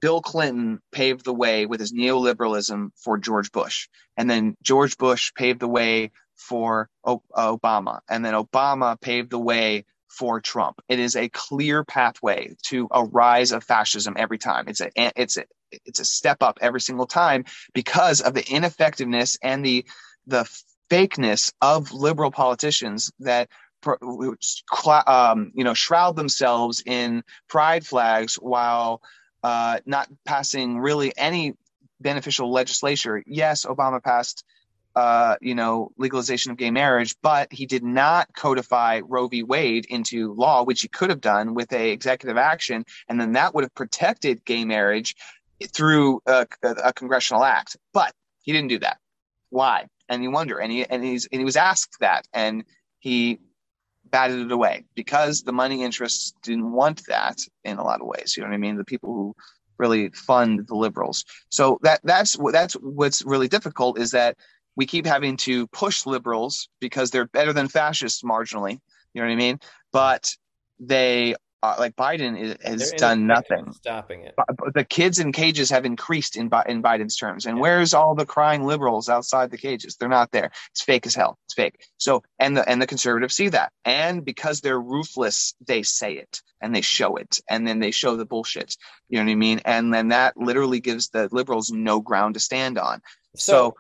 [0.01, 3.89] Bill Clinton paved the way with his neoliberalism for George Bush.
[4.16, 8.01] And then George Bush paved the way for o- Obama.
[8.09, 10.81] And then Obama paved the way for Trump.
[10.89, 14.69] It is a clear pathway to a rise of fascism every time.
[14.69, 15.44] It's a it's a
[15.85, 17.44] it's a step up every single time
[17.74, 19.85] because of the ineffectiveness and the
[20.27, 20.48] the
[20.90, 23.48] fakeness of liberal politicians that
[25.06, 29.02] um, you know shroud themselves in pride flags while
[29.43, 31.55] uh, not passing really any
[32.01, 33.23] beneficial legislation.
[33.27, 34.44] Yes, Obama passed
[34.99, 39.45] uh, you know, legalization of gay marriage, but he did not codify Roe v.
[39.45, 43.55] Wade into law, which he could have done with a executive action, and then that
[43.55, 45.15] would have protected gay marriage
[45.69, 47.77] through a, a congressional act.
[47.93, 48.12] But
[48.43, 48.99] he didn't do that.
[49.51, 49.87] Why?
[50.09, 52.65] And you wonder, and he and he's and he was asked that, and
[52.99, 53.39] he
[54.05, 58.37] batted it away because the money interests didn't want that in a lot of ways.
[58.37, 58.79] You know what I mean?
[58.79, 59.37] The people who
[59.79, 61.25] really fund the liberals.
[61.51, 64.37] So that that's that's what's really difficult is that
[64.79, 68.81] we keep having to push liberals because they're better than fascists marginally.
[69.13, 69.59] You know what I mean?
[69.93, 70.31] But
[70.79, 71.35] they
[71.65, 74.37] uh, like Biden is, has done nothing stopping it.
[74.75, 77.63] The kids in cages have increased in in Biden's terms, and yeah.
[77.63, 79.97] where's all the crying liberals outside the cages?
[79.97, 80.53] They're not there.
[80.71, 81.37] It's fake as hell.
[81.47, 81.85] It's fake.
[81.97, 86.41] So and the and the conservatives see that, and because they're ruthless, they say it
[86.61, 88.77] and they show it, and then they show the bullshit.
[89.09, 89.61] You know what I mean?
[89.65, 93.03] And then that literally gives the liberals no ground to stand on.
[93.35, 93.77] so, so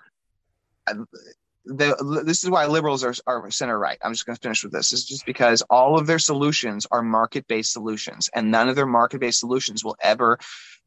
[1.68, 3.98] the, this is why liberals are, are center right.
[4.02, 4.92] I'm just going to finish with this.
[4.92, 8.86] It's just because all of their solutions are market based solutions, and none of their
[8.86, 10.38] market based solutions will ever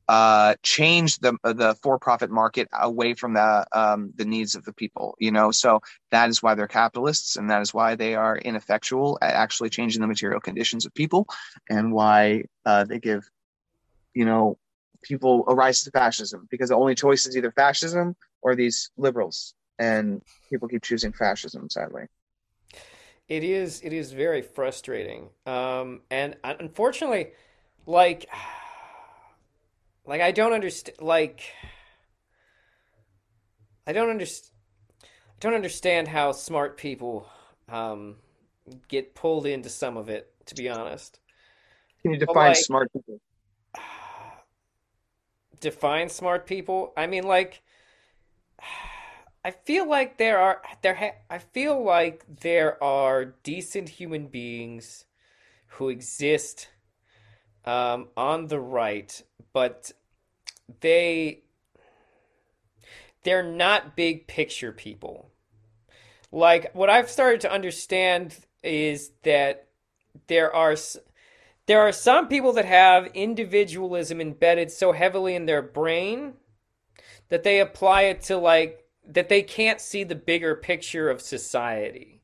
[0.07, 4.73] uh, change the the for profit market away from the um, the needs of the
[4.73, 5.15] people.
[5.19, 9.19] You know, so that is why they're capitalists, and that is why they are ineffectual
[9.21, 11.27] at actually changing the material conditions of people,
[11.69, 13.29] and why uh, they give,
[14.15, 14.57] you know,
[15.03, 19.53] people a rise to fascism because the only choice is either fascism or these liberals
[19.81, 21.69] and people keep choosing fascism.
[21.69, 22.03] Sadly,
[23.27, 27.31] it is it is very frustrating, um, and unfortunately,
[27.87, 28.29] like
[30.05, 31.41] like I don't understand like
[33.87, 34.51] I don't understand
[35.01, 37.27] I don't understand how smart people
[37.67, 38.17] um,
[38.87, 40.27] get pulled into some of it.
[40.45, 41.19] To be honest,
[42.03, 43.19] can you define like, smart people?
[45.59, 46.91] Define smart people.
[46.97, 47.61] I mean, like
[49.43, 55.05] I feel like there are there ha- I feel like there are decent human beings
[55.67, 56.69] who exist
[57.65, 59.91] um, on the right, but
[60.81, 61.41] they
[63.23, 65.31] they're not big picture people.
[66.31, 69.67] Like what I've started to understand is that
[70.27, 70.75] there are
[71.65, 76.33] there are some people that have individualism embedded so heavily in their brain
[77.29, 78.80] that they apply it to like
[79.13, 82.21] that they can't see the bigger picture of society.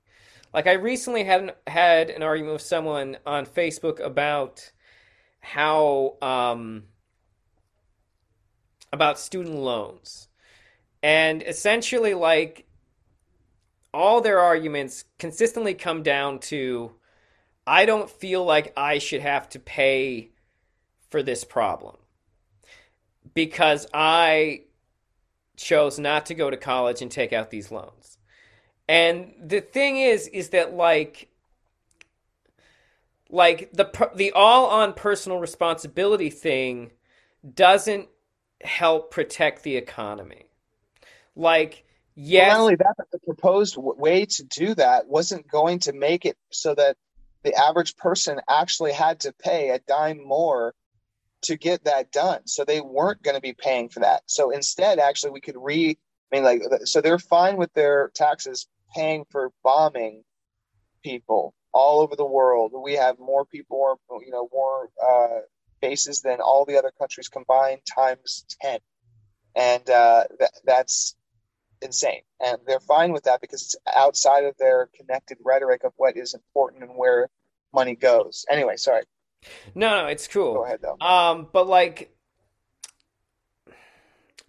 [0.53, 4.71] Like I recently had an, had an argument with someone on Facebook about
[5.39, 6.83] how um,
[8.91, 10.29] about student loans,
[11.03, 12.65] and essentially like
[13.93, 16.91] all their arguments consistently come down to
[17.65, 20.29] I don't feel like I should have to pay
[21.09, 21.97] for this problem
[23.33, 24.61] because I
[25.57, 28.17] chose not to go to college and take out these loans.
[28.87, 31.29] And the thing is is that like
[33.29, 36.91] like the the all on personal responsibility thing
[37.53, 38.07] doesn't
[38.61, 40.45] help protect the economy.
[41.35, 41.83] Like
[42.15, 45.93] yes, well, not only that, but the proposed way to do that wasn't going to
[45.93, 46.95] make it so that
[47.43, 50.73] the average person actually had to pay a dime more
[51.47, 52.41] to get that done.
[52.45, 54.21] So they weren't going to be paying for that.
[54.27, 55.97] So instead, actually, we could re.
[56.31, 60.23] I mean, like, so they're fine with their taxes paying for bombing
[61.03, 62.73] people all over the world.
[62.73, 65.41] We have more people, you know, more uh,
[65.81, 68.79] bases than all the other countries combined times ten,
[69.55, 71.15] and uh, that, that's
[71.81, 72.21] insane.
[72.39, 76.33] And they're fine with that because it's outside of their connected rhetoric of what is
[76.33, 77.29] important and where
[77.73, 78.45] money goes.
[78.49, 79.03] Anyway, sorry.
[79.75, 80.55] No, no, it's cool.
[80.55, 80.97] Go ahead though.
[81.05, 82.15] Um, but like,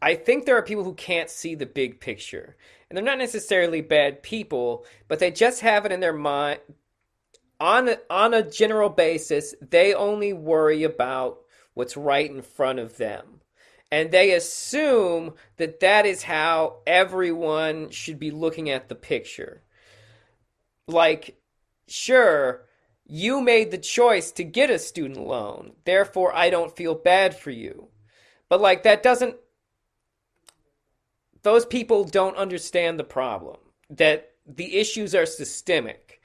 [0.02, 2.56] I think there are people who can't see the big picture,
[2.88, 6.60] and they're not necessarily bad people, but they just have it in their mind.
[7.60, 11.40] on a, on a general basis, they only worry about
[11.74, 13.40] what's right in front of them.
[13.90, 19.62] And they assume that that is how everyone should be looking at the picture.
[20.86, 21.38] Like,
[21.88, 22.66] sure,
[23.08, 27.50] you made the choice to get a student loan, therefore, I don't feel bad for
[27.50, 27.88] you.
[28.48, 29.36] But, like, that doesn't.
[31.42, 33.56] Those people don't understand the problem,
[33.90, 36.18] that the issues are systemic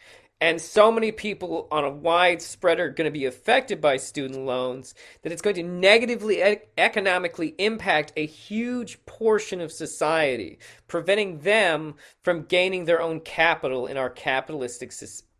[0.43, 4.45] and so many people on a wide spread are going to be affected by student
[4.45, 11.39] loans that it's going to negatively e- economically impact a huge portion of society, preventing
[11.39, 14.91] them from gaining their own capital in our capitalistic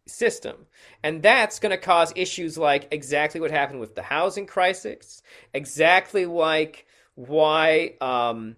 [0.05, 0.65] system.
[1.03, 5.21] And that's going to cause issues like exactly what happened with the housing crisis,
[5.53, 6.85] exactly like
[7.15, 8.55] why um,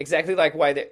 [0.00, 0.90] exactly like why the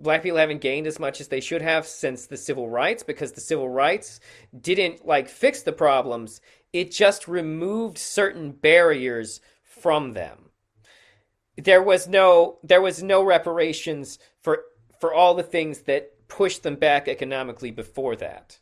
[0.00, 3.32] black people haven't gained as much as they should have since the civil rights because
[3.32, 4.20] the civil rights
[4.58, 6.40] didn't like fix the problems.
[6.72, 10.50] It just removed certain barriers from them.
[11.56, 14.64] There was no there was no reparations for
[15.00, 18.58] for all the things that pushed them back economically before that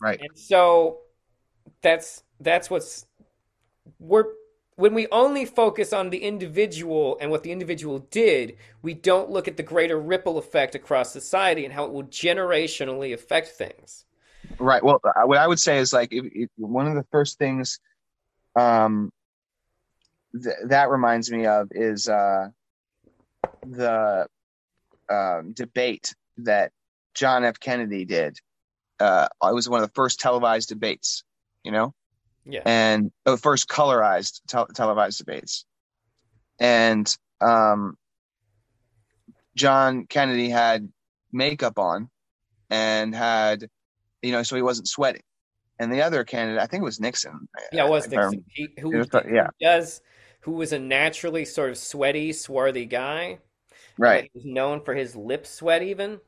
[0.00, 0.98] right and so
[1.82, 3.06] that's that's what's
[3.98, 4.24] we're
[4.76, 9.48] when we only focus on the individual and what the individual did, we don't look
[9.48, 14.04] at the greater ripple effect across society and how it will generationally affect things.
[14.58, 14.84] Right.
[14.84, 16.14] Well, what I would say is like
[16.56, 17.80] one of the first things
[18.54, 19.10] um,
[20.32, 22.48] th- that reminds me of is uh,
[23.66, 24.26] the
[25.08, 26.70] uh, debate that
[27.14, 27.58] John F.
[27.58, 28.38] Kennedy did.
[28.98, 31.22] Uh, it was one of the first televised debates,
[31.62, 31.94] you know,
[32.46, 32.62] yeah.
[32.64, 35.64] And the first colorized te- televised debates.
[36.60, 37.98] And um,
[39.56, 40.88] John Kennedy had
[41.32, 42.08] makeup on
[42.70, 43.68] and had,
[44.22, 45.22] you know, so he wasn't sweating.
[45.78, 47.48] And the other candidate, I think it was Nixon.
[47.72, 48.44] Yeah, it was Nixon.
[48.48, 49.48] He, who, was, yeah.
[49.48, 50.00] who does,
[50.40, 53.40] who was a naturally sort of sweaty, swarthy guy.
[53.98, 54.30] Right.
[54.32, 56.20] He was known for his lip sweat, even.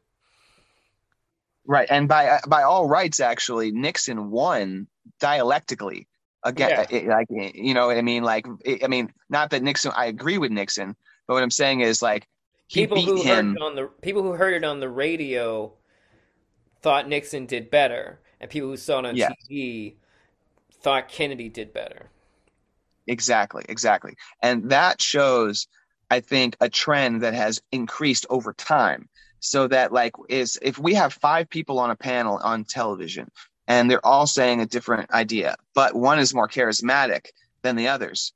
[1.68, 4.88] Right, and by uh, by all rights, actually, Nixon won
[5.20, 6.08] dialectically
[6.44, 6.96] again yeah.
[6.96, 9.92] it, like eh, you know what i mean like it, i mean not that nixon
[9.96, 10.94] i agree with nixon
[11.26, 12.26] but what i'm saying is like
[12.70, 13.54] people who him.
[13.54, 15.72] heard it on the people who heard it on the radio
[16.80, 19.30] thought nixon did better and people who saw it on yeah.
[19.50, 19.94] tv
[20.80, 22.10] thought kennedy did better
[23.06, 25.66] exactly exactly and that shows
[26.10, 29.08] i think a trend that has increased over time
[29.40, 33.30] so that like is if we have five people on a panel on television
[33.66, 37.26] and they're all saying a different idea, but one is more charismatic
[37.62, 38.32] than the others.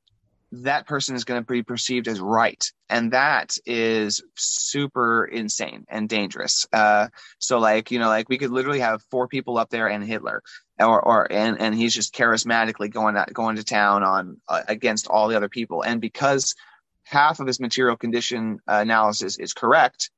[0.53, 6.07] That person is going to be perceived as right, and that is super insane and
[6.11, 6.67] dangerous.
[6.71, 7.09] Uh,
[7.39, 10.43] so, like you know, like we could literally have four people up there and Hitler,
[10.79, 15.09] or or and and he's just charismatically going out, going to town on uh, against
[15.09, 16.55] all the other people, and because
[17.05, 20.11] half of his material condition analysis is correct,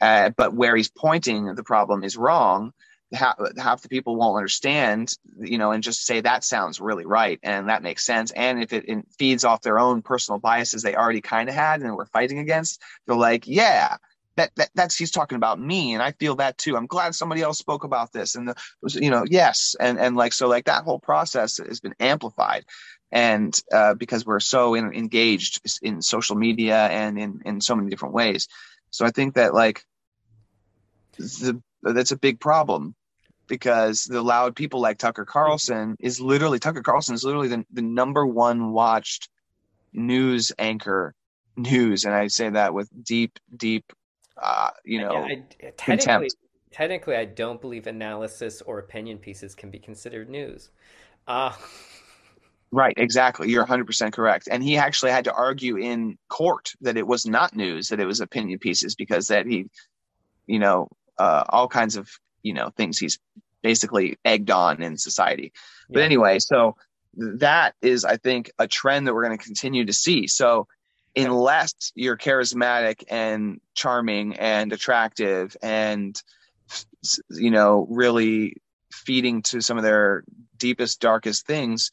[0.00, 2.72] uh, but where he's pointing the problem is wrong
[3.14, 7.38] half, half the people won't understand, you know, and just say that sounds really right
[7.42, 8.30] and that makes sense.
[8.32, 11.80] And if it, it feeds off their own personal biases they already kind of had
[11.80, 13.96] and were fighting against, they're like, yeah,
[14.36, 16.76] that, that that's he's talking about me and I feel that too.
[16.76, 18.56] I'm glad somebody else spoke about this and the
[18.88, 22.64] you know yes and and like so like that whole process has been amplified
[23.12, 27.90] and uh, because we're so in, engaged in social media and in in so many
[27.90, 28.48] different ways.
[28.94, 29.84] So I think that like
[31.18, 32.94] the that's a big problem
[33.48, 37.82] because the loud people like Tucker Carlson is literally Tucker Carlson is literally the, the
[37.82, 39.30] number one watched
[39.92, 41.12] news anchor
[41.56, 43.92] news, and I say that with deep, deep,
[44.40, 46.36] uh, you know, I, technically, contempt.
[46.70, 50.70] Technically, I don't believe analysis or opinion pieces can be considered news.
[51.26, 51.52] Uh,
[52.74, 53.50] Right, exactly.
[53.50, 54.48] You're 100% correct.
[54.50, 58.04] And he actually had to argue in court that it was not news, that it
[58.04, 59.66] was opinion pieces because that he,
[60.48, 62.10] you know, uh, all kinds of
[62.42, 63.20] you know things he's
[63.62, 65.52] basically egged on in society.
[65.88, 65.94] Yeah.
[65.94, 66.74] But anyway, so
[67.16, 70.26] that is, I think, a trend that we're going to continue to see.
[70.26, 70.66] So
[71.14, 76.20] unless you're charismatic and charming and attractive and
[77.30, 78.56] you know really
[78.90, 80.24] feeding to some of their
[80.58, 81.92] deepest darkest things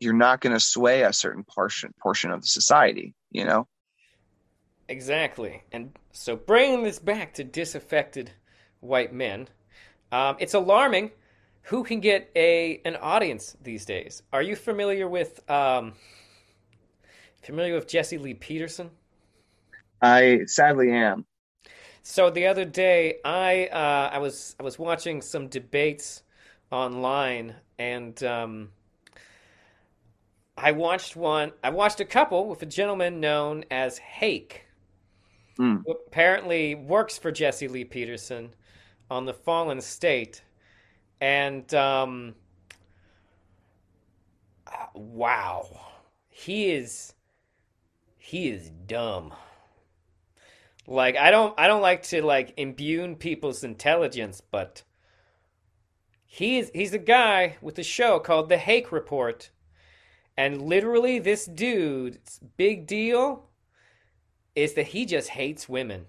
[0.00, 3.66] you're not going to sway a certain portion portion of the society you know
[4.88, 8.32] exactly and so bringing this back to disaffected
[8.80, 9.48] white men.
[10.12, 11.10] Um, it's alarming
[11.62, 14.22] who can get a an audience these days.
[14.32, 15.92] Are you familiar with um,
[17.42, 18.90] familiar with Jesse Lee Peterson?
[20.02, 21.26] I sadly am.
[22.02, 26.22] So the other day, I uh, I was I was watching some debates
[26.72, 28.70] online, and um,
[30.62, 31.52] I watched one.
[31.64, 34.66] I watched a couple with a gentleman known as Hake,
[35.58, 35.82] Mm.
[35.84, 38.54] who apparently works for Jesse Lee Peterson
[39.10, 40.42] on the Fallen State,
[41.20, 42.34] and um,
[44.66, 45.80] uh, wow,
[46.28, 47.14] he is
[48.18, 49.34] he is dumb.
[50.86, 54.82] Like I don't I don't like to like impugn people's intelligence, but
[56.26, 59.50] he's he's a guy with a show called The Hake Report.
[60.40, 63.50] And literally this dude's big deal
[64.54, 66.06] is that he just hates women.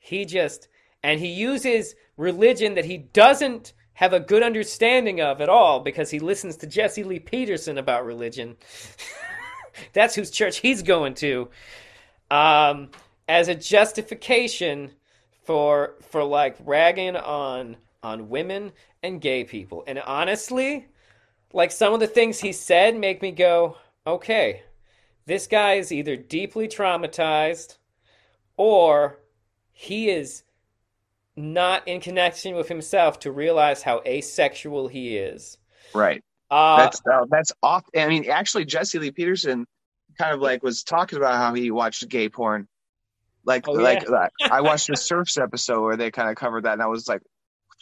[0.00, 0.66] He just
[1.04, 6.10] and he uses religion that he doesn't have a good understanding of at all because
[6.10, 8.56] he listens to Jesse Lee Peterson about religion.
[9.92, 11.48] That's whose church he's going to.
[12.28, 12.90] Um,
[13.28, 14.90] as a justification
[15.44, 18.72] for for like ragging on on women
[19.04, 19.84] and gay people.
[19.86, 20.88] And honestly,
[21.56, 24.62] like some of the things he said make me go, okay,
[25.24, 27.78] this guy is either deeply traumatized
[28.58, 29.18] or
[29.72, 30.42] he is
[31.34, 35.56] not in connection with himself to realize how asexual he is.
[35.94, 36.22] Right.
[36.50, 37.84] Uh, That's uh, that's off.
[37.96, 39.66] I mean, actually, Jesse Lee Peterson
[40.18, 42.68] kind of like was talking about how he watched gay porn.
[43.44, 44.28] Like, Oh, like yeah.
[44.50, 47.22] I watched the Surfs episode where they kind of covered that, and I was like,
[47.22, 47.30] "What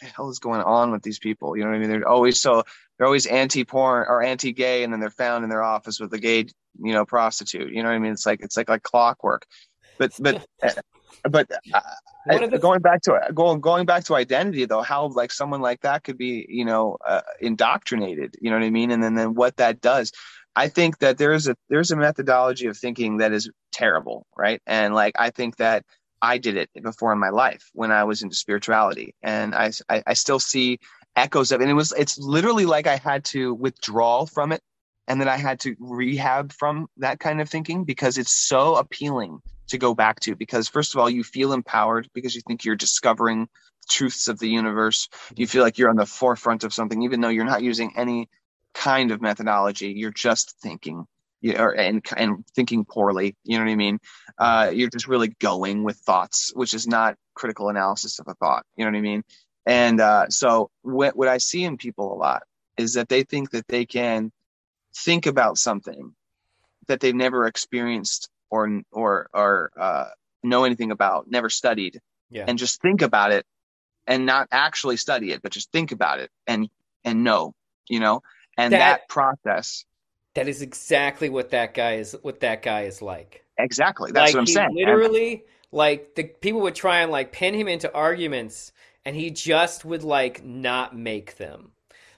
[0.01, 1.89] the hell is going on with these people?" You know what I mean?
[1.89, 2.63] They're always so
[2.97, 6.45] they're always anti-porn or anti-gay, and then they're found in their office with a gay,
[6.81, 7.71] you know, prostitute.
[7.71, 8.13] You know what I mean?
[8.13, 9.45] It's like it's like like clockwork.
[9.97, 10.45] But but
[11.29, 11.81] but uh,
[12.27, 16.03] the- going back to going going back to identity though, how like someone like that
[16.03, 18.35] could be you know uh, indoctrinated.
[18.41, 18.91] You know what I mean?
[18.91, 20.11] And then then what that does.
[20.55, 24.61] I think that there's a there's a methodology of thinking that is terrible, right?
[24.65, 25.83] And like I think that
[26.21, 30.03] I did it before in my life when I was into spirituality, and I I,
[30.07, 30.79] I still see
[31.15, 31.63] echoes of it.
[31.63, 34.61] And it was it's literally like I had to withdraw from it,
[35.07, 39.39] and then I had to rehab from that kind of thinking because it's so appealing
[39.67, 40.35] to go back to.
[40.35, 43.47] Because first of all, you feel empowered because you think you're discovering
[43.89, 45.09] truths of the universe.
[45.35, 48.29] You feel like you're on the forefront of something, even though you're not using any
[48.73, 49.89] kind of methodology.
[49.89, 51.05] You're just thinking,
[51.45, 53.35] you or and and thinking poorly.
[53.43, 53.99] You know what I mean?
[54.37, 58.65] Uh, you're just really going with thoughts, which is not critical analysis of a thought.
[58.75, 59.23] You know what I mean?
[59.67, 62.43] And uh, so what what I see in people a lot
[62.77, 64.31] is that they think that they can
[64.95, 66.15] think about something
[66.87, 70.05] that they've never experienced or or or uh,
[70.43, 72.01] know anything about, never studied,
[72.31, 72.45] Yeah.
[72.47, 73.45] and just think about it
[74.07, 76.69] and not actually study it, but just think about it and
[77.03, 77.53] and know,
[77.87, 78.23] you know,
[78.57, 79.85] and That- that, process
[80.35, 83.43] that is exactly what that guy is what that guy is like.
[83.57, 84.11] exactly.
[84.11, 84.69] That's like what I'm saying.
[84.75, 88.71] Literally like the people would try and like pin him into arguments
[89.05, 91.71] and he just would like not make them.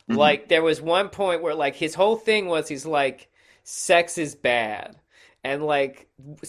[0.10, 0.18] Mhm.
[0.18, 3.30] Like there was one point where like his whole thing was he's like
[3.64, 4.98] sex is bad
[5.44, 6.07] and like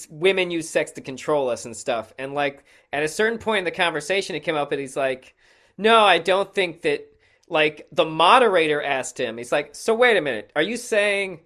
[0.09, 3.65] women use sex to control us and stuff and like at a certain point in
[3.65, 5.35] the conversation it came up and he's like
[5.77, 7.07] no I don't think that
[7.49, 11.41] like the moderator asked him he's like so wait a minute are you saying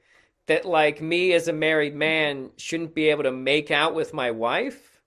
[0.47, 4.31] that like me as a married man shouldn't be able to make out with my
[4.31, 5.01] wife.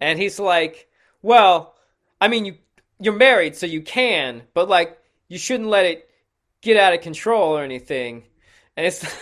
[0.00, 0.88] And he's like
[1.22, 1.74] well
[2.20, 2.56] i mean you
[3.00, 4.98] you're married so you can but like
[5.28, 6.08] you shouldn't let it
[6.60, 8.24] get out of control or anything.
[8.76, 9.04] And it's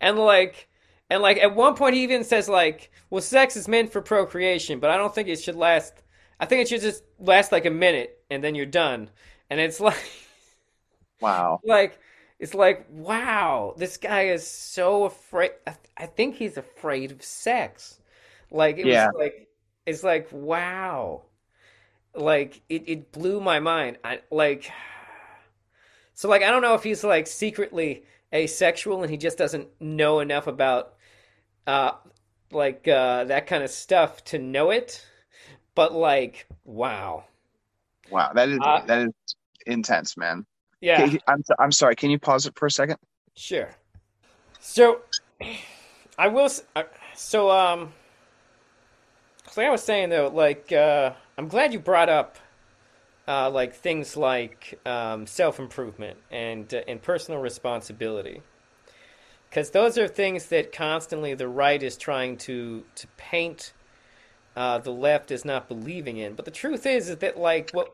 [0.00, 0.68] and like
[1.10, 4.80] and like at one point he even says like well sex is meant for procreation
[4.80, 5.92] but i don't think it should last
[6.40, 9.10] i think it should just last like a minute and then you're done.
[9.48, 10.10] And it's like
[11.20, 11.60] wow.
[11.64, 11.98] like
[12.44, 18.00] it's like wow this guy is so afraid i, I think he's afraid of sex
[18.52, 19.08] like it Yeah.
[19.08, 19.48] was like
[19.86, 21.24] it's like wow
[22.14, 24.70] like it, it blew my mind i like
[26.14, 30.20] so like i don't know if he's like secretly asexual and he just doesn't know
[30.20, 30.94] enough about
[31.66, 31.92] uh
[32.52, 35.06] like uh that kind of stuff to know it
[35.74, 37.24] but like wow
[38.08, 38.32] Wow.
[38.34, 39.12] That is Uh, that is
[39.66, 40.46] intense, man.
[40.84, 41.96] Yeah I'm I'm sorry.
[41.96, 42.98] Can you pause it for a second?
[43.34, 43.70] Sure.
[44.60, 45.00] So,
[46.18, 46.48] I will.
[47.14, 47.92] So, um,
[49.50, 52.38] so like I was saying though, like, uh, I'm glad you brought up,
[53.26, 58.42] uh, like things like um, self improvement and uh, and personal responsibility,
[59.48, 63.72] because those are things that constantly the right is trying to to paint.
[64.56, 67.92] Uh, the left is not believing in, but the truth is, is that like what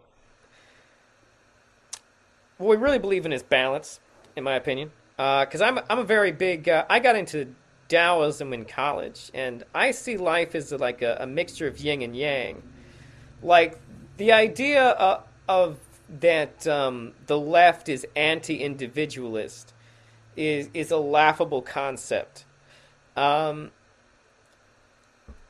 [2.61, 4.01] what we really believe in is balance,
[4.37, 4.93] in my opinion.
[5.16, 6.69] Because I'm I'm a very big.
[6.69, 7.55] Uh, I got into
[7.89, 12.15] Taoism in college, and I see life as like a, a mixture of yin and
[12.16, 12.62] yang.
[13.43, 13.78] Like
[14.16, 15.78] the idea of, of
[16.20, 19.73] that um, the left is anti-individualist
[20.37, 22.45] is is a laughable concept.
[23.16, 23.70] Um,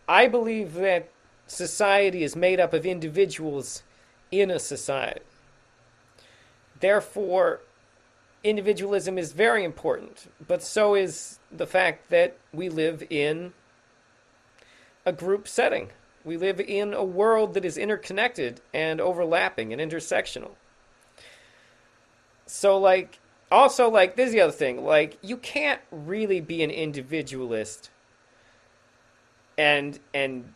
[0.09, 1.11] I believe that
[1.47, 3.83] society is made up of individuals
[4.31, 5.21] in a society.
[6.81, 7.61] Therefore,
[8.43, 13.53] individualism is very important, but so is the fact that we live in
[15.05, 15.91] a group setting.
[16.25, 20.53] We live in a world that is interconnected and overlapping and intersectional.
[22.47, 23.19] So, like,
[23.51, 24.85] also, like, this is the other thing.
[24.85, 27.91] Like, you can't really be an individualist
[29.57, 30.55] and and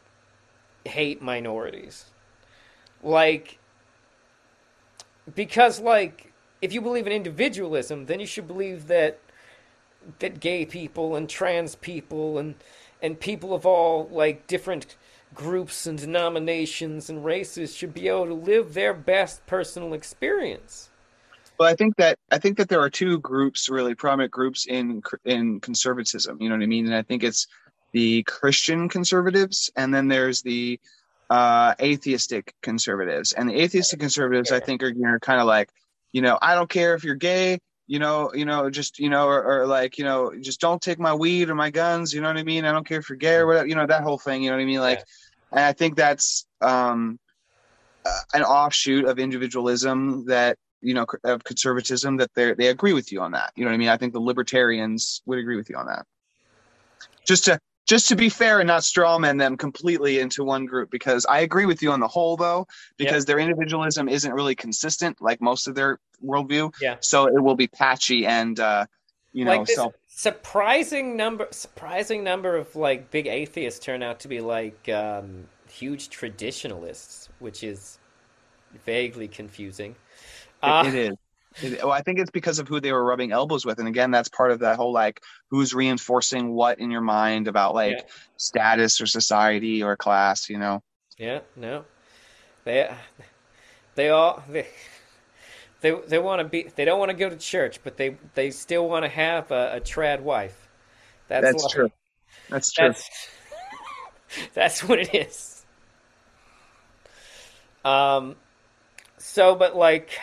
[0.84, 2.06] hate minorities.
[3.02, 3.58] Like,
[5.34, 9.18] because like if you believe in individualism, then you should believe that
[10.18, 12.54] that gay people and trans people and
[13.02, 14.96] and people of all like different
[15.34, 20.90] groups and denominations and races should be able to live their best personal experience.
[21.58, 25.02] Well, I think that I think that there are two groups, really prominent groups in
[25.24, 26.38] in conservatism.
[26.40, 26.86] You know what I mean?
[26.86, 27.46] And I think it's
[27.92, 30.80] the Christian conservatives, and then there's the
[31.30, 33.32] uh, atheistic conservatives.
[33.32, 35.70] And the atheistic conservatives, I think, are you know, kind of like,
[36.12, 39.26] you know, I don't care if you're gay, you know, you know, just you know,
[39.26, 42.12] or, or, like, you know, just don't take my weed or my guns.
[42.12, 42.64] You know what I mean?
[42.64, 43.66] I don't care if you're gay or whatever.
[43.66, 44.42] You know that whole thing.
[44.42, 44.80] You know what I mean?
[44.80, 45.58] Like, yeah.
[45.58, 47.18] and I think that's um,
[48.04, 53.12] uh, an offshoot of individualism that you know of conservatism that they they agree with
[53.12, 53.52] you on that.
[53.56, 53.88] You know what I mean?
[53.88, 56.06] I think the libertarians would agree with you on that.
[57.26, 61.26] Just to just to be fair and not strawman them completely into one group because
[61.26, 62.66] I agree with you on the whole though
[62.96, 63.26] because yep.
[63.26, 66.72] their individualism isn't really consistent like most of their worldview.
[66.80, 66.96] Yeah.
[67.00, 68.86] So it will be patchy and uh,
[69.32, 74.28] you know like so surprising number surprising number of like big atheists turn out to
[74.28, 77.98] be like um, huge traditionalists, which is
[78.84, 79.96] vaguely confusing.
[80.62, 81.16] Uh, it is.
[81.62, 84.28] Well, I think it's because of who they were rubbing elbows with, and again, that's
[84.28, 88.04] part of that whole like who's reinforcing what in your mind about like yeah.
[88.36, 90.82] status or society or class, you know?
[91.16, 91.84] Yeah, no,
[92.64, 92.92] they
[93.94, 94.66] they all they
[95.80, 98.50] they they want to be they don't want to go to church, but they they
[98.50, 100.68] still want to have a, a trad wife.
[101.28, 101.90] That's, that's true.
[102.50, 102.88] That's true.
[102.88, 103.10] That's,
[104.54, 105.64] that's what it is.
[107.84, 108.34] Um.
[109.18, 110.18] So, but like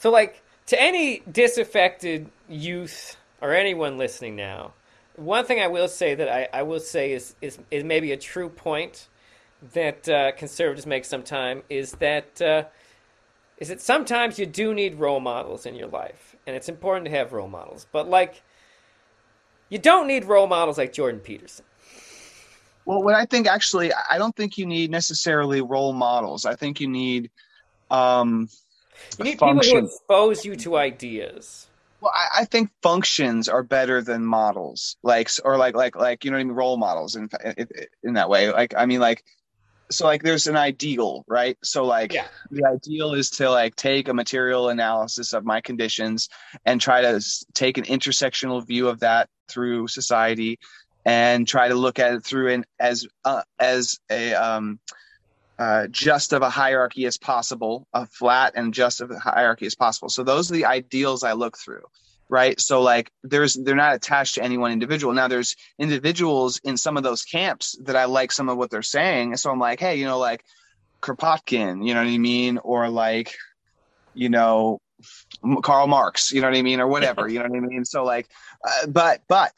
[0.00, 4.72] so, like, to any disaffected youth or anyone listening now,
[5.16, 8.16] one thing I will say that I, I will say is, is, is maybe a
[8.16, 9.08] true point
[9.74, 12.64] that uh, conservatives make sometimes is that uh,
[13.58, 17.10] is that sometimes you do need role models in your life, and it's important to
[17.10, 17.86] have role models.
[17.92, 18.42] But like,
[19.68, 21.66] you don't need role models like Jordan Peterson.
[22.86, 26.46] Well, what I think actually, I don't think you need necessarily role models.
[26.46, 27.30] I think you need
[27.90, 28.48] um,
[29.18, 29.62] you need function.
[29.62, 31.66] people who expose you to ideas.
[32.00, 36.30] Well, I, I, think functions are better than models, like or like like like you
[36.30, 37.28] know what I mean, role models in
[38.02, 38.50] in that way.
[38.50, 39.22] Like I mean, like
[39.90, 41.58] so like there's an ideal, right?
[41.62, 42.26] So like yeah.
[42.50, 46.28] the ideal is to like take a material analysis of my conditions
[46.64, 47.22] and try to
[47.54, 50.58] take an intersectional view of that through society
[51.04, 54.78] and try to look at it through an as uh, as a um
[55.60, 59.74] uh, just of a hierarchy as possible, a flat and just of a hierarchy as
[59.74, 60.08] possible.
[60.08, 61.82] So those are the ideals I look through,
[62.30, 62.58] right?
[62.58, 65.12] So like there's they're not attached to any one individual.
[65.12, 68.80] Now there's individuals in some of those camps that I like some of what they're
[68.80, 69.32] saying.
[69.32, 70.46] and So I'm like, hey, you know, like
[71.02, 73.34] Kropotkin, you know what I mean, or like,
[74.14, 74.80] you know,
[75.62, 77.84] Karl Marx, you know what I mean, or whatever, you know what I mean.
[77.84, 78.30] So like,
[78.66, 79.52] uh, but but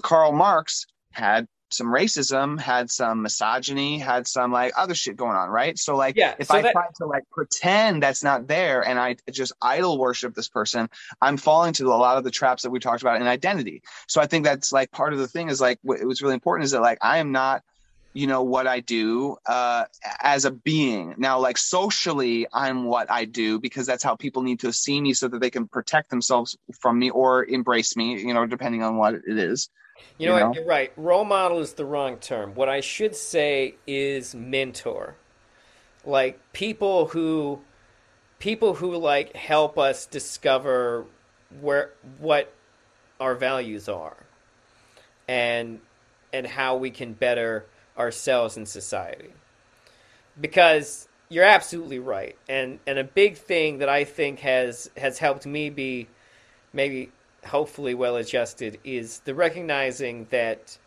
[0.00, 5.48] Karl Marx had some racism, had some misogyny, had some like other shit going on,
[5.48, 5.78] right?
[5.78, 6.72] So like yeah, if so I that...
[6.72, 10.88] try to like pretend that's not there and I just idol worship this person,
[11.20, 13.82] I'm falling to a lot of the traps that we talked about in identity.
[14.06, 16.34] So I think that's like part of the thing is like what it was really
[16.34, 17.62] important is that like I am not
[18.12, 19.84] you know what I do uh,
[20.20, 21.14] as a being.
[21.16, 25.14] Now, like socially, I'm what I do because that's how people need to see me
[25.14, 28.20] so that they can protect themselves from me or embrace me.
[28.20, 29.68] You know, depending on what it is.
[30.18, 30.56] You know, you know what?
[30.56, 30.92] You're right.
[30.96, 32.54] Role model is the wrong term.
[32.54, 35.16] What I should say is mentor.
[36.04, 37.60] Like people who
[38.38, 41.06] people who like help us discover
[41.60, 42.52] where what
[43.20, 44.16] our values are
[45.28, 45.80] and
[46.32, 47.66] and how we can better
[47.98, 49.32] ourselves in society.
[50.40, 52.36] Because you're absolutely right.
[52.48, 56.08] And and a big thing that I think has has helped me be
[56.72, 57.10] maybe
[57.46, 60.78] hopefully well adjusted is the recognizing that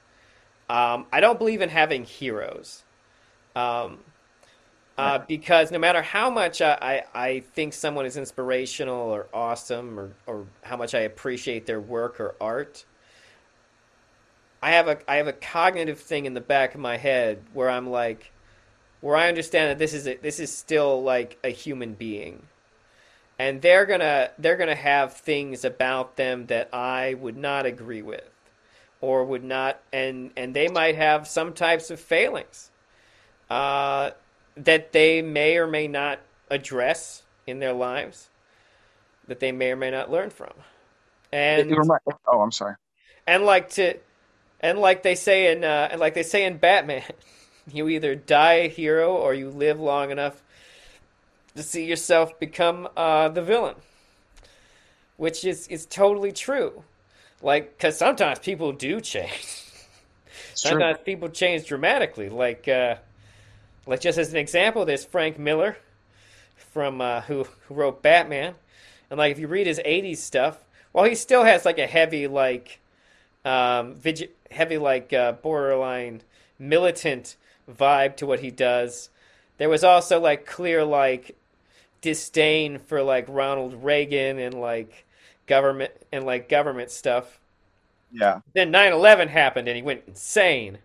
[0.70, 2.84] um, I don't believe in having heroes.
[3.56, 4.00] Um,
[4.96, 10.00] Uh, because no matter how much I, I, I think someone is inspirational or awesome
[10.00, 12.86] or, or how much I appreciate their work or art,
[14.62, 17.70] I have a I have a cognitive thing in the back of my head where
[17.70, 18.32] I'm like,
[19.02, 22.48] where I understand that this is a, this is still like a human being,
[23.40, 28.30] and they're gonna they're gonna have things about them that I would not agree with,
[29.02, 32.70] or would not, and and they might have some types of failings.
[33.50, 34.12] Uh,
[34.56, 36.20] that they may or may not
[36.50, 38.30] address in their lives
[39.28, 40.52] that they may or may not learn from.
[41.32, 41.74] And
[42.28, 42.76] oh, I'm sorry.
[43.26, 43.98] And like to
[44.60, 47.04] and like they say in uh, and like they say in Batman,
[47.72, 50.43] you either die a hero or you live long enough
[51.56, 53.76] to see yourself become uh, the villain,
[55.18, 56.84] which is is totally true.
[57.42, 59.64] Like, because sometimes people do change.
[60.56, 62.30] sometimes people change dramatically.
[62.30, 62.96] Like, uh,
[63.86, 65.78] like just as an example, there's Frank Miller
[66.56, 68.56] from uh, who who wrote Batman,
[69.10, 70.58] and like if you read his '80s stuff,
[70.94, 72.80] well, he still has like a heavy like
[73.46, 76.22] um, vig- heavy like uh, borderline
[76.58, 77.36] militant
[77.70, 79.10] vibe to what he does.
[79.58, 81.36] There was also like clear like
[82.04, 85.06] disdain for like Ronald Reagan and like
[85.48, 87.40] government and like government stuff.
[88.12, 88.42] Yeah.
[88.54, 90.78] Then 9/11 happened and he went insane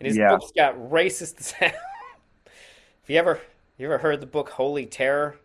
[0.00, 0.30] and his yeah.
[0.30, 1.68] books got racist as hell.
[1.68, 3.40] Have you ever
[3.78, 5.36] you ever heard the book Holy Terror?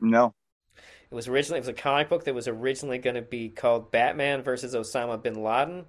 [0.00, 0.32] No.
[0.76, 3.90] It was originally it was a comic book that was originally going to be called
[3.90, 5.84] Batman versus Osama bin Laden,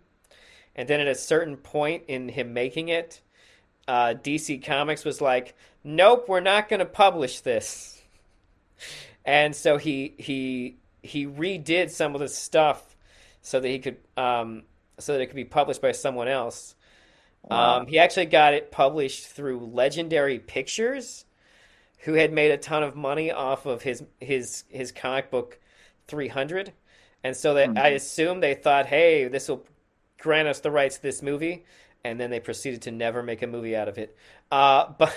[0.75, 3.21] and then at a certain point in him making it,
[3.87, 8.01] uh, DC Comics was like, "Nope, we're not going to publish this,"
[9.25, 12.95] and so he he he redid some of the stuff
[13.41, 14.63] so that he could um,
[14.99, 16.75] so that it could be published by someone else.
[17.43, 17.79] Wow.
[17.79, 21.25] Um, he actually got it published through Legendary Pictures,
[21.99, 25.59] who had made a ton of money off of his his his comic book
[26.07, 26.71] 300,
[27.23, 27.77] and so that mm-hmm.
[27.77, 29.65] I assume they thought, hey, this will
[30.19, 31.65] grant us the rights to this movie,
[32.03, 34.15] and then they proceeded to never make a movie out of it.
[34.51, 35.15] Uh, but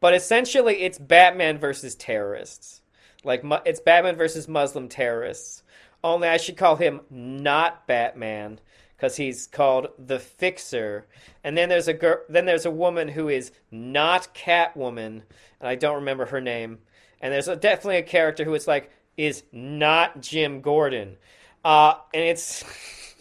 [0.00, 2.80] but essentially, it's Batman versus terrorists.
[3.24, 5.62] Like it's Batman versus Muslim terrorists.
[6.02, 8.58] Only I should call him not Batman
[9.02, 11.06] because he's called the Fixer.
[11.42, 15.22] And then there's a girl, then there's a woman who is not Catwoman,
[15.60, 16.78] and I don't remember her name.
[17.20, 21.16] And there's a, definitely a character who is like is not Jim Gordon,
[21.64, 22.64] uh, and it's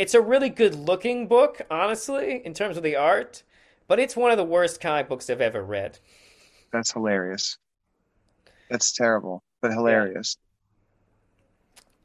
[0.00, 3.42] it's a really good looking book, honestly, in terms of the art.
[3.86, 5.98] But it's one of the worst comic books I've ever read.
[6.72, 7.58] That's hilarious.
[8.70, 10.38] That's terrible, but hilarious.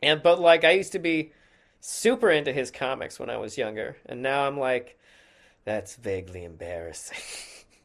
[0.03, 0.11] Yeah.
[0.11, 1.31] And but like I used to be
[1.79, 4.99] super into his comics when I was younger, and now I'm like,
[5.63, 7.17] that's vaguely embarrassing.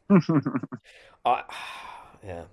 [1.25, 1.41] uh,
[2.25, 2.43] yeah.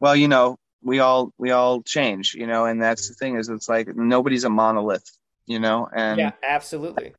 [0.00, 3.48] Well, you know, we all we all change, you know, and that's the thing is
[3.48, 5.08] it's like nobody's a monolith,
[5.50, 7.12] you know, and yeah, absolutely.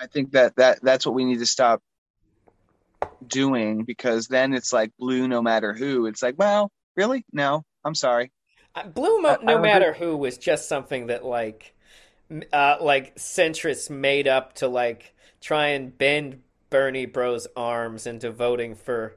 [0.00, 1.82] I think that that that's what we need to stop
[3.26, 6.06] doing because then it's like blue no matter who.
[6.06, 7.26] It's like, well, really?
[7.30, 8.32] No, I'm sorry.
[8.74, 11.74] Uh, blue, mo- no matter who, was just something that like
[12.54, 16.40] uh, like centrists made up to like try and bend
[16.70, 19.14] Bernie Bro's arms into voting for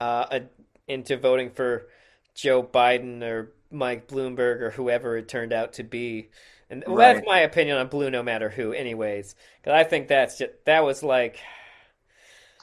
[0.00, 0.42] uh, a,
[0.88, 1.86] into voting for
[2.34, 6.30] Joe Biden or Mike Bloomberg or whoever it turned out to be.
[6.72, 7.14] And well, right.
[7.14, 8.72] that's my opinion on blue, no matter who.
[8.72, 11.38] Anyways, because I think that's just that was like,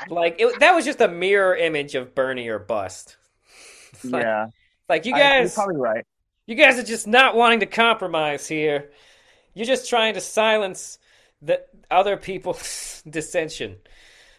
[0.10, 3.15] like it, that was just a mirror image of Bernie or bust.
[4.03, 4.48] Like, yeah,
[4.88, 6.06] like you guys, I, probably right.
[6.45, 8.91] You guys are just not wanting to compromise here.
[9.56, 10.99] You're just trying to silence
[11.41, 13.77] the other people's dissension.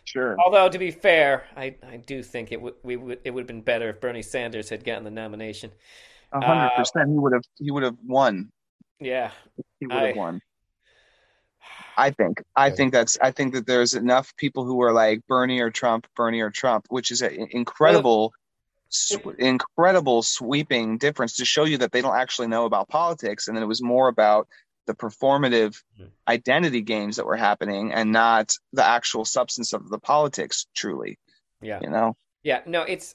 [0.04, 0.36] Sure.
[0.42, 3.48] Although to be fair, I, I do think it would we would it would have
[3.48, 5.72] been better if Bernie Sanders had gotten the nomination.
[6.32, 8.50] A hundred percent, he would have he would have won.
[9.00, 9.30] Yeah,
[9.78, 10.40] he would have won.
[11.96, 12.42] I think.
[12.56, 13.18] I think that's.
[13.20, 16.86] I think that there's enough people who are like Bernie or Trump, Bernie or Trump,
[16.88, 18.32] which is an incredible,
[19.24, 23.56] well, incredible sweeping difference to show you that they don't actually know about politics, and
[23.56, 24.48] then it was more about
[24.90, 26.06] the performative mm-hmm.
[26.26, 31.16] identity games that were happening and not the actual substance of the politics truly
[31.62, 33.14] yeah you know yeah no it's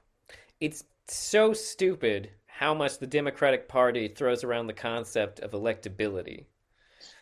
[0.60, 6.46] it's so stupid how much the democratic party throws around the concept of electability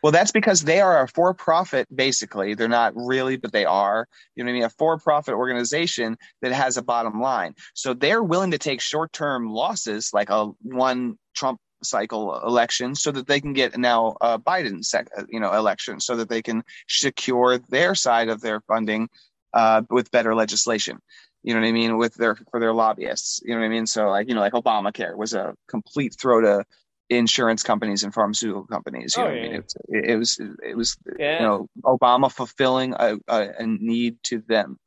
[0.02, 2.54] well, that's because they are a for profit, basically.
[2.54, 4.06] They're not really, but they are.
[4.36, 4.64] You know what I mean?
[4.64, 7.54] A for profit organization that has a bottom line.
[7.72, 13.12] So they're willing to take short term losses, like a one Trump cycle election so
[13.12, 16.64] that they can get now a Biden sec, you know election so that they can
[16.86, 19.08] secure their side of their funding
[19.54, 20.98] uh, with better legislation.
[21.44, 21.98] You know what I mean?
[21.98, 23.40] With their for their lobbyists.
[23.44, 23.86] You know what I mean?
[23.86, 26.64] So like you know like Obamacare was a complete throw to
[27.10, 29.14] insurance companies and pharmaceutical companies.
[29.16, 29.62] You Oh, know what I mean?
[29.88, 31.40] It, it was it was Yeah.
[31.40, 34.78] you know Obama fulfilling a, a, a need to them.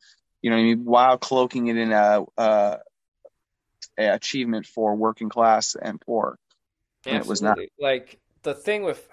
[0.41, 0.83] You know what I mean?
[0.83, 2.79] While cloaking it in a, a,
[3.99, 6.37] a achievement for working class and poor.
[7.05, 7.59] And it was not.
[7.79, 9.07] Like the thing with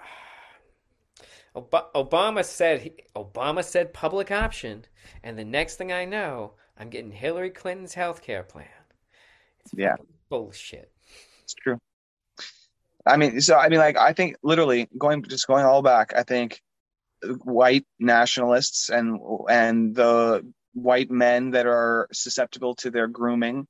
[1.55, 4.85] Ob- Obama said he, Obama said public option,
[5.23, 8.67] and the next thing I know, I'm getting Hillary Clinton's health care plan.
[9.61, 9.95] It's Yeah.
[10.29, 10.91] bullshit.
[11.43, 11.79] It's true.
[13.05, 16.13] I mean, so I mean, like, I think literally going just going all back.
[16.15, 16.61] I think
[17.43, 19.19] white nationalists and
[19.49, 23.67] and the white men that are susceptible to their grooming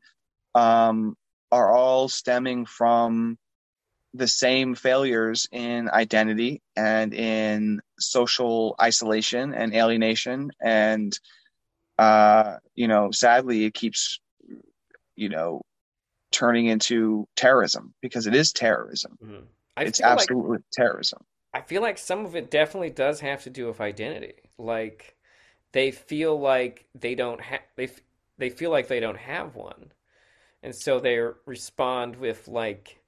[0.55, 1.15] um,
[1.51, 3.37] are all stemming from
[4.13, 11.19] the same failures in identity and in social isolation and alienation and
[11.97, 14.19] uh, you know sadly it keeps
[15.15, 15.61] you know
[16.31, 19.47] turning into terrorism because it is terrorism Mhm.
[19.77, 21.21] It's feel like absolutely terrorism
[21.53, 24.51] I feel like some of it definitely does have to do with identity.
[24.57, 25.17] Like
[25.73, 28.01] they feel like they don't have they f-
[28.37, 29.93] they feel like they don't have one.
[30.63, 33.01] And so they respond with like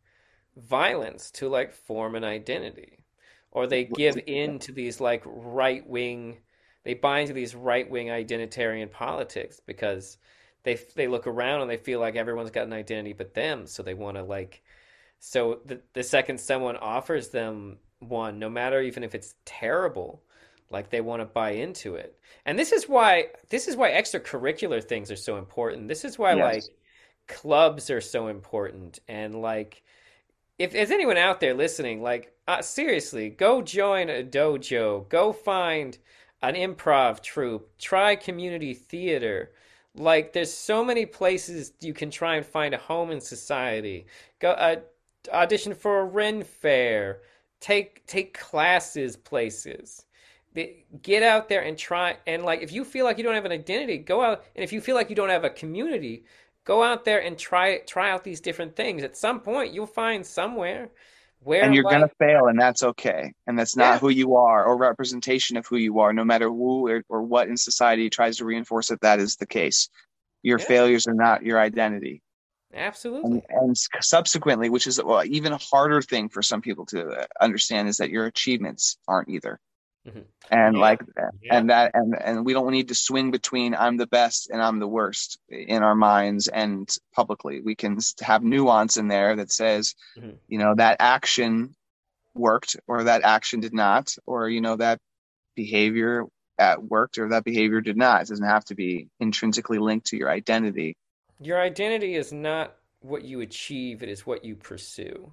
[0.58, 3.06] violence to like form an identity.
[3.52, 6.40] Or they give in to these like right-wing
[6.88, 10.18] they buy into these right-wing identitarian politics because
[10.64, 13.84] they they look around and they feel like everyone's got an identity but them, so
[13.84, 14.64] they want to like
[15.20, 20.24] so the the second someone offers them one, no matter even if it's terrible,
[20.72, 22.20] like they want to buy into it.
[22.46, 25.90] And this is why this is why extracurricular things are so important.
[25.90, 26.36] This is why Yes.
[26.36, 26.76] like
[27.28, 29.84] clubs are so important and like
[30.60, 35.98] if there's anyone out there listening, like uh, seriously, go join a dojo, go find
[36.42, 39.52] an improv troupe, try community theater.
[39.96, 44.06] Like there's so many places you can try and find a home in society.
[44.40, 44.78] Go uh,
[45.32, 47.22] audition for a Ren fair,
[47.60, 50.06] take take classes places.
[51.04, 53.52] Get out there and try and like if you feel like you don't have an
[53.52, 56.26] identity, go out and if you feel like you don't have a community,
[56.64, 59.04] go out there and try try out these different things.
[59.04, 60.90] At some point you'll find somewhere
[61.48, 64.00] where and you're like gonna fail and that's okay and that's not Yeah.
[64.00, 67.48] who you are or representation of who you are no matter who or, or what
[67.48, 69.90] in society tries to reinforce that that is the case
[70.44, 70.66] your Yeah.
[70.66, 72.22] failures are not your identity
[72.74, 73.44] absolutely.
[73.50, 77.26] and, and subsequently which is well, even a harder thing for some people to uh,
[77.42, 79.60] understand is that your achievements aren't either
[80.08, 80.26] Mhm.
[80.50, 80.82] and Yeah.
[80.82, 81.02] like
[81.42, 81.58] Yeah.
[81.58, 84.80] and that and and we don't need to swing between i'm the best and i'm
[84.80, 89.96] the worst in our minds and publicly we can have nuance in there that says
[90.16, 90.38] Mhm.
[90.48, 91.76] you know that action
[92.34, 95.00] worked or that action did not or you know that
[95.56, 96.24] behavior
[96.60, 100.18] at worked or that behavior did not it doesn't have to be intrinsically linked to
[100.18, 100.96] your identity
[101.40, 105.32] Your identity is not what you achieve, it is what you pursue.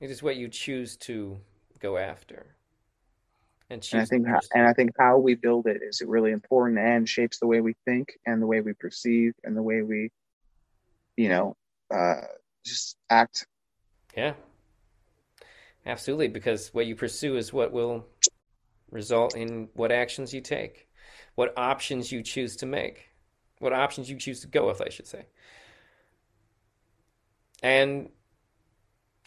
[0.00, 1.38] It is what you choose to
[1.78, 2.56] go after.
[3.70, 4.48] And and i think to ho- pursue.
[4.54, 7.60] and i think how we build it is it really important and shapes the way
[7.60, 10.10] we think and the way we perceive and the way we
[11.16, 11.56] you know
[11.94, 12.22] uh
[12.64, 13.46] just act
[14.16, 14.34] Yeah.
[15.86, 18.04] Absolutely, because what you pursue is what will
[18.90, 20.86] result in what actions you take,
[21.34, 23.08] what options you choose to make,
[23.58, 25.26] what options you choose to go with, I should say.
[27.62, 28.10] And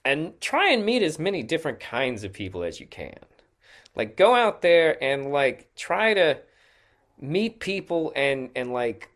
[0.06, 3.18] and try and meet as many different kinds of people as you can.
[3.96, 6.40] Like go out there and like try to
[7.20, 9.10] meet people and and like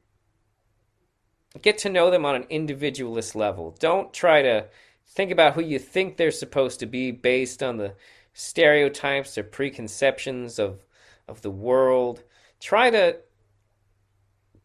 [1.61, 3.75] get to know them on an individualist level.
[3.79, 4.67] Don't try to
[5.07, 7.95] think about who you think they're supposed to be based on the
[8.33, 10.85] stereotypes or preconceptions of
[11.27, 12.23] of the world.
[12.59, 13.17] Try to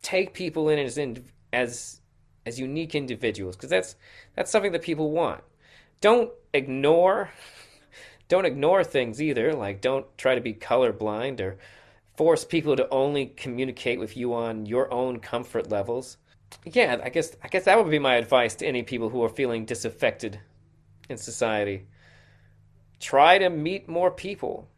[0.02, 2.00] take people in as in, as
[2.46, 3.96] as unique individuals because that's
[4.34, 5.42] that's something that people want.
[6.00, 7.30] Don't ignore
[8.30, 9.52] don't ignore things either.
[9.52, 11.58] Like don't try to be colorblind or
[12.16, 16.16] force people to only communicate with you on your own comfort levels.
[16.64, 19.28] Yeah, I guess I guess that would be my advice to any people who are
[19.28, 20.40] feeling disaffected
[21.10, 21.86] in society.
[22.98, 24.68] Try to meet more people.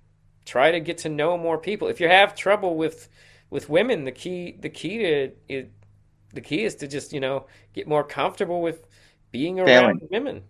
[0.45, 1.87] Try to get to know more people.
[1.89, 3.09] If you have trouble with
[3.51, 5.73] with women, the key the key to it
[6.33, 8.87] the key is to just, you know, get more comfortable with
[9.31, 10.09] being around Failing.
[10.11, 10.43] women.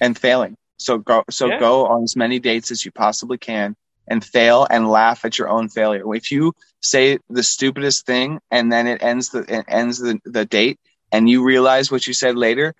[0.00, 0.56] and failing.
[0.78, 1.58] So go so Yeah.
[1.58, 3.76] go on as many dates as you possibly can
[4.08, 6.04] and fail and laugh at your own failure.
[6.14, 10.44] If you say the stupidest thing and then it ends the it ends the, the
[10.44, 10.78] date
[11.12, 12.74] and you realize what you said later,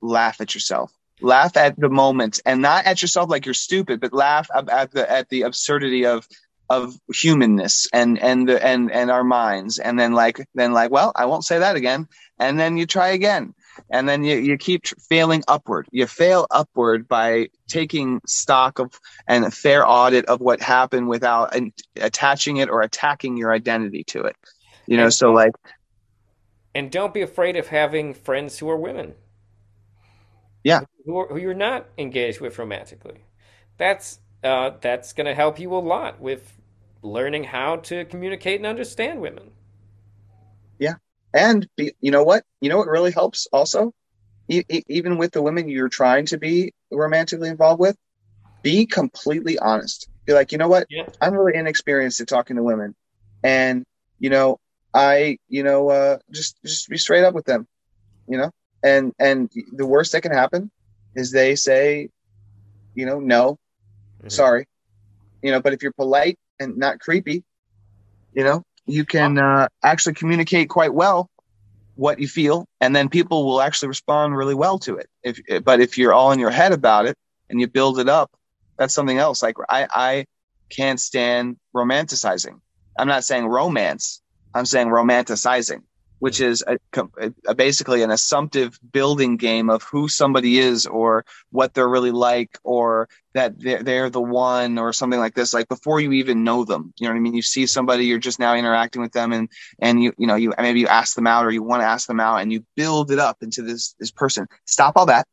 [0.00, 0.92] laugh at yourself.
[1.20, 5.10] Laugh at the moment and not at yourself like you're stupid, but laugh at the
[5.10, 6.26] at the absurdity of
[6.70, 11.12] of humanness and and the and and our minds and then like then like well
[11.14, 13.54] i won't say that again and then you try again
[13.90, 15.86] and then you, you keep failing upward.
[15.90, 21.54] You fail upward by taking stock of and a fair audit of what happened without
[21.54, 24.36] and attaching it or attacking your identity to it.
[24.86, 25.52] You know so like
[26.74, 29.14] and don't be afraid of having friends who are women.
[30.64, 30.80] Yeah.
[31.04, 33.18] Who, are, who you're not engaged with romantically.
[33.76, 36.60] That's uh, that's going to help you a lot with
[37.02, 39.52] learning how to communicate and understand women
[41.34, 42.44] and be, you know what?
[42.60, 43.92] You know what really helps also?
[44.48, 47.96] E- even with the women you're trying to be romantically involved with
[48.62, 50.08] be completely honest.
[50.24, 50.86] Be like you know what?
[50.88, 51.06] Yeah.
[51.20, 52.94] i'm really inexperienced at talking to women.
[53.42, 53.84] And
[54.18, 54.58] you know
[54.94, 57.66] i you know uh, just just be straight up with them
[58.26, 58.50] you know?
[58.82, 60.70] And and the worst that can happen
[61.14, 62.08] is they say
[62.94, 64.28] you know no mm-hmm.
[64.28, 64.66] sorry.
[65.42, 67.44] You know but if you're polite and not creepy
[68.34, 71.30] you know you can uh, actually communicate quite well
[71.96, 75.08] what you feel and then people will actually respond really well to it.
[75.22, 77.16] If but if you're all in your head about it
[77.48, 78.30] and you build it up
[78.76, 79.42] that's something else.
[79.42, 80.26] Like i i
[80.70, 82.60] can't stand romanticizing.
[82.98, 84.20] I'm not saying romance.
[84.54, 85.82] I'm saying romanticizing
[86.24, 86.78] which is a,
[87.46, 92.58] a, basically an assumptive building game of who somebody is or what they're really like
[92.64, 96.64] or that they're, they're the one or something like this like before you even know
[96.64, 96.94] them.
[96.96, 97.34] You know what i mean?
[97.34, 100.54] You see somebody you're just now interacting with them and and you you know you
[100.58, 103.10] maybe you ask them out or you want to ask them out and you build
[103.10, 104.46] it up into this this person.
[104.64, 105.26] Stop all that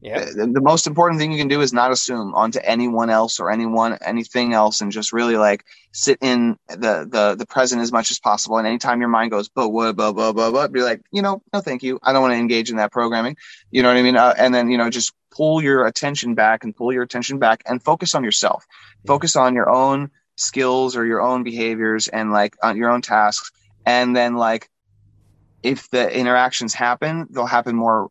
[0.00, 0.24] yeah.
[0.24, 3.50] The, the, most important thing you can do is not assume onto anyone else or
[3.50, 8.10] anyone anything else, and just really like sit in the the the present as much
[8.10, 8.58] as possible.
[8.58, 11.42] And anytime your mind goes, but what, blah blah blah blah, be like, you know,
[11.52, 11.98] no, thank you.
[12.02, 13.36] I don't want to engage in that programming.
[13.70, 14.16] You know what I mean?
[14.16, 17.62] Uh, and then you know, just pull your attention back and pull your attention back
[17.66, 18.66] and focus on yourself.
[19.04, 23.50] Focus on your own skills or your own behaviors and like on your own tasks.
[23.84, 24.70] And then like
[25.62, 28.10] if the interactions happen, they'll happen more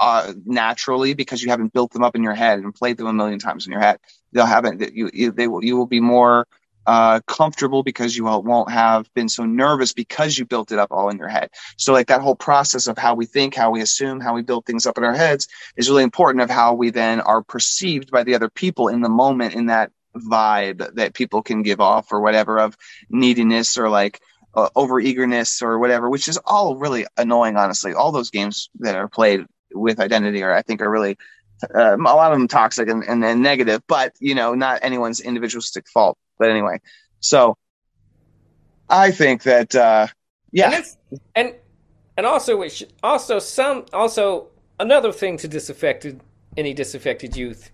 [0.00, 3.12] uh, naturally because you haven't built them up in your head and played them a
[3.12, 3.98] million times in your head.
[4.32, 6.46] They'll haven't you, you they will you will be more
[6.86, 11.08] uh, comfortable because you won't have been so nervous because you built it up all
[11.08, 11.50] in your head.
[11.76, 14.66] So like that whole process of how we think, how we assume, how we build
[14.66, 18.24] things up in our heads is really important of how we then are perceived by
[18.24, 22.20] the other people in the moment in that vibe that people can give off or
[22.20, 22.76] whatever of
[23.08, 24.20] neediness or like
[24.54, 27.94] uh, over eagerness or whatever, which is all really annoying, honestly.
[27.94, 31.18] All those games that are played with identity are I think are really
[31.74, 35.20] uh, a lot of them toxic and, and, and negative, but you know, not anyone's
[35.20, 36.18] individualistic fault.
[36.38, 36.80] But anyway,
[37.20, 37.56] so
[38.88, 40.08] I think that uh,
[40.52, 40.84] yeah, and
[41.34, 41.54] and,
[42.16, 44.48] and also which also some also
[44.80, 46.20] another thing to disaffected
[46.56, 47.70] any disaffected youth.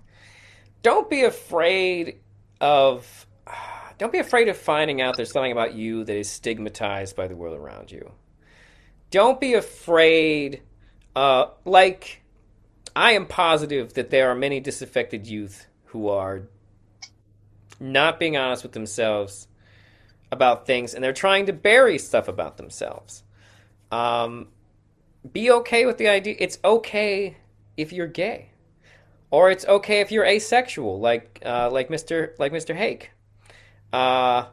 [0.82, 2.20] Don't be afraid
[2.60, 3.26] of
[3.98, 7.36] don't be afraid of finding out there's something about you that is stigmatized by the
[7.36, 8.12] world around you.
[9.10, 10.62] Don't be afraid
[11.14, 12.22] uh, like,
[12.94, 16.42] I am positive that there are many disaffected youth who are
[17.78, 19.48] not being honest with themselves
[20.30, 23.24] about things, and they're trying to bury stuff about themselves.
[23.90, 24.48] Um,
[25.32, 26.36] be okay with the idea.
[26.38, 27.36] It's okay
[27.76, 28.50] if you're gay,
[29.30, 33.10] or it's okay if you're asexual, like uh, like Mister like Mister Hake.
[33.92, 34.46] Uh,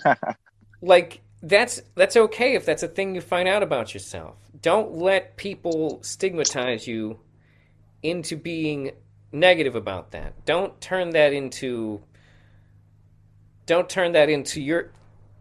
[0.82, 4.36] like that's that's okay if that's a thing you find out about yourself.
[4.60, 7.18] Don't let people stigmatize you
[8.02, 8.92] into being
[9.32, 10.44] negative about that.
[10.44, 12.02] Don't turn that into
[13.66, 14.90] don't turn that into your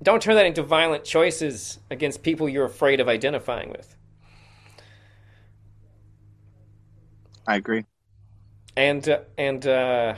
[0.01, 3.95] don't turn that into violent choices against people you're afraid of identifying with.
[7.45, 7.83] I agree.
[8.77, 10.15] And uh, and uh,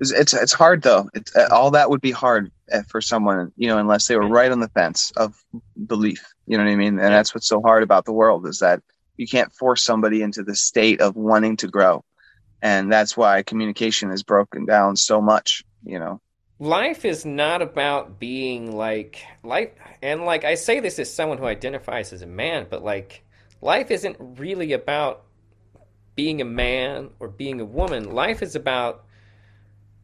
[0.00, 1.08] it's, it's it's hard though.
[1.14, 4.28] It's uh, all that would be hard uh, for someone, you know, unless they were
[4.28, 5.34] right on the fence of
[5.86, 6.24] belief.
[6.46, 6.98] You know what I mean?
[6.98, 8.82] And that's what's so hard about the world is that
[9.16, 12.04] you can't force somebody into the state of wanting to grow,
[12.60, 15.62] and that's why communication is broken down so much.
[15.84, 16.20] You know,
[16.58, 19.70] life is not about being like life,
[20.02, 23.24] and like I say this as someone who identifies as a man, but like
[23.60, 25.22] life isn't really about
[26.16, 28.12] being a man or being a woman.
[28.12, 29.04] Life is about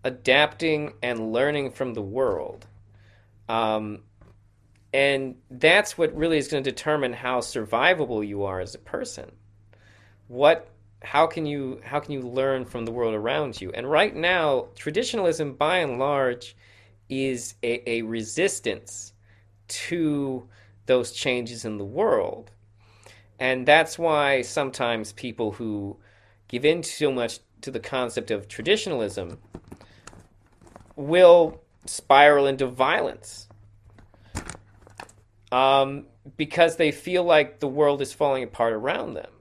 [0.05, 2.67] adapting and learning from the world.
[3.49, 4.03] Um,
[4.93, 9.33] and that's what really is going to determine how survivable you are as a person.
[10.29, 10.69] What
[11.03, 13.71] how can you how can you learn from the world around you?
[13.73, 16.57] And right now, traditionalism by and large
[17.09, 19.13] is a, a resistance
[19.69, 20.49] to
[20.87, 22.51] those changes in the world.
[23.39, 25.97] And that's why sometimes people who
[26.49, 29.39] give in so much to the concept of traditionalism
[31.01, 33.49] will spiral into violence.
[35.51, 36.07] Um,
[36.37, 39.33] because they feel like the world is falling apart around them.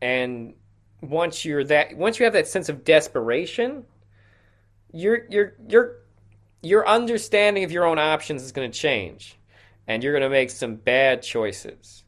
[0.00, 0.54] And
[1.02, 3.84] once you're that once you have that sense of desperation,
[4.92, 5.96] your your your
[6.62, 9.38] your understanding of your own options is going to change
[9.86, 12.04] and you're going to make some bad choices.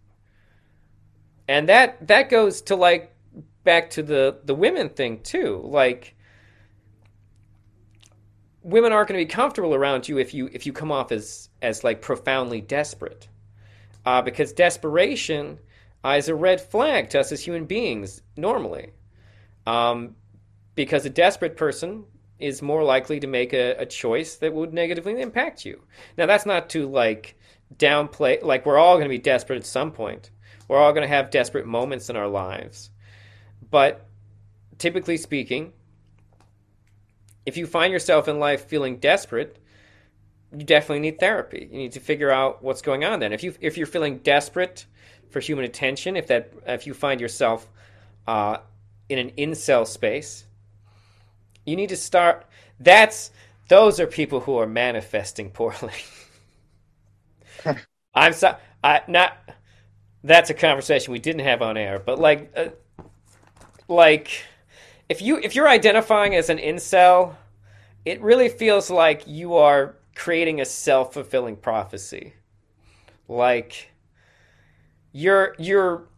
[1.47, 3.15] And that that goes to like
[3.65, 5.63] back to the the women thing too.
[5.65, 6.15] Like
[8.69, 11.49] women aren't going to be comfortable around you if you if you come off as
[11.63, 13.29] as like profoundly desperate,
[14.05, 15.59] uh, because desperation
[16.05, 18.93] uh, is a red flag to us as human beings normally,
[19.67, 20.15] um,
[20.75, 22.05] because a desperate person
[22.39, 25.83] is more likely to make a, a choice that would negatively impact you.
[26.17, 27.37] Now that's not to like
[27.75, 30.31] downplay like we're all going to be desperate at some point.
[30.69, 32.91] We're all going to have desperate moments in our lives.
[33.71, 34.07] But
[34.77, 35.73] typically speaking,
[37.49, 39.59] if you find yourself in life feeling desperate,
[40.57, 41.69] you definitely need therapy.
[41.71, 43.33] You need to figure out what's going on then.
[43.33, 44.87] If you if you're feeling desperate
[45.31, 47.69] for human attention, if that if you find yourself
[48.27, 48.59] uh,
[49.09, 50.45] in an incel space,
[51.65, 52.47] you need to start.
[52.79, 53.31] That's
[53.69, 55.93] those are people who are manifesting poorly.
[58.15, 58.57] I'm sorry.
[58.85, 59.39] I not.
[60.23, 62.69] That's a conversation we didn't have on air, but like, uh,
[63.87, 64.43] like,
[65.09, 67.37] if you if you're identifying as an incel,
[68.05, 72.35] it really feels like you are creating a self fulfilling prophecy.
[73.27, 73.91] Like,
[75.13, 76.09] you're you're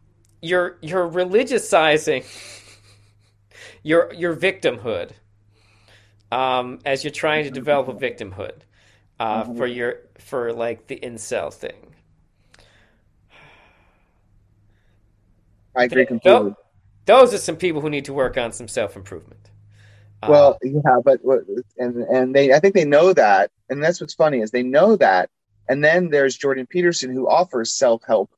[0.42, 2.24] you're you're religiousizing
[3.82, 5.12] your your victimhood
[6.32, 8.60] um, as you're trying to develop a victimhood
[9.18, 9.56] uh, mm-hmm.
[9.56, 11.94] for your for like the incel thing.
[15.76, 16.54] I agree completely.
[17.10, 19.50] Those are some people who need to work on some self improvement.
[20.28, 21.20] Well, uh, yeah, but
[21.76, 24.94] and and they I think they know that, and that's what's funny is they know
[24.94, 25.28] that,
[25.68, 28.30] and then there's Jordan Peterson who offers self help,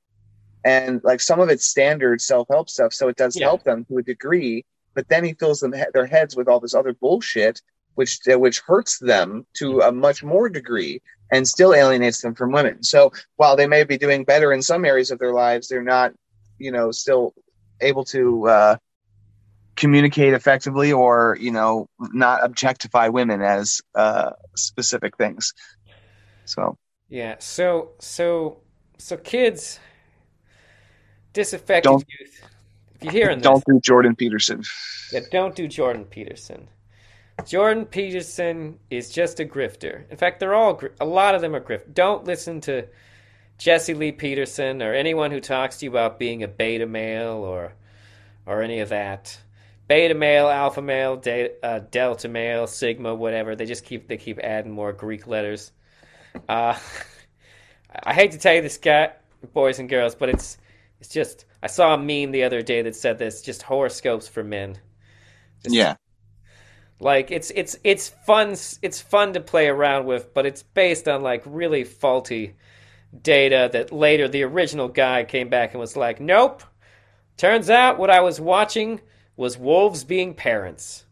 [0.64, 3.44] and like some of it's standard self help stuff, so it does yeah.
[3.44, 4.64] help them to a degree.
[4.94, 7.60] But then he fills them their heads with all this other bullshit,
[7.96, 12.82] which which hurts them to a much more degree and still alienates them from women.
[12.82, 16.14] So while they may be doing better in some areas of their lives, they're not,
[16.58, 17.34] you know, still
[17.82, 18.76] able to uh,
[19.76, 25.52] communicate effectively or you know not objectify women as uh, specific things.
[26.44, 26.76] So
[27.08, 28.58] yeah, so so
[28.98, 29.78] so kids,
[31.32, 32.40] disaffected don't, youth.
[32.94, 34.62] If you're hearing don't do Jordan Peterson.
[35.12, 36.68] Yeah, don't do Jordan Peterson.
[37.46, 40.08] Jordan Peterson is just a grifter.
[40.10, 41.94] In fact, they're all a lot of them are grift.
[41.94, 42.86] Don't listen to
[43.58, 47.74] Jesse Lee Peterson or anyone who talks to you about being a beta male or
[48.46, 49.38] or any of that.
[49.88, 53.54] Beta male, alpha male, de- uh, delta male, sigma, whatever.
[53.54, 55.72] They just keep they keep adding more Greek letters.
[56.48, 56.78] Uh,
[58.04, 59.12] I hate to tell you this, guy,
[59.52, 60.58] boys and girls, but it's
[61.00, 64.42] it's just I saw a meme the other day that said this: just horoscopes for
[64.42, 64.78] men.
[65.62, 65.96] Just, yeah.
[67.00, 68.50] Like it's it's it's fun
[68.80, 72.54] it's fun to play around with, but it's based on like really faulty
[73.20, 76.62] data that later the original guy came back and was like, "Nope.
[77.36, 79.00] Turns out what I was watching
[79.36, 81.04] was wolves being parents."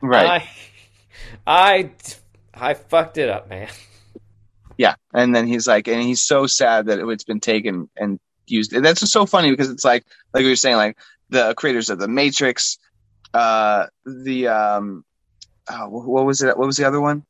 [0.00, 0.42] Right.
[1.46, 1.90] I I
[2.54, 3.68] I fucked it up, man.
[4.76, 8.72] Yeah, and then he's like, and he's so sad that it's been taken and used.
[8.72, 10.96] And that's just so funny because it's like, like we were saying, like
[11.30, 12.78] the creators of the Matrix,
[13.34, 15.04] uh, the um,
[15.68, 16.56] oh, what was it?
[16.56, 17.24] What was the other one?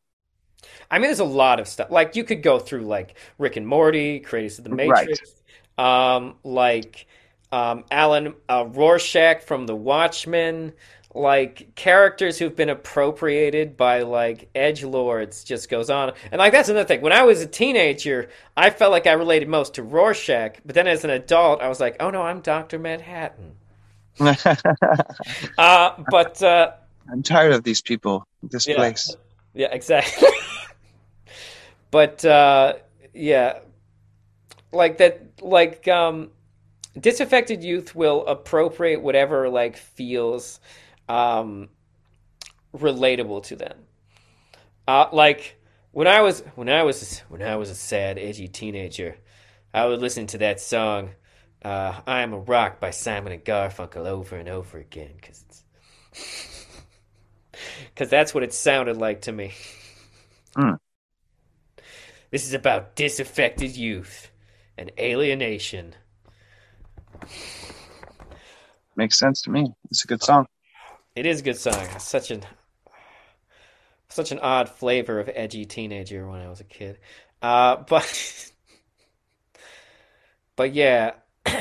[0.90, 1.90] I mean, there's a lot of stuff.
[1.90, 5.34] Like you could go through like Rick and Morty, Creators of the Matrix,
[5.78, 6.16] right.
[6.16, 7.06] um, like
[7.52, 10.72] um, Alan uh, Rorschach from The Watchmen,
[11.14, 15.44] like characters who've been appropriated by like edge lords.
[15.44, 17.00] Just goes on, and like that's another thing.
[17.00, 20.86] When I was a teenager, I felt like I related most to Rorschach, but then
[20.86, 23.52] as an adult, I was like, oh no, I'm Doctor Manhattan.
[24.20, 26.42] uh, but.
[26.42, 26.72] Uh,
[27.10, 28.76] I'm tired of these people, this yeah.
[28.76, 29.16] place.
[29.54, 30.28] Yeah, exactly.
[31.90, 32.74] but uh,
[33.14, 33.60] yeah,
[34.72, 36.30] like that, like um,
[36.98, 40.60] disaffected youth will appropriate whatever like feels
[41.08, 41.68] um,
[42.76, 43.76] relatable to them.
[44.86, 45.56] Uh, like
[45.92, 49.16] when I was when I was when I was a sad, edgy teenager,
[49.72, 51.10] I would listen to that song
[51.64, 56.57] uh, "I Am a Rock" by Simon and Garfunkel over and over again because it's
[57.94, 59.52] because that's what it sounded like to me.
[60.56, 60.78] Mm.
[62.30, 64.30] This is about disaffected youth
[64.76, 65.94] and alienation.
[68.96, 69.72] Makes sense to me.
[69.90, 70.46] It's a good song.
[71.14, 71.86] It is a good song.
[71.98, 72.44] Such an
[74.08, 76.98] such an odd flavor of edgy teenager when I was a kid.
[77.40, 78.52] Uh, but
[80.56, 81.12] but yeah.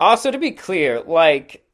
[0.00, 1.64] also, to be clear, like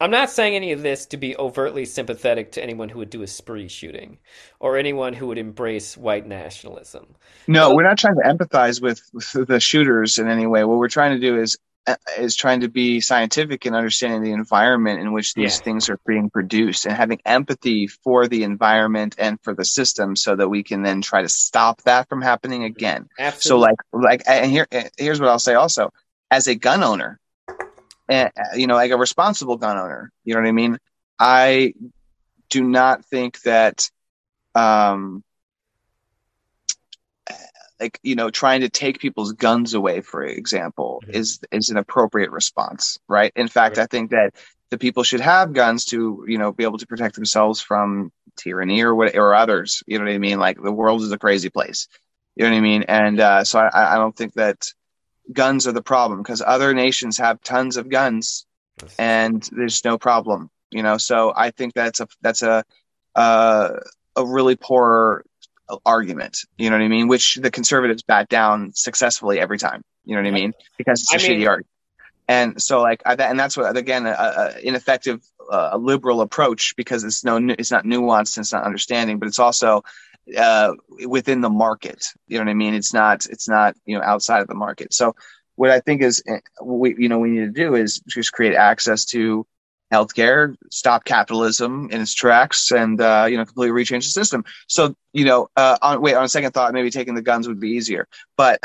[0.00, 3.22] I'm not saying any of this to be overtly sympathetic to anyone who would do
[3.22, 4.18] a spree shooting
[4.58, 7.16] or anyone who would embrace white nationalism.
[7.46, 10.64] No, we're not trying to empathize with, with the shooters in any way.
[10.64, 11.56] What we're trying to do is
[11.86, 15.64] uh, is trying to be scientific in understanding the environment in which these Yeah.
[15.64, 20.34] things are being produced and having empathy for the environment and for the system so
[20.34, 23.08] that we can then try to stop that from happening again.
[23.38, 24.66] So like like and here
[24.98, 25.92] here's what I'll say also
[26.28, 27.20] as a gun owner
[28.08, 30.78] and you know like a responsible gun owner you know what I mean
[31.18, 31.74] I
[32.50, 33.90] do not think that
[34.54, 35.22] um
[37.80, 41.10] like you know trying to take people's guns away for example Mhm.
[41.10, 43.78] is is an appropriate response right in fact Right.
[43.78, 44.34] I think that
[44.70, 48.82] the people should have guns to you know be able to protect themselves from tyranny
[48.82, 51.50] or what or others you know what I mean like the world is a crazy
[51.50, 51.88] place
[52.36, 52.82] you know what I mean?
[52.84, 54.66] And uh, so I, I don't think that
[55.32, 58.46] guns are the problem because other nations have tons of guns
[58.98, 60.98] and there's no problem, you know.
[60.98, 62.64] So I think that's a that's a
[63.14, 63.70] uh,
[64.16, 65.24] a really poor
[65.84, 67.08] argument, you know what I mean?
[67.08, 70.52] Which the conservatives bat down successfully every time, you know what I mean?
[70.78, 71.70] Because it's a I shitty mean- argument.
[72.28, 76.74] And so, like, I, and that's what again, a, a ineffective, uh, a liberal approach
[76.76, 79.84] because it's no, it's not nuanced, and it's not understanding, but it's also
[80.36, 80.72] uh,
[81.06, 82.04] within the market.
[82.28, 82.74] You know what I mean?
[82.74, 84.92] It's not it's not you know outside of the market.
[84.94, 85.14] So
[85.56, 88.54] what I think is eh, we you know we need to do is just create
[88.54, 89.46] access to
[89.92, 94.44] healthcare, stop capitalism in its tracks, and uh, you know completely rechange the system.
[94.68, 97.60] So you know uh, on wait on a second thought, maybe taking the guns would
[97.60, 98.58] be easier, but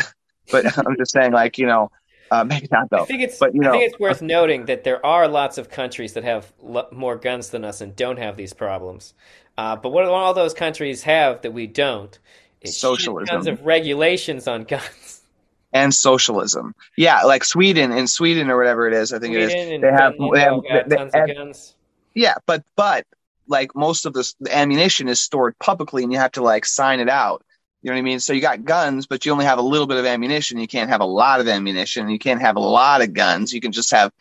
[0.52, 1.92] but I'm just saying like you know
[2.32, 3.02] uh, maybe not though.
[3.04, 5.58] I think it's but, you I know- think it's worth noting that there are lots
[5.58, 9.14] of countries that have lo- more guns than us and don't have these problems.
[9.57, 12.18] Uh, but what all those countries have that we don't
[12.61, 13.28] is shit Socialism.
[13.36, 15.18] tons of regulations on guns.
[15.73, 19.52] And socialism, yeah, like Sweden in Sweden or whatever it is, I think it is.
[19.53, 21.76] Sweden and They have, they have, they- tons of guns.
[22.14, 23.06] Yeah, but but
[23.48, 26.99] like most of this the ammunition is stored publicly and you have to like sign
[26.99, 27.45] it out.
[27.82, 28.19] You know what I mean?
[28.19, 30.60] So you got guns, but you only have a little bit of ammunition.
[30.60, 32.10] You can't have a lot of ammunition.
[32.10, 33.53] You can't have a lot of guns.
[33.53, 34.11] You can just have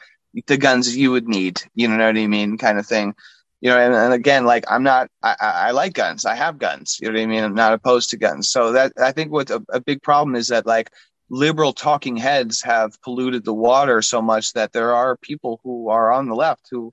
[0.46, 1.60] the guns you would need.
[1.74, 2.58] You know what I mean?
[2.58, 3.14] Kind of thing.
[3.60, 5.10] You know, and, and again, like I'm not.
[5.22, 6.24] I, I like guns.
[6.24, 6.98] I have guns.
[7.00, 7.44] You know what I mean?
[7.44, 8.50] I'm not opposed to guns.
[8.50, 10.90] So that I think what a, a big problem is that like
[11.28, 16.10] liberal talking heads have polluted the water so much that there are people who are
[16.10, 16.90] on the left who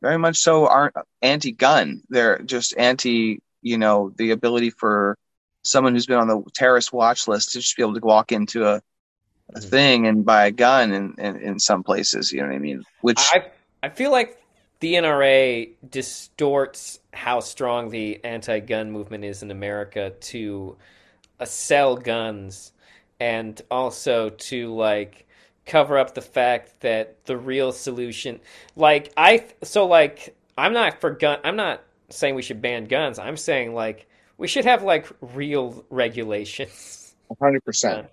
[0.00, 2.02] very much so aren't anti-gun.
[2.08, 5.16] They're just anti, you know, the ability for
[5.62, 8.64] someone who's been on the terrorist watch list to just be able to walk into
[8.66, 8.80] a,
[9.54, 9.70] a Mhm.
[9.70, 12.32] thing and buy a gun in, in, in some places.
[12.32, 12.82] You know what I mean?
[13.02, 13.50] Which I
[13.82, 14.40] I feel like
[14.80, 20.76] the NRA distorts how strong the anti-gun movement is in America to
[21.40, 22.72] uh, sell guns
[23.20, 25.26] and also to like
[25.66, 28.40] cover up the fact that the real solution
[28.76, 33.18] like I so like I'm not for gun I'm not saying we should ban guns.
[33.18, 37.14] I'm saying like we should have like real regulations.
[37.42, 38.08] 100%.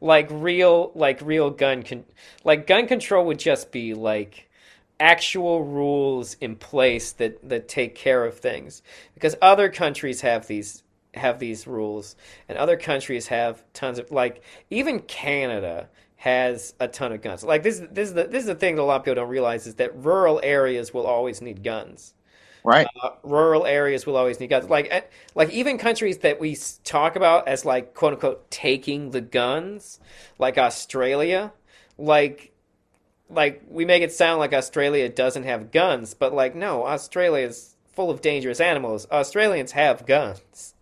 [0.00, 2.04] like real like real gun con-
[2.44, 4.48] like gun control would just be like
[5.02, 8.82] actual rules in place that that take care of things
[9.14, 10.84] because other countries have these
[11.14, 12.14] have these rules
[12.48, 17.64] and other countries have tons of like even Canada has a ton of guns like
[17.64, 19.66] this this is the this is the thing that a lot of people don't realize
[19.66, 22.14] is that rural areas will always need guns
[22.64, 22.86] Right.
[23.02, 24.68] uh, rural areas will always need guns.
[24.68, 25.00] Like, eh,
[25.34, 29.98] like even countries that we talk about as like quote unquote taking the guns,
[30.38, 31.52] like Australia,
[31.98, 32.51] like,
[33.32, 37.74] like we make it sound like Australia doesn't have guns, but like no, Australia is
[37.92, 39.06] full of dangerous animals.
[39.10, 40.74] Australians have guns.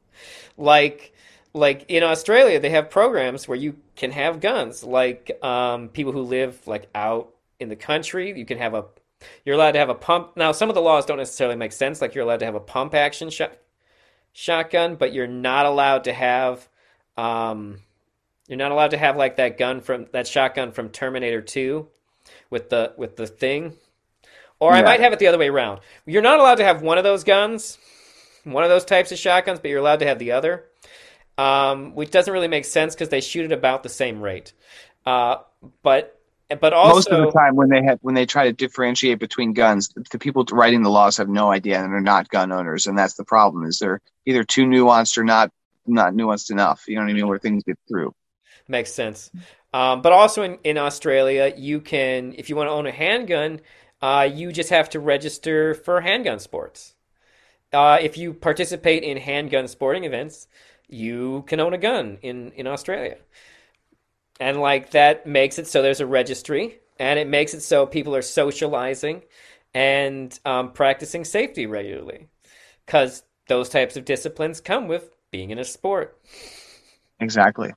[0.57, 1.13] Like,
[1.53, 4.85] like in Australia, they have programs where you can have guns.
[4.85, 8.85] Like, um, people who live like out in the country, you can have a
[9.45, 10.37] you're allowed to have a pump.
[10.37, 12.01] Now, some of the laws don't necessarily make sense.
[12.01, 13.53] Like you're allowed to have a pump action shot,
[14.33, 16.69] shotgun, but you're not allowed to have,
[17.19, 17.79] um,
[18.49, 21.87] you're not allowed to have like that gun from that shotgun from Terminator 2
[22.51, 23.75] with the with the thing.
[24.61, 24.85] Or I Yeah.
[24.85, 25.81] might have it the other way around.
[26.07, 27.79] You're not allowed to have one of those guns,
[28.45, 30.65] one of those types of shotguns, but you're allowed to have the other.
[31.39, 34.53] Um, which doesn't really make sense because they shoot at about the same rate.
[35.07, 35.37] Uh,
[35.83, 36.21] but
[36.61, 39.53] but also Most of the time, when they have when they try to differentiate between
[39.53, 42.99] guns, the people writing the laws have no idea, and they're not gun owners, and
[42.99, 43.65] that's the problem.
[43.65, 45.51] Is they're either too nuanced or not
[45.87, 46.85] not nuanced enough.
[46.89, 47.29] You know what I mean?
[47.29, 48.15] Where things get through.
[48.71, 49.31] Makes sense.
[49.73, 53.61] Um, but also in, in Australia, you can, if you want to own a handgun,
[54.03, 56.95] Uh, you just have to register for handgun sports.
[57.73, 60.49] Uh, if you participate in handgun sporting events,
[60.89, 63.19] you can own a gun in, in Australia.
[64.41, 68.15] And like that makes it so there's a registry and it makes it so people
[68.17, 69.23] are socializing
[69.75, 72.29] and um, practicing safety regularly
[72.87, 76.19] because those types of disciplines come with being in a sport.
[77.21, 77.73] Exactly.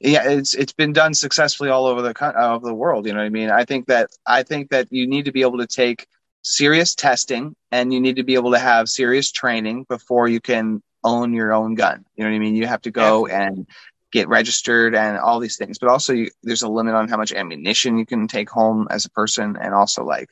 [0.00, 3.06] Yeah, it's it's been done successfully all over the of the world.
[3.06, 3.50] You know what I mean?
[3.50, 6.06] I think that I think that you need to be able to take
[6.42, 10.82] serious testing and you need to be able to have serious training before you can
[11.04, 12.04] own your own gun.
[12.16, 12.56] You know what I mean?
[12.56, 13.42] You have to go yeah.
[13.42, 13.66] and
[14.12, 15.78] get registered and all these things.
[15.78, 19.04] But also, you, there's a limit on how much ammunition you can take home as
[19.04, 20.30] a person, and also like,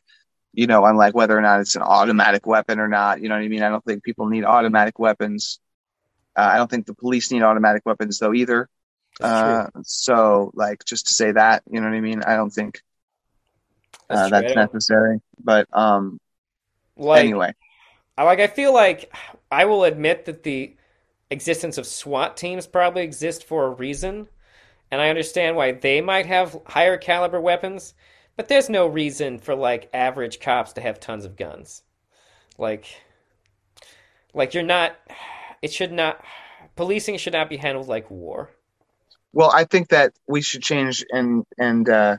[0.52, 3.20] you know, on like whether or not it's an automatic weapon or not.
[3.20, 3.62] You know what I mean?
[3.62, 5.60] I don't think people need automatic weapons.
[6.36, 8.68] Uh, I don't think the police need automatic weapons though either.
[9.20, 12.22] Uh, so like just to say that, you know what I mean?
[12.22, 12.82] I don't think
[14.10, 15.20] uh, that's, that's necessary.
[15.42, 16.20] But um,
[16.96, 17.54] like, anyway,
[18.16, 18.40] I like.
[18.40, 19.12] I feel like
[19.50, 20.74] I will admit that the
[21.30, 24.28] existence of SWAT teams probably exist for a reason,
[24.90, 27.94] and I understand why they might have higher caliber weapons.
[28.36, 31.82] But there's no reason for like average cops to have tons of guns.
[32.56, 32.86] Like,
[34.32, 34.96] like you're not.
[35.60, 36.24] It should not.
[36.76, 38.50] Policing should not be handled like war.
[39.39, 42.19] Well, I think that we should change and and uh,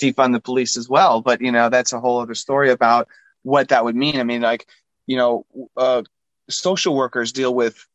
[0.00, 1.22] defund the police as well.
[1.22, 3.08] But you know, that's a whole other story about
[3.44, 4.20] what that would mean.
[4.20, 4.66] I mean, like
[5.06, 5.46] you know,
[5.76, 6.02] uh,
[6.50, 7.86] social workers deal with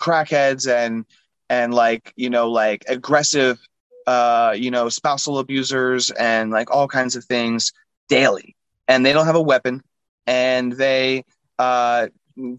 [0.00, 1.06] crackheads and
[1.48, 3.58] and like you know like aggressive
[4.06, 7.72] uh you know spousal abusers and like all kinds of things
[8.08, 8.56] daily
[8.88, 9.82] and they don't have a weapon
[10.26, 11.24] and they
[11.58, 12.08] uh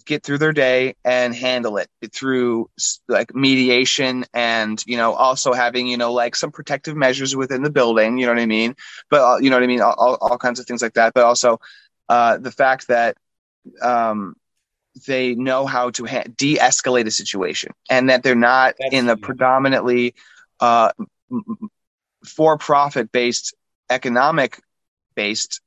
[0.06, 2.70] get through their day and handle it through
[3.08, 7.70] like mediation and you know also having you know like some protective measures within the
[7.70, 8.76] building you know what i mean?
[9.10, 9.82] But uh, you know what i mean?
[9.82, 11.14] All, all kinds of things like that.
[11.14, 11.60] But also
[12.10, 13.18] uh, the fact that
[13.82, 14.36] um,
[15.08, 19.18] they know how to ha- de-escalate a situation and that they're not That's in the
[19.18, 20.16] predominantly
[20.60, 20.92] uh,
[22.26, 23.56] for-profit based
[23.90, 24.60] economic
[25.16, 25.62] based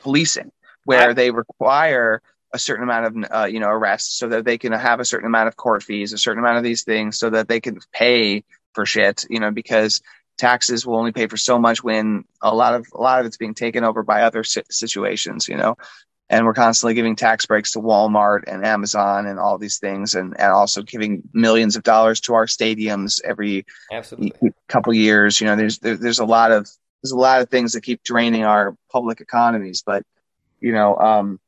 [0.00, 0.50] policing
[0.84, 2.22] where I- they require
[2.52, 5.26] a certain amount of uh, you know arrests so that they can have a certain
[5.26, 8.44] amount of court fees, a certain amount of these things, so that they can pay
[8.72, 9.24] for shit.
[9.28, 10.02] You know, because
[10.38, 13.36] taxes will only pay for so much when a lot of a lot of it's
[13.36, 15.48] being taken over by other situations.
[15.48, 15.76] You know,
[16.28, 20.38] and we're constantly giving tax breaks to Walmart and Amazon and all these things, and
[20.38, 24.52] and also giving millions of dollars to our stadiums every Absolutely.
[24.68, 25.40] couple years.
[25.40, 26.68] You know, there's there, there's a lot of
[27.02, 30.02] there's a lot of things that keep draining our public economies, but
[30.60, 31.38] you know, um,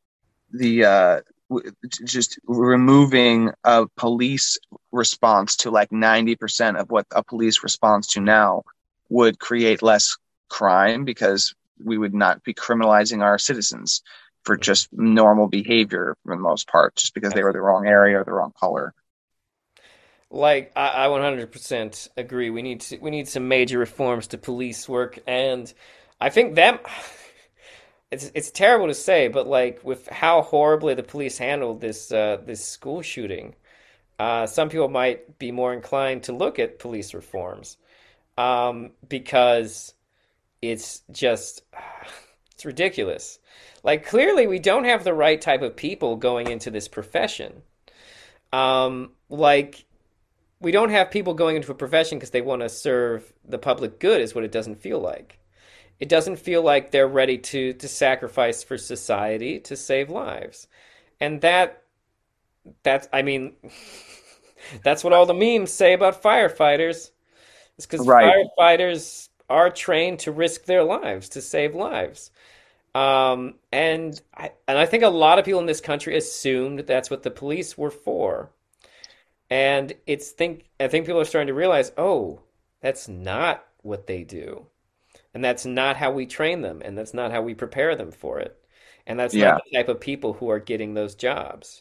[0.51, 1.20] the uh,
[2.05, 4.59] just removing a police
[4.93, 8.62] response to like 90% of what a police response to now
[9.09, 10.17] would create less
[10.49, 14.02] crime because we would not be criminalizing our citizens
[14.43, 18.20] for just normal behavior for the most part, just because they were the wrong area
[18.20, 18.94] or the wrong color.
[20.31, 22.51] Like I, I 100% agree.
[22.51, 25.73] We need to, we need some major reforms to police work, and
[26.20, 26.85] I think that
[28.10, 32.38] it's it's terrible to say, but like with how horribly the police handled this uh,
[32.44, 33.54] this school shooting,
[34.18, 37.76] uh, some people might be more inclined to look at police reforms
[38.38, 39.92] um, because
[40.62, 41.62] it's just
[42.54, 43.38] it's ridiculous.
[43.84, 47.62] Like clearly, we don't have the right type of people going into this profession.
[48.52, 49.84] Um, like
[50.60, 54.00] we don't have people going into a profession because they want to serve the public
[54.00, 54.22] good.
[54.22, 55.38] Is what it doesn't feel like
[56.01, 60.68] it doesn't feel like they're ready to to sacrifice for society to save lives.
[61.20, 61.83] And that
[62.83, 63.55] that's i mean
[64.83, 67.10] that's what all the memes say about firefighters.
[67.77, 68.47] It's because right.
[68.59, 72.31] firefighters are trained to risk their lives to save lives.
[72.94, 77.10] Um, and I, and I think a lot of people in this country assumed that's
[77.10, 78.51] what the police were for.
[79.51, 82.43] And it's think I think people are starting to realize oh
[82.81, 84.67] that's not what they do
[85.39, 88.41] and that's not how we train them and that's not how we prepare them for
[88.41, 88.60] it.
[89.07, 89.52] And that's yeah.
[89.52, 91.81] not the type of people who are getting those jobs.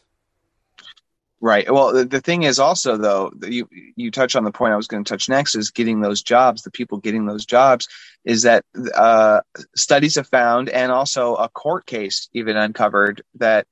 [1.40, 1.68] Right.
[1.68, 4.86] Well the, the thing is also though you you touch on the point i was
[4.86, 7.88] going to touch next is getting those jobs the people getting those jobs
[8.24, 8.64] is that
[8.94, 9.40] uh,
[9.74, 13.66] studies have found and also a court case even uncovered that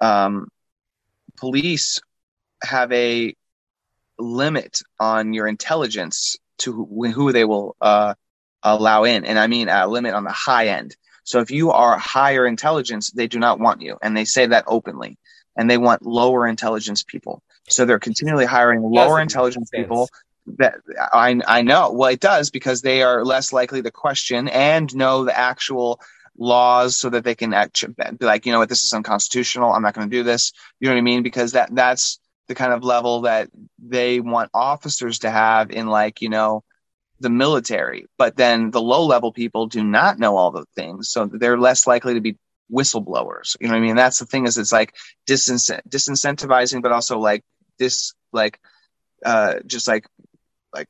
[0.00, 0.46] um,
[1.36, 1.98] police
[2.62, 3.34] have a
[4.20, 8.14] limit on your intelligence to who, who they will uh,
[8.74, 9.24] allow in.
[9.24, 10.96] And I mean a limit on the high end.
[11.24, 13.98] So if you are higher intelligence, they do not want you.
[14.02, 15.18] And they say that openly.
[15.56, 17.42] And they want lower intelligence people.
[17.68, 20.08] So they're continually hiring lower intelligence people
[20.58, 20.76] that
[21.12, 21.90] I, I know.
[21.92, 26.00] Well, it does because they are less likely to question and know the actual
[26.38, 27.82] laws so that they can act,
[28.18, 29.72] be like, you know what, this is unconstitutional.
[29.72, 30.52] I'm not going to do this.
[30.78, 31.22] You know what I mean?
[31.22, 36.20] Because that that's the kind of level that they want officers to have in like,
[36.22, 36.62] you know,
[37.20, 38.06] the military.
[38.18, 41.10] But then the low level people do not know all the things.
[41.10, 42.36] So they're less likely to be
[42.72, 43.56] whistleblowers.
[43.60, 43.96] You know what I mean?
[43.96, 44.94] That's the thing is it's like
[45.26, 47.42] disincent- disincentivizing, but also like
[47.78, 48.60] this, like,
[49.24, 50.06] uh, just like,
[50.74, 50.88] like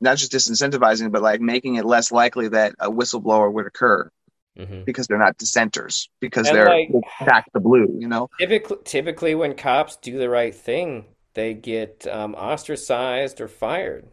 [0.00, 4.10] not just disincentivizing, but like making it less likely that a whistleblower would occur
[4.58, 4.82] mm-hmm.
[4.84, 8.28] because they're not dissenters because and they're like, back the blue, you know.
[8.38, 14.06] Typically, typically, when cops do the right thing, they get um, ostracized or fired.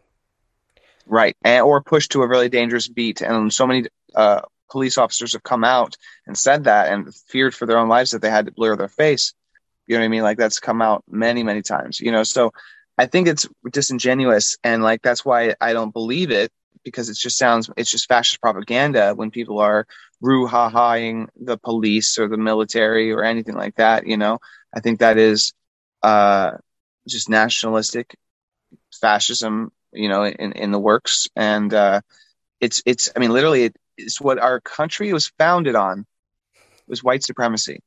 [1.11, 5.33] Right, and, or pushed to a really dangerous beat, and so many uh, police officers
[5.33, 5.97] have come out
[6.27, 8.87] and said that and feared for their own lives that they had to blur their
[8.87, 9.33] face.
[9.87, 10.21] You know what I mean?
[10.21, 11.99] Like that's come out many, many times.
[11.99, 12.53] You know, so
[12.95, 16.51] I think it's disingenuous, and like that's why I don't believe it
[16.83, 19.87] because it just sounds it's just fascist propaganda when people are
[20.21, 24.05] ru-ha-haing the police or the military or anything like that.
[24.05, 24.37] You know,
[24.71, 25.53] I think that is
[26.03, 26.51] uh,
[27.07, 28.15] just nationalistic
[29.01, 29.71] fascism.
[29.91, 32.01] You know, in in the works, and uh,
[32.59, 33.11] it's it's.
[33.15, 36.05] I mean, literally, it, it's what our country was founded on.
[36.87, 37.81] Was white supremacy.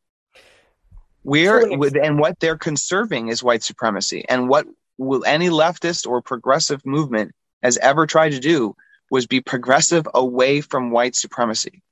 [1.24, 1.60] We're
[2.00, 4.66] and what they're conserving is white supremacy, and what
[4.98, 7.32] will any leftist or progressive movement
[7.62, 8.74] has ever tried to do
[9.10, 11.82] was be progressive away from white supremacy.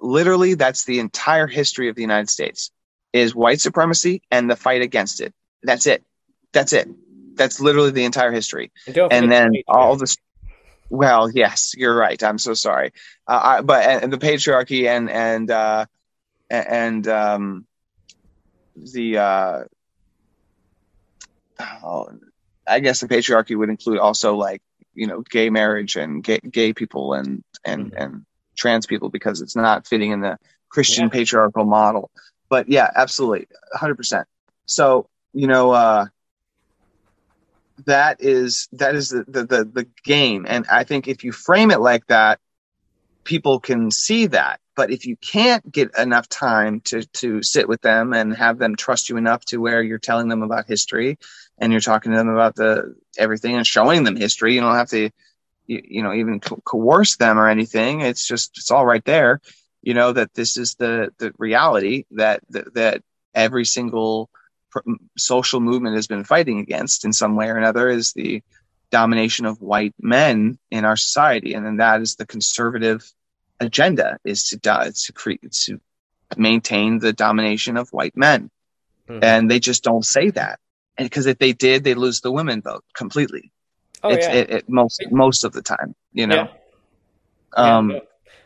[0.00, 2.70] Literally, that's the entire history of the United States
[3.12, 5.32] is white supremacy and the fight against it.
[5.62, 6.04] That's it.
[6.52, 6.88] That's it.
[7.36, 8.72] That's literally the entire history.
[8.86, 10.16] And, and then all this.
[10.88, 12.22] Well, yes, you're right.
[12.22, 12.92] I'm so sorry.
[13.26, 15.86] Uh, I, but and the patriarchy and and uh,
[16.48, 17.66] and um,
[18.76, 19.64] the uh,
[21.82, 22.08] oh,
[22.66, 24.62] I guess the patriarchy would include also like
[24.94, 28.02] you know gay marriage and gay, gay people and and mm-hmm.
[28.02, 31.10] and trans people because it's not fitting in the Christian yeah.
[31.10, 32.10] patriarchal model.
[32.48, 34.26] But yeah, absolutely, hundred percent.
[34.66, 36.06] So you know uh,
[37.84, 41.70] that is that is the, the the the game, and I think if you frame
[41.70, 42.40] it like that,
[43.24, 44.60] people can see that.
[44.76, 48.76] But if you can't get enough time to to sit with them and have them
[48.76, 51.18] trust you enough to where you're telling them about history
[51.58, 54.54] and you're talking to them about the everything and showing them history.
[54.54, 55.10] You don't have to,
[55.66, 58.02] you, you know, even co- coerce them or anything.
[58.02, 59.40] It's just it's all right there.
[59.82, 63.02] You know that this is the the reality that that, that
[63.34, 64.30] every single
[65.16, 68.42] social movement has been fighting against in some way or another is the
[68.90, 73.10] domination of white men in our society, and then that is the conservative
[73.60, 75.80] agenda is to to create to
[76.36, 78.50] maintain the domination of white men,
[79.08, 79.22] mm-hmm.
[79.22, 80.60] and they just don't say that
[80.98, 83.52] and because if they did, they lose the women vote completely.
[84.02, 84.34] Oh it's, yeah.
[84.34, 86.48] It, it, most most of the time, you know.
[87.56, 87.76] Yeah.
[87.76, 87.98] Um, yeah,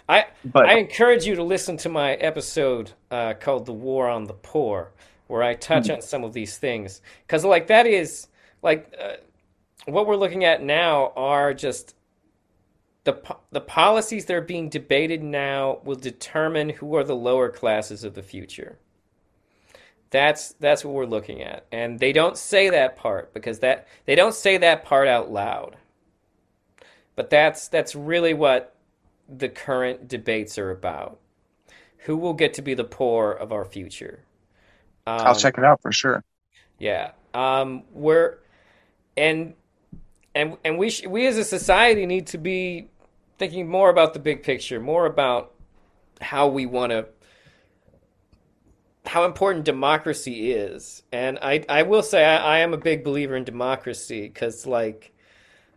[0.08, 4.24] I but I encourage you to listen to my episode uh, called "The War on
[4.24, 4.92] the Poor,"
[5.30, 5.94] where I touch mm-hmm.
[5.94, 8.28] on some of these things because, like, that is
[8.62, 9.16] like uh,
[9.86, 11.94] what we're looking at now are just
[13.04, 18.04] the the policies that are being debated now will determine who are the lower classes
[18.04, 18.78] of the future.
[20.10, 21.66] That's that's what we're looking at.
[21.72, 25.76] And they don't say that part because that they don't say that part out loud.
[27.16, 28.74] But that's that's really what
[29.28, 31.18] the current debates are about.
[32.04, 34.24] Who will get to be the poor of our future?
[35.06, 36.24] Um, I'll check it out for sure.
[36.78, 37.12] Yeah.
[37.34, 38.38] Um we're
[39.16, 39.54] and
[40.34, 42.88] and and we sh- we as a society need to be
[43.38, 45.52] thinking more about the big picture, more about
[46.20, 47.06] how we want to
[49.06, 51.02] how important democracy is.
[51.12, 55.12] And I, I will say I, I am a big believer in democracy because, like,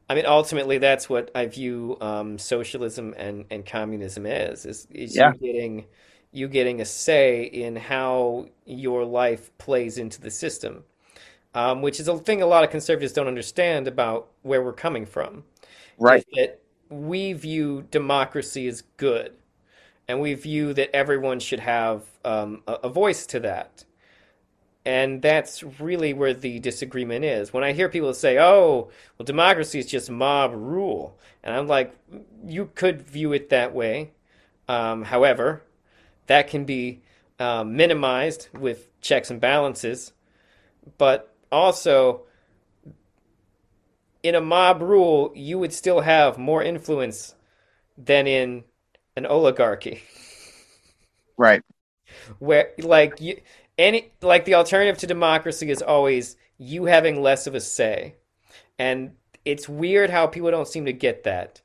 [0.09, 5.15] I mean, ultimately, that's what I view um, socialism and, and communism as is, is
[5.15, 5.33] yeah.
[5.33, 5.85] you getting
[6.33, 10.83] you getting a say in how your life plays into the system,
[11.53, 15.05] um, which is a thing a lot of conservatives don't understand about where we're coming
[15.05, 15.43] from.
[15.97, 16.25] Right.
[16.33, 19.33] That we view democracy as good
[20.07, 23.85] and we view that everyone should have um, a, a, voice to that.
[24.85, 27.53] And that's really where the disagreement is.
[27.53, 31.95] When I hear people say, "Oh, well, democracy is just mob rule," and I'm like,
[32.45, 34.11] you could view it that way.
[34.67, 35.63] Um, however,
[36.27, 37.01] that can be
[37.39, 40.13] um, minimized with checks and balances,
[40.97, 42.23] but also
[44.23, 47.35] in a mob rule, you would still have more influence
[47.97, 48.63] than in
[49.15, 50.01] an oligarchy.
[51.37, 51.61] Right.
[52.39, 53.41] Where like you
[53.77, 58.15] any like the alternative to democracy is always you having less of a say.
[58.79, 61.61] And it's weird how people don't seem to get that.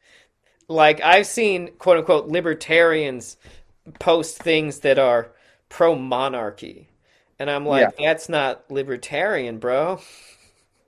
[0.68, 3.36] Like I've seen quote unquote libertarians
[3.98, 5.30] post things that are
[5.68, 6.88] pro monarchy,
[7.38, 8.06] and I'm like, Yeah.
[8.08, 10.00] that's not libertarian, bro.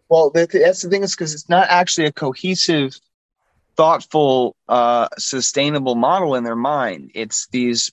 [0.09, 2.99] Well, that's the thing is because it's not actually a cohesive,
[3.77, 7.13] thoughtful, uh, sustainable model in their mind.
[7.15, 7.93] It's these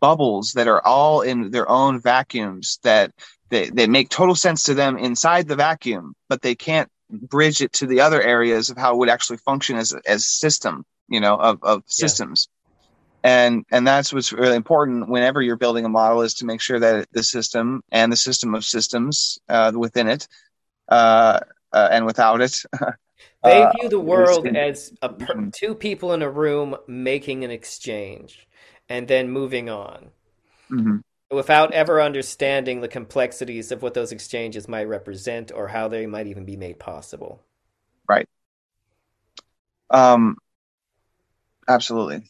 [0.00, 3.12] bubbles that are all in their own vacuums that
[3.48, 7.72] they, they make total sense to them inside the vacuum, but they can't bridge it
[7.72, 11.20] to the other areas of how it would actually function as a, as system, you
[11.20, 12.48] know, of, of systems.
[13.22, 16.78] And and that's what's really important whenever you're building a model is to make sure
[16.78, 20.28] that the system and the system of systems uh, within it
[20.88, 21.40] uh,
[21.72, 22.62] uh, and without it.
[23.42, 25.52] They uh, view the world as a per- Mhm.
[25.52, 28.46] two people in a room making an exchange
[28.88, 30.10] and then moving on
[30.70, 31.02] Mhm.
[31.30, 36.26] without ever understanding the complexities of what those exchanges might represent or how they might
[36.26, 37.42] even be made possible.
[38.08, 38.28] Right.
[39.90, 40.36] Um,
[41.68, 42.28] absolutely.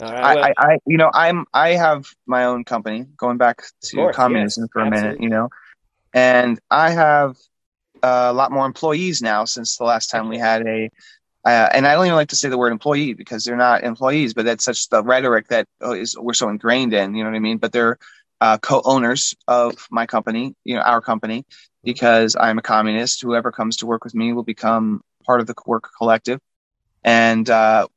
[0.00, 3.06] Right, well, I, I, you know, I'm, I have my own company.
[3.16, 5.50] Going back to course, communism yes, for a minute, you know,
[6.12, 7.36] and I have
[8.02, 10.90] a lot more employees now since the last time we had a.
[11.44, 14.32] Uh, and I don't even like to say the word employee because they're not employees,
[14.32, 17.14] but that's such the rhetoric that uh, we're so ingrained in.
[17.14, 17.58] You know what I mean?
[17.58, 17.98] But they're
[18.40, 21.44] uh, co-owners of my company, you know, our company,
[21.82, 23.20] because I'm a communist.
[23.20, 26.40] Whoever comes to work with me will become part of the work collective,
[27.04, 27.88] and uh,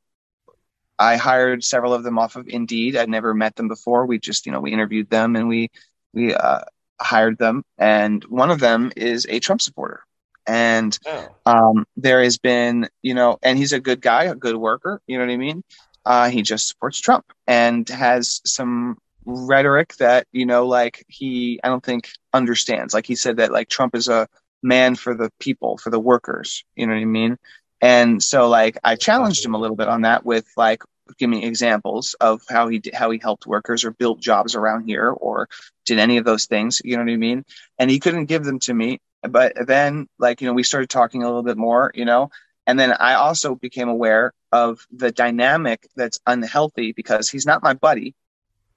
[0.98, 2.96] I hired several of them off of Indeed.
[2.96, 4.06] I'd never met them before.
[4.06, 5.70] We just, you know, we interviewed them and we
[6.12, 6.60] we uh,
[7.00, 7.64] hired them.
[7.76, 10.02] And one of them is a Trump supporter.
[10.46, 14.56] And oh, um, there has been, you know, and he's a good guy, a good
[14.56, 15.00] worker.
[15.06, 15.62] You know what I mean?
[16.04, 18.96] Uh, he just supports Trump and has some
[19.26, 22.94] rhetoric that, you know, like he, I don't think understands.
[22.94, 24.26] Like he said that like Trump is a
[24.62, 26.64] man for the people, for the workers.
[26.76, 27.36] You know what I mean?
[27.80, 30.82] And so like I challenged him a little bit on that with like,
[31.18, 34.84] give me examples of how he did, how he helped workers or built jobs around
[34.86, 35.48] here or
[35.86, 36.82] did any of those things.
[36.84, 37.44] You know what I mean?
[37.78, 41.22] And he couldn't give them to me but then like you know we started talking
[41.22, 42.30] a little bit more you know
[42.66, 47.74] and then i also became aware of the dynamic that's unhealthy because he's not my
[47.74, 48.14] buddy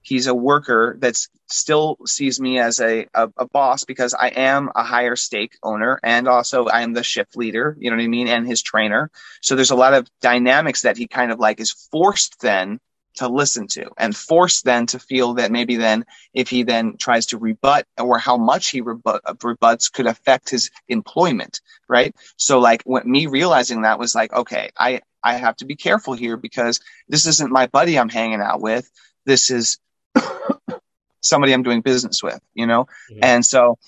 [0.02, 1.16] he's a worker that
[1.46, 6.00] still sees me as a, a, a boss because i am a higher stake owner
[6.02, 9.10] and also i am the shift leader you know what i mean and his trainer.
[9.40, 12.80] So there's a lot of dynamics that he kind of like is forced then
[13.16, 17.26] to listen to and forced then to feel that maybe then if he then tries
[17.26, 22.16] to rebut or how much he rebut, rebuts could affect his employment right?
[22.36, 26.38] So like me realizing that was like okay i i have to be careful here
[26.38, 28.90] because this isn't my buddy i'm hanging out with.
[29.26, 29.78] This is
[31.20, 32.86] somebody i'm doing business with you know?
[33.10, 33.18] Mhm.
[33.22, 33.78] and so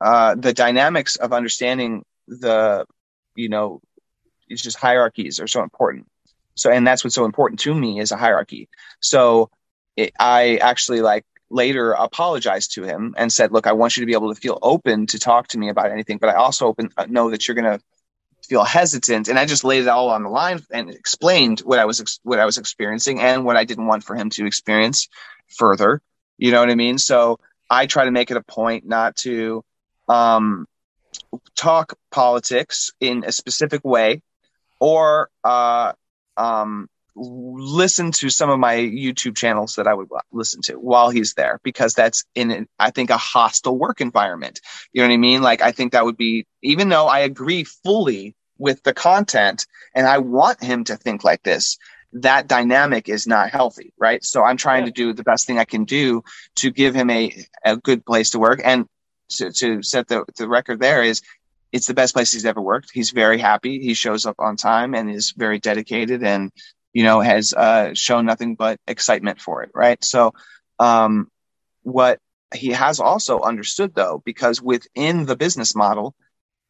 [0.00, 2.84] uh the dynamics of understanding the
[3.36, 3.80] you know
[4.48, 6.06] it's just hierarchies are so important.
[6.54, 8.68] So and that's what's so important to me is a hierarchy.
[9.00, 9.50] So
[9.96, 14.06] it, i actually like later apologized to him and said look i want you to
[14.06, 16.90] be able to feel open to talk to me about anything but i also open,
[16.96, 17.80] uh, know that you're going to
[18.44, 21.84] feel hesitant and i just laid it all on the line and explained what i
[21.84, 25.08] was ex- what i was experiencing and what i didn't want for him to experience
[25.48, 26.00] further.
[26.38, 26.98] You know what i mean?
[26.98, 27.38] So
[27.70, 29.64] i try to make it a point not to
[30.08, 30.66] um
[31.56, 34.22] talk politics in a specific way
[34.80, 35.92] or uh,
[36.36, 41.34] um, listen to some of my YouTube channels that I would listen to while he's
[41.34, 44.60] there because that's in, I think, a hostile work environment.
[44.92, 45.42] You know what I mean?
[45.42, 50.06] Like, I think that would be, even though I agree fully with the content and
[50.06, 51.78] I want him to think like this,
[52.14, 54.24] that dynamic is not healthy, right?
[54.24, 54.90] So I'm trying Yeah.
[54.90, 56.22] to do the best thing I can do
[56.56, 58.60] to give him a, a good place to work.
[58.64, 58.86] And
[59.30, 61.22] to, to set the, the record there is
[61.72, 62.90] it's the best place he's ever worked.
[62.92, 63.80] He's very happy.
[63.80, 66.52] He shows up on time and is very dedicated and,
[66.94, 69.70] you know, has uh, shown nothing but excitement for it.
[69.74, 70.02] Right.
[70.02, 70.32] So,
[70.78, 71.30] um,
[71.82, 72.20] what
[72.54, 76.14] he has also understood though, because within the business model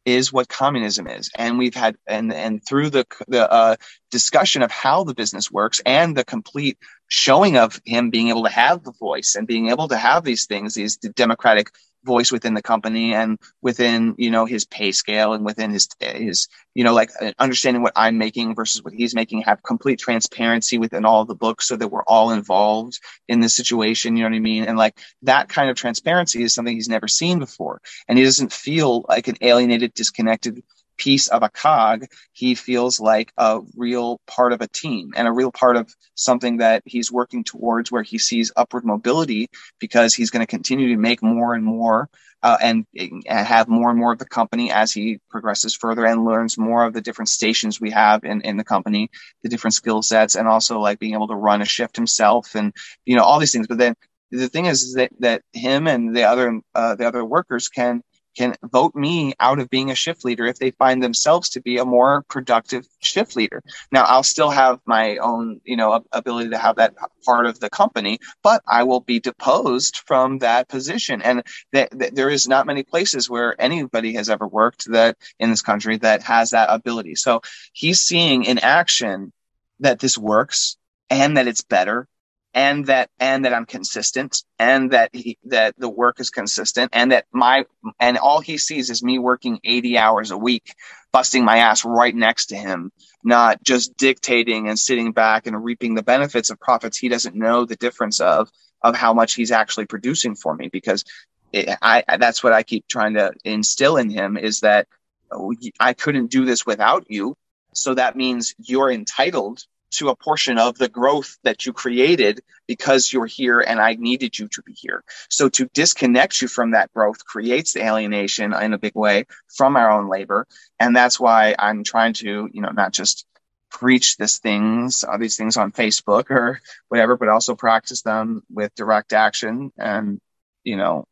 [0.05, 1.31] is what communism is.
[1.35, 3.75] And we've had, and, and through the, the, uh,
[4.11, 8.51] discussion of how the business works and the complete showing of him being able to
[8.51, 11.71] have the voice and being able to have these things, these democratic
[12.05, 16.47] voice within the company and within you know his pay scale and within his his
[16.73, 20.77] you know like uh, understanding what I'm making versus what he's making have complete transparency
[20.77, 24.35] within all the books so that we're all involved in this situation you know what
[24.35, 24.65] I mean?
[24.65, 27.81] And like that kind of transparency is something he's never seen before.
[28.07, 30.63] And he doesn't feel like an alienated disconnected
[30.97, 35.31] piece of a cog, he feels like a real part of a team and a
[35.31, 39.49] real part of something that he's working towards where he sees upward mobility
[39.79, 42.09] because he's going to continue to make more and more
[42.43, 46.25] uh, and, and have more and more of the company as he progresses further and
[46.25, 49.09] learns more of the different stations we have in, in the company,
[49.41, 52.71] the different skill sets, and also like being able to run a shift himself and,
[53.03, 53.67] you know, all these things.
[53.67, 53.95] But then
[54.29, 58.03] the thing is that, that him and the other, uh, the other workers can
[58.35, 61.77] can vote me out of being a shift leader if they find themselves to be
[61.77, 63.61] a more productive shift leader.
[63.91, 66.93] Now, I'll still have my own, you know, ability to have that
[67.25, 71.21] part of the company, but I will be deposed from that position.
[71.21, 75.49] And th- th- there is not many places where anybody has ever worked that in
[75.49, 77.15] this country that has that ability.
[77.15, 77.41] So
[77.73, 79.31] he's seeing in action
[79.79, 80.77] that this works
[81.09, 82.07] and that it's better
[82.55, 87.11] and that and that I'm consistent and that he, that the work is consistent and
[87.11, 87.65] that my
[87.99, 90.73] and all he sees is me working 80 hours a week
[91.11, 92.91] busting my ass right next to him
[93.23, 97.65] not just dictating and sitting back and reaping the benefits of profits he doesn't know
[97.65, 98.49] the difference of
[98.81, 101.03] of how much he's actually producing for me because
[101.51, 104.87] it, I that's what I keep trying to instill in him is that
[105.31, 107.35] oh, I couldn't do this without you.
[107.73, 113.11] So that means you're entitled to a portion of the growth that you created because
[113.11, 115.03] you're here and I needed you to be here.
[115.29, 119.77] So to disconnect you from that growth creates the alienation in a big way from
[119.77, 120.47] our own labor.
[120.79, 123.25] And that's why I'm trying to, you know, not just
[123.69, 128.73] preach these things, uh, these things on Facebook or whatever, but also practice them with
[128.75, 130.19] direct action and,
[130.63, 131.05] you know,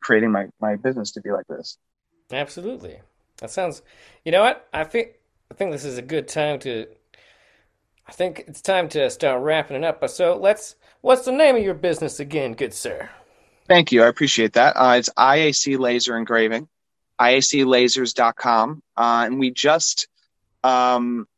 [0.00, 1.78] creating my, my business to be like this.
[2.30, 3.00] Absolutely.
[3.38, 3.82] That sounds,
[4.24, 4.68] you know what?
[4.72, 5.14] I think
[5.54, 6.88] I think this is a good time to.
[8.08, 10.06] I think it's time to start wrapping it up.
[10.08, 10.74] So let's.
[11.00, 13.08] What's the name of your business again, good sir?
[13.68, 14.02] Thank you.
[14.02, 14.72] I appreciate that.
[14.76, 16.66] Uh, it's IAC Laser Engraving,
[17.20, 18.82] IACLasers.com.
[18.96, 20.08] Uh, and we just
[20.64, 21.28] um,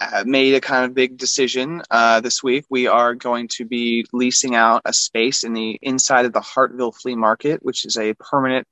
[0.00, 2.64] uh, made a kind of big decision uh, this week.
[2.70, 6.94] We are going to be leasing out a space in the inside of the Hartville
[6.94, 8.66] Flea Market, which is a permanent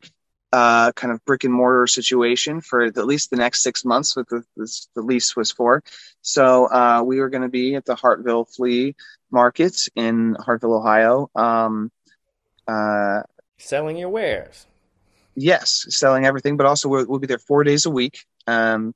[0.53, 4.29] uh, kind of brick and mortar situation for at least the next six months, what
[4.29, 5.83] the, the lease was for.
[6.23, 8.95] So uh, we were going to be at the Hartville Flea
[9.31, 11.31] Market in Hartville, Ohio.
[11.35, 11.91] Um,
[12.67, 13.23] uh,
[13.59, 14.67] selling your wares.
[15.35, 18.25] Yes, selling everything, but also we'll, we'll be there four days a week.
[18.47, 18.95] Um,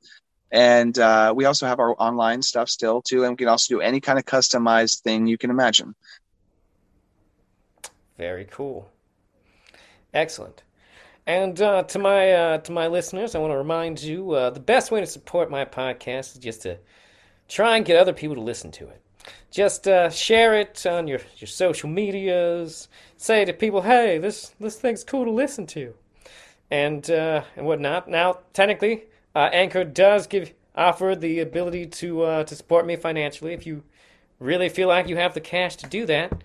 [0.50, 3.80] and uh, we also have our online stuff still too, and we can also do
[3.80, 5.94] any kind of customized thing you can imagine.
[8.18, 8.90] Very cool.
[10.12, 10.62] Excellent.
[11.26, 14.60] And uh, to my uh, to my listeners, I want to remind you uh, the
[14.60, 16.78] best way to support my podcast is just to
[17.48, 19.00] try and get other people to listen to it.
[19.50, 22.88] Just uh, share it on your, your social medias.
[23.18, 25.94] Say to people, "Hey, this this thing's cool to listen to,"
[26.72, 28.08] and uh, and whatnot.
[28.08, 29.04] Now, technically,
[29.36, 33.84] uh, Anchor does give offer the ability to to support me financially if you
[34.40, 36.42] really feel like you have the cash to do that.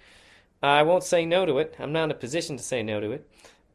[0.62, 1.76] I won't say no to it.
[1.80, 3.28] I'm not in a position to say no to it.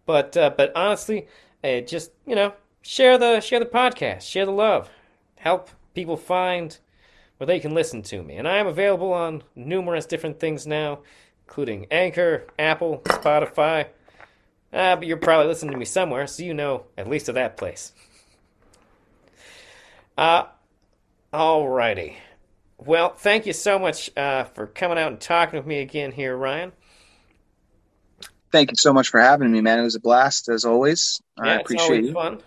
[0.07, 1.29] But uh, but honestly,
[1.63, 4.91] uh, just you know, share the share the podcast, share the love,
[5.37, 6.79] help people find
[7.37, 8.37] where they can listen to me.
[8.37, 11.01] And I am available on numerous different things now,
[11.47, 13.87] including Anchor, Apple, Spotify.
[14.73, 17.57] Uh, but you're probably listening to me somewhere, so you know at least of that
[17.57, 17.93] place.
[20.17, 20.45] Uh,
[21.33, 22.15] alrighty.
[22.79, 26.37] Well, thank you so much uh, for coming out and talking with me again here,
[26.37, 26.73] Ryan
[28.53, 29.81] thank you so much for having me, man.
[29.81, 31.21] It was a blast as always.
[31.39, 32.13] Yeah, I appreciate it.
[32.13, 32.41] Fun.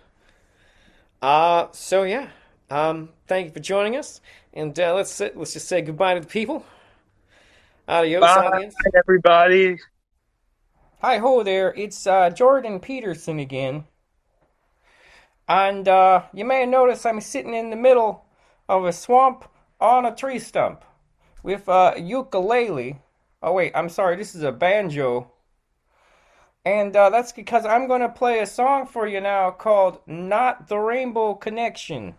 [1.22, 2.30] Uh, so yeah,
[2.70, 4.22] um, thank you for joining us,
[4.54, 6.66] and uh, let's let's just say goodbye to the people.
[7.88, 8.76] Adios, Bye, audience.
[8.96, 9.78] everybody.
[11.02, 13.86] Hi ho there, it's uh, Jordan Peterson again.
[15.48, 18.26] And uh, you may have noticed I'm sitting in the middle
[18.68, 19.46] of a swamp
[19.80, 20.84] on a tree stump
[21.44, 23.00] with a ukulele.
[23.44, 25.32] Oh wait, I'm sorry, this is a banjo
[26.66, 30.68] and uh, that's because I'm going to play a song for you now called Not
[30.68, 32.16] the Rainbow Connection.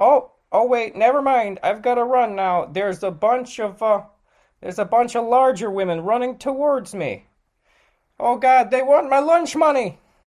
[0.00, 1.60] Oh, oh wait, never mind.
[1.62, 2.64] I've got to run now.
[2.64, 4.02] There's a bunch of uh
[4.60, 7.26] there's a bunch of larger women running towards me.
[8.18, 10.00] Oh god, they want my lunch money.